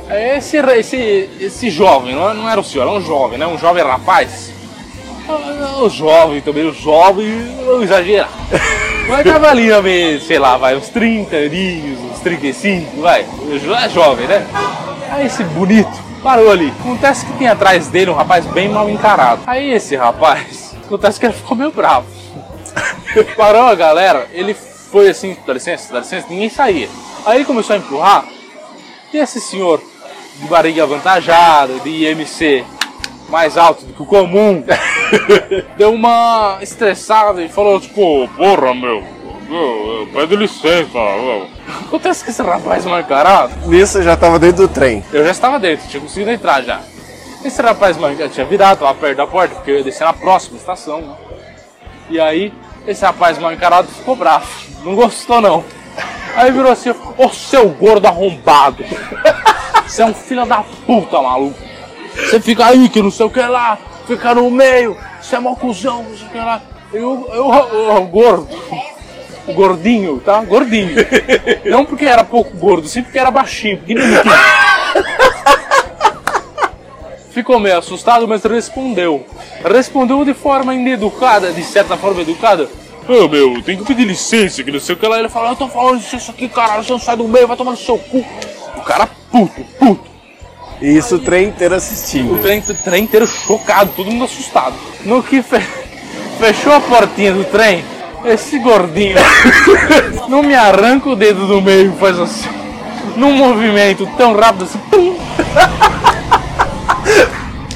É, 0.10 0.38
Esse, 0.38 0.56
esse, 0.58 1.30
esse 1.38 1.70
jovem, 1.70 2.16
não 2.16 2.34
não 2.34 2.50
era 2.50 2.62
o 2.62 2.64
senhor, 2.64 2.88
era 2.88 2.92
um 2.98 3.02
jovem, 3.02 3.38
né? 3.38 3.46
Um 3.46 3.58
jovem 3.58 3.84
rapaz. 3.84 4.54
O 5.82 5.90
jovem 5.90 6.40
também, 6.40 6.66
o 6.66 6.74
jovem, 6.74 7.28
vamos 7.66 7.84
exagerar. 7.84 8.30
Mas 9.10 9.26
tava 9.26 9.50
ali, 9.50 9.68
sei 10.22 10.40
lá, 10.40 10.56
vai, 10.56 10.78
uns 10.78 10.88
30 10.88 11.36
aninhos, 11.36 12.00
uns 12.00 12.20
35, 12.22 13.02
vai. 13.02 13.26
É 13.84 13.90
jovem, 13.90 14.28
né? 14.28 14.48
Aí 15.12 15.26
esse 15.26 15.44
bonito 15.44 15.92
parou 16.24 16.52
ali. 16.52 16.74
Acontece 16.80 17.26
que 17.26 17.34
tem 17.34 17.50
atrás 17.50 17.88
dele 17.88 18.12
um 18.12 18.16
rapaz 18.16 18.46
bem 18.46 18.70
mal 18.70 18.90
encarado. 18.90 19.42
Aí 19.46 19.74
esse 19.74 19.96
rapaz, 19.98 20.74
acontece 20.86 21.20
que 21.20 21.26
ele 21.26 21.34
ficou 21.34 21.58
meio 21.58 21.72
bravo. 21.72 22.08
Parou 23.36 23.64
a 23.64 23.76
galera, 23.76 24.28
ele 24.32 24.56
foi 24.92 25.10
assim, 25.10 25.36
dá 25.46 25.54
licença, 25.54 25.94
dá 25.94 26.00
licença, 26.00 26.28
ninguém 26.30 26.50
saía. 26.50 26.90
Aí 27.26 27.38
ele 27.38 27.46
começou 27.46 27.76
a 27.76 27.80
empurrar, 27.80 28.26
e 29.14 29.18
esse 29.18 29.40
senhor 29.40 29.82
de 30.40 30.48
barriga 30.48 30.84
avantajada, 30.84 31.74
de 31.80 31.90
IMC 32.06 32.64
mais 33.30 33.58
alto 33.58 33.86
do 33.86 33.94
que 33.94 34.02
o 34.02 34.06
comum, 34.06 34.64
deu 35.78 35.94
uma 35.94 36.60
estressada 36.62 37.44
e 37.44 37.50
falou 37.50 37.80
tipo, 37.80 38.28
porra 38.38 38.74
meu, 38.74 39.04
pede 40.14 40.36
licença. 40.36 40.94
meu." 40.94 41.48
Acontece 41.86 42.24
que 42.24 42.30
esse 42.30 42.42
rapaz 42.42 42.86
mal 42.86 43.00
encarado, 43.02 43.54
Nisso 43.68 43.98
eu 43.98 44.04
já 44.04 44.16
tava 44.16 44.40
dentro 44.40 44.68
do 44.68 44.74
trem. 44.74 45.04
eu 45.12 45.26
já 45.26 45.32
estava 45.32 45.60
dentro, 45.60 45.88
tinha 45.88 46.02
conseguido 46.02 46.32
entrar 46.32 46.62
já. 46.62 46.82
Esse 47.44 47.62
rapaz 47.62 47.98
mal 47.98 48.12
encarado 48.12 48.34
tinha 48.34 48.46
virado, 48.46 48.80
tava 48.80 48.96
perto 48.96 49.18
da 49.18 49.28
porta, 49.28 49.56
porque 49.56 49.72
eu 49.72 49.78
ia 49.78 49.84
descer 49.84 50.06
na 50.06 50.14
próxima 50.14 50.58
estação. 50.58 51.02
né? 51.02 51.16
E 52.10 52.20
aí, 52.20 52.54
esse 52.88 53.06
rapaz 53.06 53.38
mal 53.38 53.52
encarado 53.52 53.90
ficou 53.90 54.16
bravo, 54.16 54.48
não 54.84 54.96
gostou 54.96 55.42
não. 55.42 55.64
Aí 56.36 56.52
virou 56.52 56.72
assim, 56.72 56.94
ô 57.18 57.30
seu 57.30 57.68
gordo 57.70 58.06
arrombado, 58.08 58.84
você 59.86 60.02
é 60.02 60.06
um 60.06 60.14
filho 60.14 60.46
da 60.46 60.64
puta, 60.86 61.22
maluco. 61.22 61.60
Você 62.16 62.40
fica 62.40 62.66
aí 62.66 62.90
que 62.90 63.02
não 63.02 63.12
sei 63.12 63.26
o 63.26 63.30
que 63.30 63.42
lá, 63.42 63.78
fica 64.08 64.34
no 64.34 64.50
meio, 64.50 64.98
você 65.22 65.36
é 65.36 65.40
mó 65.40 65.56
cuzão, 65.56 66.04
não 66.04 66.18
sei 66.18 66.28
o 66.28 66.30
que 66.30 66.38
lá. 66.38 66.62
E 66.94 66.98
o, 66.98 67.28
eu, 67.34 67.48
o, 67.48 67.98
o 67.98 68.08
gordo, 68.08 68.48
gordinho, 69.54 70.20
tá? 70.20 70.42
Gordinho. 70.42 70.96
Não 71.66 71.86
porque 71.86 72.06
era 72.06 72.24
pouco 72.24 72.56
gordo, 72.58 72.88
sim 72.88 73.04
porque 73.04 73.20
era 73.20 73.30
baixinho, 73.30 73.78
pequenininho. 73.80 74.22
Ficou 77.38 77.60
meio 77.60 77.78
assustado, 77.78 78.28
mas 78.28 78.44
respondeu. 78.44 79.24
Respondeu 79.64 80.26
de 80.26 80.34
forma 80.34 80.74
ineducada, 80.74 81.52
de 81.52 81.62
certa 81.64 81.96
forma 81.96 82.22
educada. 82.24 82.68
Ô 83.08 83.28
meu, 83.28 83.62
tem 83.62 83.78
que 83.78 83.84
pedir 83.86 84.06
licença, 84.06 84.64
que 84.64 84.72
não 84.72 84.80
sei 84.80 84.96
o 84.96 84.98
que 84.98 85.08
lá. 85.08 85.20
Ele 85.20 85.30
falou, 85.30 85.50
eu 85.50 85.56
tô 85.56 85.68
falando 85.68 85.98
licença 85.98 86.32
aqui, 86.32 86.50
caralho, 86.50 86.84
você 86.84 86.92
não 86.92 86.98
sai 87.00 87.16
do 87.16 87.28
meio, 87.28 87.48
vai 87.48 87.56
tomar 87.56 87.70
no 87.72 87.78
seu 87.78 87.96
cu. 88.00 88.26
O 88.76 88.82
cara 88.82 89.08
puto, 89.32 89.62
puto. 89.78 90.10
E 90.82 90.98
isso 90.98 91.18
o 91.18 91.20
trem 91.20 91.50
inteiro 91.50 91.76
O 91.76 91.78
assistindo. 91.78 92.42
trem, 92.42 92.58
o 92.68 92.74
trem 92.74 93.04
inteiro 93.04 93.28
chocado, 93.28 93.92
todo 93.96 94.10
mundo 94.10 94.24
assustado. 94.26 94.74
No 95.06 95.22
que 95.22 95.44
fe- 95.44 95.60
fechou 96.42 96.74
a 96.74 96.80
portinha 96.80 97.34
do 97.34 97.44
trem, 97.44 97.86
esse 98.26 98.58
gordinho 98.58 99.16
não 100.28 100.42
me 100.42 100.56
arranca 100.56 101.08
o 101.08 101.16
dedo 101.16 101.46
do 101.46 101.62
meio 101.62 101.94
e 101.96 102.00
faz 102.00 102.18
assim. 102.18 102.50
Num 103.16 103.34
movimento 103.34 104.10
tão 104.18 104.36
rápido 104.36 104.64
assim. 104.64 104.80
Pum. 104.90 105.16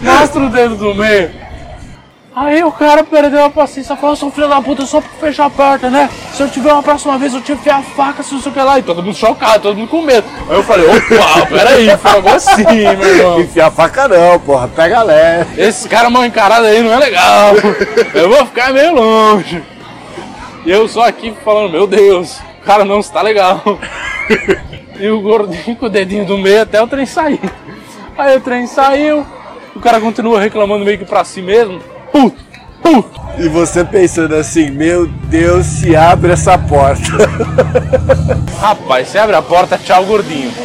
Mostra 0.01 0.41
o 0.41 0.49
dedo 0.49 0.75
do 0.75 0.95
meio. 0.95 1.32
Aí 2.34 2.63
o 2.63 2.71
cara 2.71 3.03
perdeu 3.03 3.43
a 3.43 3.49
paciência, 3.49 3.93
falou, 3.97 4.15
seu 4.15 4.32
filho 4.32 4.47
da 4.47 4.61
puta, 4.61 4.86
só 4.86 5.01
pra 5.01 5.09
fechar 5.19 5.47
a 5.47 5.49
porta, 5.49 5.89
né? 5.89 6.09
Se 6.34 6.41
eu 6.41 6.49
tiver 6.49 6.71
uma 6.71 6.82
próxima 6.82 7.17
vez, 7.17 7.34
eu 7.34 7.41
te 7.41 7.51
enfiar 7.51 7.79
a 7.79 7.82
faca, 7.82 8.23
se 8.23 8.34
não 8.34 8.41
sei 8.41 8.51
o 8.51 8.55
que 8.55 8.61
lá. 8.61 8.79
E 8.79 8.84
todo 8.84 9.03
mundo 9.03 9.17
chocado, 9.17 9.63
todo 9.63 9.77
mundo 9.77 9.89
com 9.89 10.01
medo. 10.01 10.25
Aí 10.49 10.55
eu 10.55 10.63
falei, 10.63 10.88
opa, 10.88 11.45
peraí, 11.47 11.97
falou 11.97 12.34
assim, 12.34 12.63
meu 12.63 13.15
irmão. 13.15 13.41
Enfiar 13.41 13.67
a 13.67 13.71
faca 13.71 14.07
não, 14.07 14.39
porra, 14.39 14.69
pega 14.69 15.03
leve. 15.03 15.61
Esse 15.61 15.89
cara 15.89 16.09
mal 16.09 16.23
encarado 16.23 16.65
aí 16.65 16.82
não 16.82 16.93
é 16.93 16.99
legal. 16.99 17.53
Eu 18.13 18.29
vou 18.29 18.45
ficar 18.45 18.71
meio 18.71 18.95
longe. 18.95 19.61
E 20.65 20.71
eu 20.71 20.88
só 20.88 21.07
aqui 21.07 21.34
falando, 21.43 21.71
meu 21.71 21.86
Deus, 21.86 22.39
cara, 22.65 22.86
não, 22.86 23.01
está 23.01 23.21
legal. 23.21 23.61
e 24.97 25.09
o 25.09 25.19
gordinho 25.19 25.75
com 25.75 25.88
o 25.88 25.89
dedinho 25.89 26.23
do 26.23 26.38
meio 26.38 26.61
até 26.61 26.82
o 26.82 26.88
trem 26.88 27.05
sair. 27.05 27.41
Aí 28.22 28.38
o 28.38 28.39
trem 28.39 28.67
saiu, 28.67 29.26
o 29.76 29.80
cara 29.80 29.99
continua 29.99 30.39
reclamando 30.39 30.86
meio 30.86 30.95
que 30.95 31.05
pra 31.05 31.24
si 31.24 31.41
mesmo. 31.41 31.82
Puto, 32.11 32.38
puto. 32.80 33.19
E 33.39 33.49
você 33.49 33.84
pensando 33.84 34.36
assim, 34.36 34.69
meu 34.69 35.07
Deus, 35.07 35.65
se 35.65 35.95
abre 35.95 36.32
essa 36.32 36.55
porta. 36.55 37.01
Rapaz, 38.61 39.07
você 39.07 39.17
abre 39.17 39.36
a 39.36 39.41
porta, 39.41 39.76
tchau, 39.76 40.05
gordinho. 40.05 40.51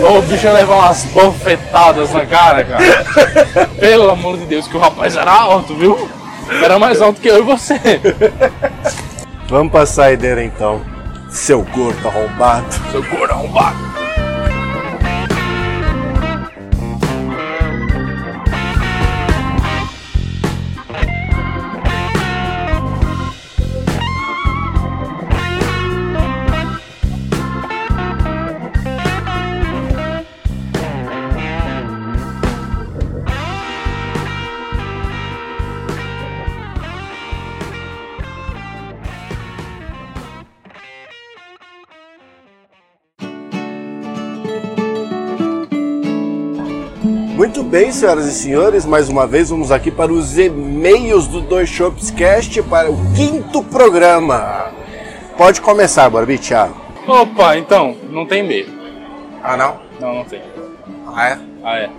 O 0.00 0.22
bicho 0.22 0.46
ia 0.46 0.52
levar 0.54 0.76
umas 0.76 1.04
bofetadas 1.04 2.10
na 2.14 2.24
cara, 2.24 2.64
cara. 2.64 3.68
Pelo 3.78 4.10
amor 4.10 4.38
de 4.38 4.46
Deus, 4.46 4.66
que 4.66 4.78
o 4.78 4.80
rapaz 4.80 5.14
era 5.16 5.30
alto, 5.30 5.74
viu? 5.74 6.08
Era 6.64 6.78
mais 6.78 7.02
alto 7.02 7.20
que 7.20 7.28
eu 7.28 7.40
e 7.40 7.42
você. 7.42 7.78
Vamos 9.50 9.70
pra 9.70 9.84
saideira 9.84 10.42
então, 10.42 10.80
seu 11.28 11.62
gordo 11.62 12.08
arrombado. 12.08 12.66
Seu 12.90 13.02
gordo 13.02 13.32
arrombado. 13.32 13.89
Bem, 47.70 47.92
senhoras 47.92 48.26
e 48.26 48.32
senhores, 48.32 48.84
mais 48.84 49.08
uma 49.08 49.26
vez 49.26 49.50
vamos 49.50 49.70
aqui 49.70 49.90
para 49.90 50.12
os 50.12 50.38
e-mails 50.38 51.26
do 51.26 51.40
Dois 51.40 51.68
Shops 51.68 52.10
Cast 52.10 52.62
para 52.64 52.90
o 52.90 52.96
quinto 53.14 53.62
programa. 53.62 54.72
Pode 55.36 55.60
começar, 55.60 56.08
Barbie, 56.10 56.38
Thiago. 56.38 56.74
Opa, 57.06 57.56
então, 57.56 57.96
não 58.10 58.26
tem 58.26 58.44
e-mail. 58.44 58.68
Ah, 59.42 59.56
não? 59.56 59.78
Não, 60.00 60.14
não 60.16 60.24
tem. 60.24 60.42
Ah, 61.14 61.28
é? 61.28 61.38
Ah, 61.64 61.78
é. 61.78 61.90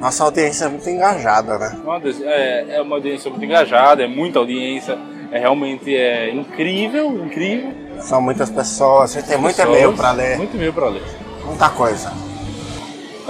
Nossa 0.00 0.24
audiência 0.24 0.64
é 0.64 0.68
muito 0.68 0.88
engajada, 0.88 1.58
né? 1.58 1.76
É, 2.24 2.76
é 2.76 2.82
uma 2.82 2.96
audiência 2.96 3.30
muito 3.30 3.44
engajada, 3.44 4.02
é 4.02 4.06
muita 4.08 4.38
audiência, 4.38 4.98
é 5.30 5.38
realmente 5.38 5.94
é 5.94 6.30
incrível, 6.32 7.24
incrível. 7.24 7.70
São 8.00 8.20
muitas 8.20 8.50
pessoas, 8.50 9.10
você 9.10 9.22
tem 9.22 9.38
muito 9.38 9.60
e-mail 9.60 9.92
para 9.92 10.10
ler, 10.12 10.36
Muito 10.38 10.56
e-mail 10.56 10.72
pra 10.72 10.88
ler. 10.88 11.02
muita 11.44 11.68
coisa. 11.70 12.10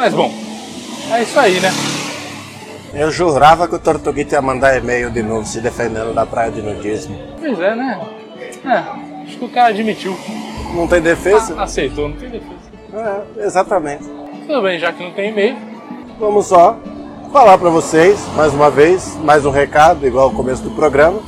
Mas 0.03 0.14
bom, 0.14 0.32
é 1.12 1.22
isso 1.22 1.38
aí, 1.38 1.61
né? 1.61 1.70
Eu 2.92 3.09
jurava 3.12 3.68
que 3.68 3.76
o 3.76 3.78
Tortuguita 3.78 4.34
ia 4.34 4.42
mandar 4.42 4.76
e-mail 4.76 5.12
de 5.12 5.22
novo 5.22 5.46
se 5.46 5.61
defendendo 5.61 6.12
da 6.12 6.26
praia 6.26 6.50
de 6.50 6.61
nudismo. 6.61 7.16
Pois 7.38 7.61
é, 7.61 7.76
né? 7.76 8.00
É, 8.64 9.22
acho 9.22 9.38
que 9.38 9.44
o 9.44 9.48
cara 9.48 9.68
admitiu. 9.68 10.18
Não 10.74 10.88
tem 10.88 11.00
defesa? 11.00 11.55
Aceitou, 11.62 12.09
não 12.09 12.16
tem 12.16 12.30
defesa. 12.30 12.50
É, 12.92 13.46
exatamente. 13.46 14.03
Tudo 14.44 14.62
bem, 14.62 14.76
já 14.80 14.92
que 14.92 15.05
não 15.05 15.12
tem 15.12 15.28
e-mail, 15.30 15.57
Vamos 16.18 16.46
só 16.46 16.76
falar 17.32 17.57
para 17.57 17.70
vocês, 17.70 18.18
mais 18.34 18.53
uma 18.53 18.72
vez, 18.72 19.16
mais 19.22 19.46
um 19.46 19.53
recado, 19.53 20.05
igual 20.05 20.30
ao 20.30 20.34
começo 20.34 20.64
do 20.64 20.72
programa. 20.72 21.20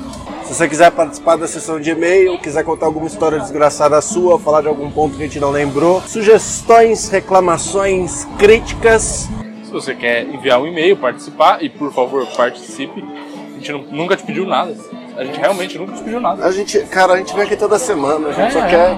Se 0.44 0.54
você 0.54 0.68
quiser 0.68 0.90
participar 0.90 1.36
da 1.36 1.46
sessão 1.48 1.80
de 1.80 1.90
e-mail, 1.90 2.38
quiser 2.38 2.62
contar 2.64 2.86
alguma 2.86 3.06
história 3.06 3.38
desgraçada 3.40 4.00
sua, 4.00 4.38
falar 4.38 4.60
de 4.60 4.68
algum 4.68 4.90
ponto 4.90 5.16
que 5.16 5.22
a 5.22 5.26
gente 5.26 5.40
não 5.40 5.50
lembrou, 5.50 6.02
sugestões, 6.02 7.08
reclamações, 7.08 8.26
críticas, 8.38 9.28
se 9.64 9.70
você 9.72 9.94
quer 9.94 10.22
enviar 10.26 10.60
um 10.60 10.66
e-mail, 10.66 10.96
participar, 10.96 11.62
e 11.64 11.68
por 11.68 11.92
favor, 11.92 12.24
participe. 12.36 13.02
A 13.02 13.54
gente 13.56 13.72
nu- 13.72 13.86
nunca 13.90 14.16
te 14.16 14.22
pediu 14.22 14.44
nada. 14.46 14.72
A 15.16 15.24
gente 15.24 15.38
realmente 15.40 15.78
nunca 15.78 15.92
te 15.94 16.02
pediu 16.02 16.20
nada. 16.20 16.44
a 16.44 16.50
gente, 16.52 16.78
cara, 16.84 17.14
a 17.14 17.16
gente 17.16 17.34
vem 17.34 17.42
aqui 17.44 17.56
toda 17.56 17.78
semana, 17.78 18.28
a 18.28 18.32
gente 18.32 18.48
É, 18.48 18.50
só 18.50 18.58
é, 18.60 18.68
quer 18.68 18.96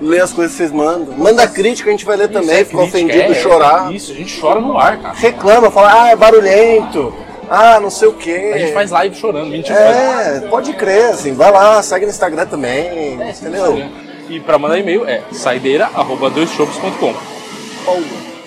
ler 0.00 0.20
as 0.22 0.32
coisas 0.32 0.52
que 0.52 0.58
vocês 0.58 0.72
mandam. 0.72 1.14
Manda 1.18 1.46
crítica, 1.46 1.90
a 1.90 1.92
gente 1.92 2.04
vai 2.06 2.16
ler 2.16 2.28
também, 2.28 2.50
Isso 2.50 2.60
é 2.60 2.64
fica 2.64 2.78
crítica, 2.78 2.98
ofendido, 2.98 3.32
é, 3.32 3.34
chorar. 3.34 3.92
Isso, 3.92 4.12
a 4.12 4.14
gente 4.14 4.40
chora 4.40 4.60
no 4.60 4.78
ar, 4.78 4.98
cara. 4.98 5.14
Reclama, 5.14 5.70
fala, 5.70 6.04
ah, 6.04 6.08
é 6.10 6.16
barulhento, 6.16 7.12
ah, 7.54 7.78
não 7.80 7.90
sei 7.90 8.08
o 8.08 8.12
quê. 8.14 8.52
A 8.54 8.58
gente 8.58 8.72
faz 8.72 8.90
live 8.90 9.14
chorando, 9.14 9.50
mentira. 9.50 9.76
faz- 9.76 10.42
É, 10.42 10.48
pode 10.48 10.72
crer, 10.72 11.10
assim, 11.10 11.32
vai 11.34 11.50
lá, 11.52 11.82
segue 11.82 12.06
no 12.06 12.10
Instagram 12.10 12.46
também, 12.46 13.14
entendeu? 13.14 13.84
E 14.28 14.40
pra 14.40 14.58
mandar 14.58 14.78
e-mail 14.78 15.06
é 15.06 15.20
saideira.doisshops.com. 15.32 17.14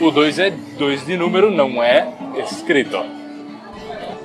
O 0.01 0.11
2 0.11 0.39
é 0.39 0.49
2 0.77 1.05
de 1.05 1.15
número, 1.17 1.51
não 1.51 1.81
é 1.83 2.07
escrito. 2.51 2.99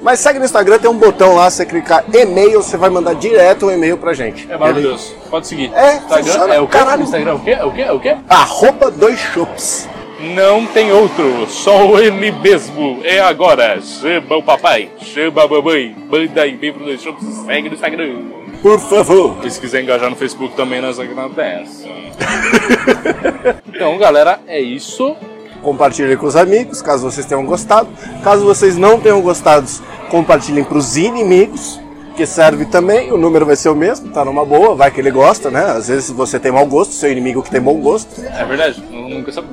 Mas 0.03 0.19
segue 0.21 0.39
no 0.39 0.47
Instagram, 0.47 0.79
tem 0.79 0.89
um 0.91 0.97
botão 0.97 1.35
lá, 1.35 1.51
você 1.51 1.67
clicar 1.67 2.03
e-mail, 2.13 2.63
você 2.63 2.77
vai 2.79 2.89
mandar 2.89 3.15
direto 3.15 3.67
um 3.67 3.71
e-mail 3.71 3.99
pra 3.99 4.15
gente. 4.15 4.51
É 4.51 4.57
maravilhoso. 4.57 5.15
Pode 5.31 5.47
seguir. 5.47 5.71
É, 5.75 5.97
Instagram 5.97 6.25
funciona, 6.25 6.55
é 6.55 6.61
o 6.61 6.67
quê? 6.67 6.73
caralho. 6.79 7.03
Instagram 7.03 7.31
é 7.33 7.35
o 7.35 7.41
quê? 7.41 7.51
É 7.51 7.65
o 7.65 7.71
quê? 7.73 7.83
É 7.83 7.93
o 7.93 8.01
quê? 8.01 8.17
Arroba 8.29 8.91
dois 8.91 9.19
chops. 9.21 9.87
Não 10.21 10.67
tem 10.67 10.93
outro, 10.93 11.47
só 11.49 11.99
ele 11.99 12.31
mesmo. 12.33 13.01
É 13.05 13.21
agora. 13.21 13.81
Chama 13.81 14.37
o 14.37 14.43
papai, 14.43 14.91
chama 15.01 15.43
a 15.45 15.49
mamãe, 15.49 15.97
manda 16.11 16.47
e-mail 16.47 16.75
pro 16.75 16.85
dois 16.85 17.01
shows, 17.03 17.17
segue 17.47 17.69
no 17.69 17.75
Instagram. 17.75 18.17
Por 18.61 18.79
favor. 18.79 19.37
E 19.43 19.51
se 19.51 19.59
quiser 19.59 19.83
engajar 19.83 20.11
no 20.11 20.17
Facebook 20.17 20.55
também, 20.55 20.83
nós 20.83 20.99
agradecemos. 21.01 21.87
então, 23.69 23.97
galera, 23.99 24.41
é 24.47 24.61
isso. 24.61 25.17
Compartilhem 25.63 26.17
com 26.17 26.27
os 26.27 26.37
amigos, 26.37 26.83
caso 26.83 27.11
vocês 27.11 27.27
tenham 27.27 27.45
gostado. 27.45 27.89
Caso 28.23 28.45
vocês 28.45 28.77
não 28.77 29.01
tenham 29.01 29.21
gostado, 29.23 29.67
compartilhem 30.11 30.65
pros 30.65 30.97
inimigos, 30.97 31.81
que 32.17 32.27
serve 32.27 32.67
também. 32.67 33.11
O 33.13 33.17
número 33.19 33.47
vai 33.47 33.57
ser 33.57 33.69
o 33.71 33.75
mesmo, 33.75 34.11
tá 34.11 34.25
numa 34.25 34.45
boa, 34.45 34.75
vai 34.75 34.91
que 34.91 35.01
ele 35.01 35.11
gosta, 35.11 35.51
né? 35.51 35.65
Às 35.65 35.89
vezes 35.89 36.11
você 36.11 36.39
tem 36.39 36.53
mau 36.53 36.67
gosto, 36.67 36.93
seu 36.93 37.11
inimigo 37.11 37.43
que 37.43 37.51
tem 37.51 37.61
bom 37.61 37.75
gosto. 37.81 38.23
É 38.25 38.45
verdade, 38.45 38.83
nu- 38.91 39.09
nunca 39.09 39.33
sabe. 39.33 39.49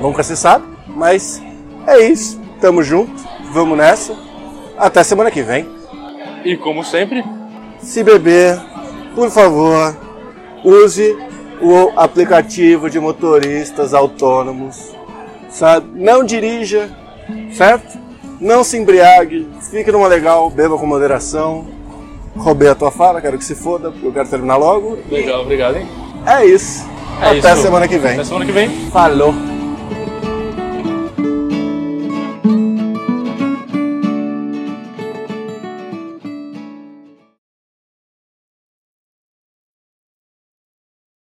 Nunca 0.00 0.22
se 0.22 0.36
sabe, 0.36 0.64
mas 0.88 1.42
é 1.86 2.00
isso. 2.08 2.40
Tamo 2.60 2.82
junto, 2.82 3.12
vamos 3.52 3.76
nessa. 3.76 4.16
Até 4.78 5.02
semana 5.02 5.30
que 5.30 5.42
vem. 5.42 5.68
E 6.44 6.56
como 6.56 6.84
sempre, 6.84 7.24
Se 7.80 8.02
beber, 8.02 8.58
por 9.14 9.30
favor, 9.30 9.96
use 10.64 11.16
o 11.60 11.92
aplicativo 11.96 12.88
de 12.90 12.98
motoristas 13.00 13.92
autônomos, 13.94 14.94
sabe? 15.48 15.86
Não 15.94 16.24
dirija, 16.24 16.90
certo? 17.52 17.98
Não 18.40 18.62
se 18.64 18.76
embriague, 18.76 19.48
fique 19.70 19.90
numa 19.90 20.06
legal, 20.08 20.50
beba 20.50 20.76
com 20.78 20.86
moderação. 20.86 21.66
Roubei 22.36 22.68
a 22.68 22.74
tua 22.74 22.90
fala, 22.90 23.20
quero 23.20 23.38
que 23.38 23.44
se 23.44 23.54
foda, 23.54 23.90
porque 23.90 24.06
eu 24.06 24.12
quero 24.12 24.28
terminar 24.28 24.56
logo. 24.56 24.98
legal, 25.10 25.40
obrigado, 25.42 25.76
hein? 25.76 25.88
É 26.26 26.44
isso. 26.44 26.86
É 27.20 27.38
Até 27.38 27.52
isso. 27.52 27.62
semana 27.62 27.88
que 27.88 27.96
vem. 27.98 28.12
Até 28.14 28.24
semana 28.24 28.44
que 28.44 28.52
vem. 28.52 28.68
Falou. 28.90 29.34